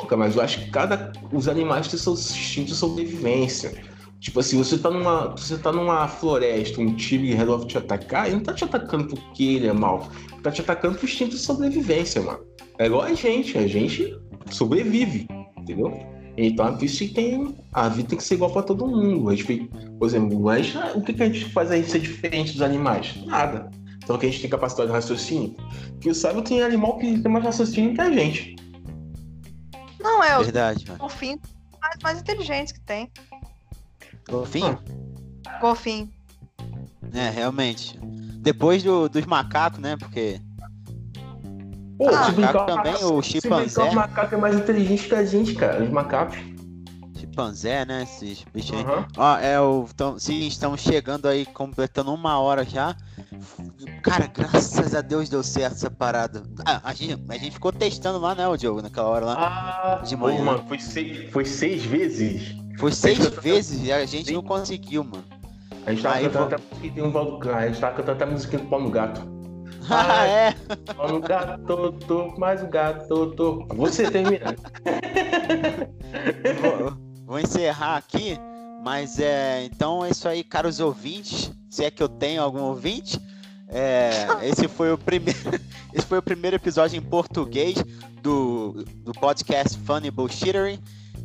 Cara, 0.08 0.18
mas 0.18 0.36
eu 0.36 0.42
acho 0.42 0.64
que 0.64 0.72
cada. 0.72 1.12
Os 1.32 1.48
animais 1.48 1.88
têm 1.88 2.00
seus 2.00 2.32
instintos 2.32 2.74
de 2.74 2.76
sobrevivência. 2.76 3.74
Tipo 4.20 4.40
assim, 4.40 4.58
você 4.58 4.78
tá 4.78 4.90
numa. 4.90 5.30
Você 5.36 5.58
tá 5.58 5.72
numa 5.72 6.08
floresta, 6.08 6.80
um 6.82 6.96
tigre 6.96 7.34
resolve 7.34 7.68
te 7.68 7.78
atacar, 7.78 8.28
ele 8.28 8.38
não 8.38 8.44
tá 8.44 8.54
te 8.54 8.64
atacando 8.64 9.08
porque 9.08 9.44
ele 9.44 9.68
é 9.68 9.74
mal. 9.74 10.10
Ele 10.32 10.42
tá 10.42 10.52
te 10.52 10.62
atacando 10.62 10.98
por 10.98 11.06
instinto 11.06 11.32
de 11.32 11.40
sobrevivência, 11.40 12.22
mano. 12.22 12.40
É 12.78 12.86
igual 12.86 13.02
a 13.02 13.14
gente, 13.14 13.58
a 13.58 13.68
gente 13.68 14.16
sobrevive, 14.52 15.28
entendeu? 15.58 16.17
Então 16.38 16.78
por 16.78 16.84
isso 16.84 17.00
que 17.00 17.10
tem. 17.10 17.56
A 17.74 17.90
vida 17.90 18.10
tem 18.10 18.18
que 18.18 18.24
ser 18.24 18.36
igual 18.36 18.52
pra 18.52 18.62
todo 18.62 18.88
mundo. 18.88 19.30
A 19.30 19.36
gente, 19.36 19.70
por 19.98 20.08
exemplo, 20.08 20.40
mas 20.40 20.74
o 20.96 21.02
que, 21.02 21.14
que 21.14 21.24
a 21.24 21.26
gente 21.26 21.46
faz 21.46 21.72
aí 21.72 21.84
ser 21.84 22.00
diferente 22.00 22.54
dos 22.54 22.62
animais? 22.62 23.16
Nada. 23.26 23.72
Então 24.04 24.18
que 24.18 24.28
a 24.28 24.30
gente 24.30 24.42
tem 24.42 24.50
capacidade 24.50 24.88
de 24.88 24.94
raciocínio. 24.94 25.56
Que 26.00 26.10
o 26.10 26.16
sábio 26.16 26.44
tem 26.44 26.62
animal 26.62 26.98
que 26.98 27.20
tem 27.20 27.32
mais 27.32 27.44
raciocínio 27.44 27.96
que 27.96 28.02
a 28.02 28.12
gente. 28.12 28.56
Não 30.00 30.24
é, 30.24 30.38
Verdade, 30.38 30.86
mano. 30.88 31.00
golfinhos 31.00 31.42
mais, 31.82 31.96
mais 32.04 32.20
inteligentes 32.20 32.72
que 32.72 32.80
tem. 32.82 33.12
Golfinho? 34.30 34.78
Golfinho. 35.60 36.10
É, 37.14 37.30
realmente. 37.30 37.98
Depois 38.40 38.84
do, 38.84 39.10
dos 39.10 39.26
macacos, 39.26 39.80
né? 39.80 39.98
Porque 39.98 40.40
Pô, 41.98 42.10
Ah, 42.10 42.32
brincar, 42.32 42.66
também, 42.66 42.94
macaco- 42.94 43.14
o 43.18 43.22
chimpanzé. 43.24 43.82
brincar, 43.82 43.92
o 43.92 43.96
macaco 43.96 44.36
é 44.36 44.38
mais 44.38 44.56
inteligente 44.56 45.08
que 45.08 45.16
a 45.16 45.26
gente, 45.26 45.56
cara. 45.56 45.84
Os 45.84 45.90
macacos. 45.90 46.38
chimpanzé, 47.18 47.84
né? 47.86 48.04
Esses 48.04 48.44
bichos 48.54 48.78
aí. 48.78 48.84
Aham. 48.84 49.08
Ó, 49.18 49.38
é 49.40 49.60
o. 49.60 49.88
Tão, 49.96 50.20
sim, 50.20 50.46
estamos 50.48 50.82
chegando 50.82 51.28
aí, 51.28 51.46
completando 51.48 52.14
uma 52.14 52.40
hora 52.40 52.64
já. 52.64 52.96
Cara, 54.04 54.28
graças 54.28 54.94
a 54.94 55.02
Deus 55.02 55.28
deu 55.30 55.42
certo 55.44 55.74
essa 55.74 55.90
parada. 55.90 56.44
Ah, 56.66 56.80
a, 56.84 56.94
gente, 56.94 57.20
a 57.28 57.34
gente 57.34 57.52
ficou 57.52 57.72
testando 57.72 58.20
lá, 58.20 58.36
né, 58.36 58.48
o 58.48 58.56
Diogo, 58.56 58.82
naquela 58.82 59.08
hora 59.08 59.26
lá. 59.26 59.36
Ah, 59.36 60.04
De 60.04 60.16
pô, 60.16 60.24
manhã. 60.28 60.44
mano, 60.44 60.64
foi 60.68 60.80
seis, 60.80 61.32
foi 61.32 61.46
seis 61.46 61.84
vezes. 61.84 62.56
Foi 62.78 62.92
seis 62.92 63.18
vezes 63.42 63.84
e 63.84 63.92
a 63.92 64.06
gente 64.06 64.32
não 64.32 64.44
conseguiu, 64.44 65.04
mano. 65.04 65.24
A 65.86 65.92
gente 65.92 66.04
tava 66.04 66.16
Aí, 66.16 66.26
cantando 66.26 66.46
até 66.46 66.56
a 66.56 66.60
musiquinha 66.60 66.94
tem 66.94 67.04
um 67.04 67.12
Valdo 67.12 67.40
Clan, 67.40 67.56
A 67.56 67.68
gente 67.68 67.80
tava 67.80 67.96
cantando 67.96 68.12
até 68.12 68.24
a 68.24 68.28
musiquinha 68.28 68.62
do 68.62 68.90
gato. 68.92 69.37
Ah, 69.90 70.26
é? 70.26 70.56
No 71.10 71.20
gato, 71.20 71.92
tô, 72.08 72.38
mais 72.38 72.62
um 72.62 72.70
gato, 72.70 73.32
tô. 73.32 73.66
Você 73.76 74.10
termina. 74.10 74.56
vou, 76.62 76.98
vou 77.26 77.40
encerrar 77.40 77.98
aqui, 77.98 78.38
mas 78.84 79.20
é. 79.20 79.64
Então 79.66 80.04
é 80.04 80.10
isso 80.10 80.28
aí, 80.28 80.44
caros 80.44 80.80
ouvintes. 80.80 81.52
Se 81.70 81.84
é 81.86 81.92
que 81.92 82.02
eu 82.02 82.10
tenho 82.10 82.42
algum 82.42 82.62
ouvinte. 82.62 83.20
é, 83.70 84.28
esse 84.44 84.68
foi 84.68 84.92
o 84.92 84.98
primeiro. 84.98 85.40
Esse 85.94 86.06
foi 86.06 86.20
o 86.20 86.22
primeiro 86.22 86.56
episódio 86.58 86.96
em 86.96 87.02
português 87.02 87.84
do, 88.22 88.86
do 88.98 89.14
podcast 89.14 89.80
Funny 89.80 90.12
Bullshittery. 90.12 90.80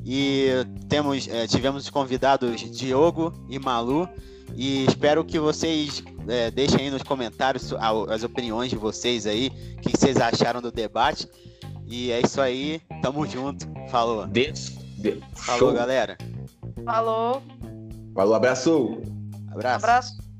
E 0.04 0.48
temos, 0.88 1.28
é, 1.28 1.46
tivemos 1.46 1.84
os 1.84 1.90
convidados 1.90 2.60
Diogo 2.70 3.32
e 3.50 3.58
Malu. 3.58 4.08
E 4.54 4.84
espero 4.84 5.24
que 5.24 5.38
vocês 5.38 6.02
é, 6.28 6.50
deixem 6.50 6.80
aí 6.80 6.90
nos 6.90 7.02
comentários 7.02 7.72
as 8.08 8.22
opiniões 8.22 8.70
de 8.70 8.76
vocês 8.76 9.26
aí, 9.26 9.50
o 9.76 9.80
que 9.80 9.96
vocês 9.96 10.16
acharam 10.16 10.60
do 10.60 10.70
debate. 10.70 11.28
E 11.86 12.10
é 12.10 12.20
isso 12.20 12.40
aí, 12.40 12.80
tamo 13.02 13.26
junto. 13.26 13.66
Falou. 13.90 14.26
Des, 14.26 14.70
de, 14.98 15.22
Falou, 15.34 15.58
show. 15.58 15.72
galera. 15.72 16.16
Falou. 16.84 17.42
Falou, 18.14 18.34
abraço. 18.34 18.98
Abraço. 19.50 19.84
Abraço. 19.84 20.31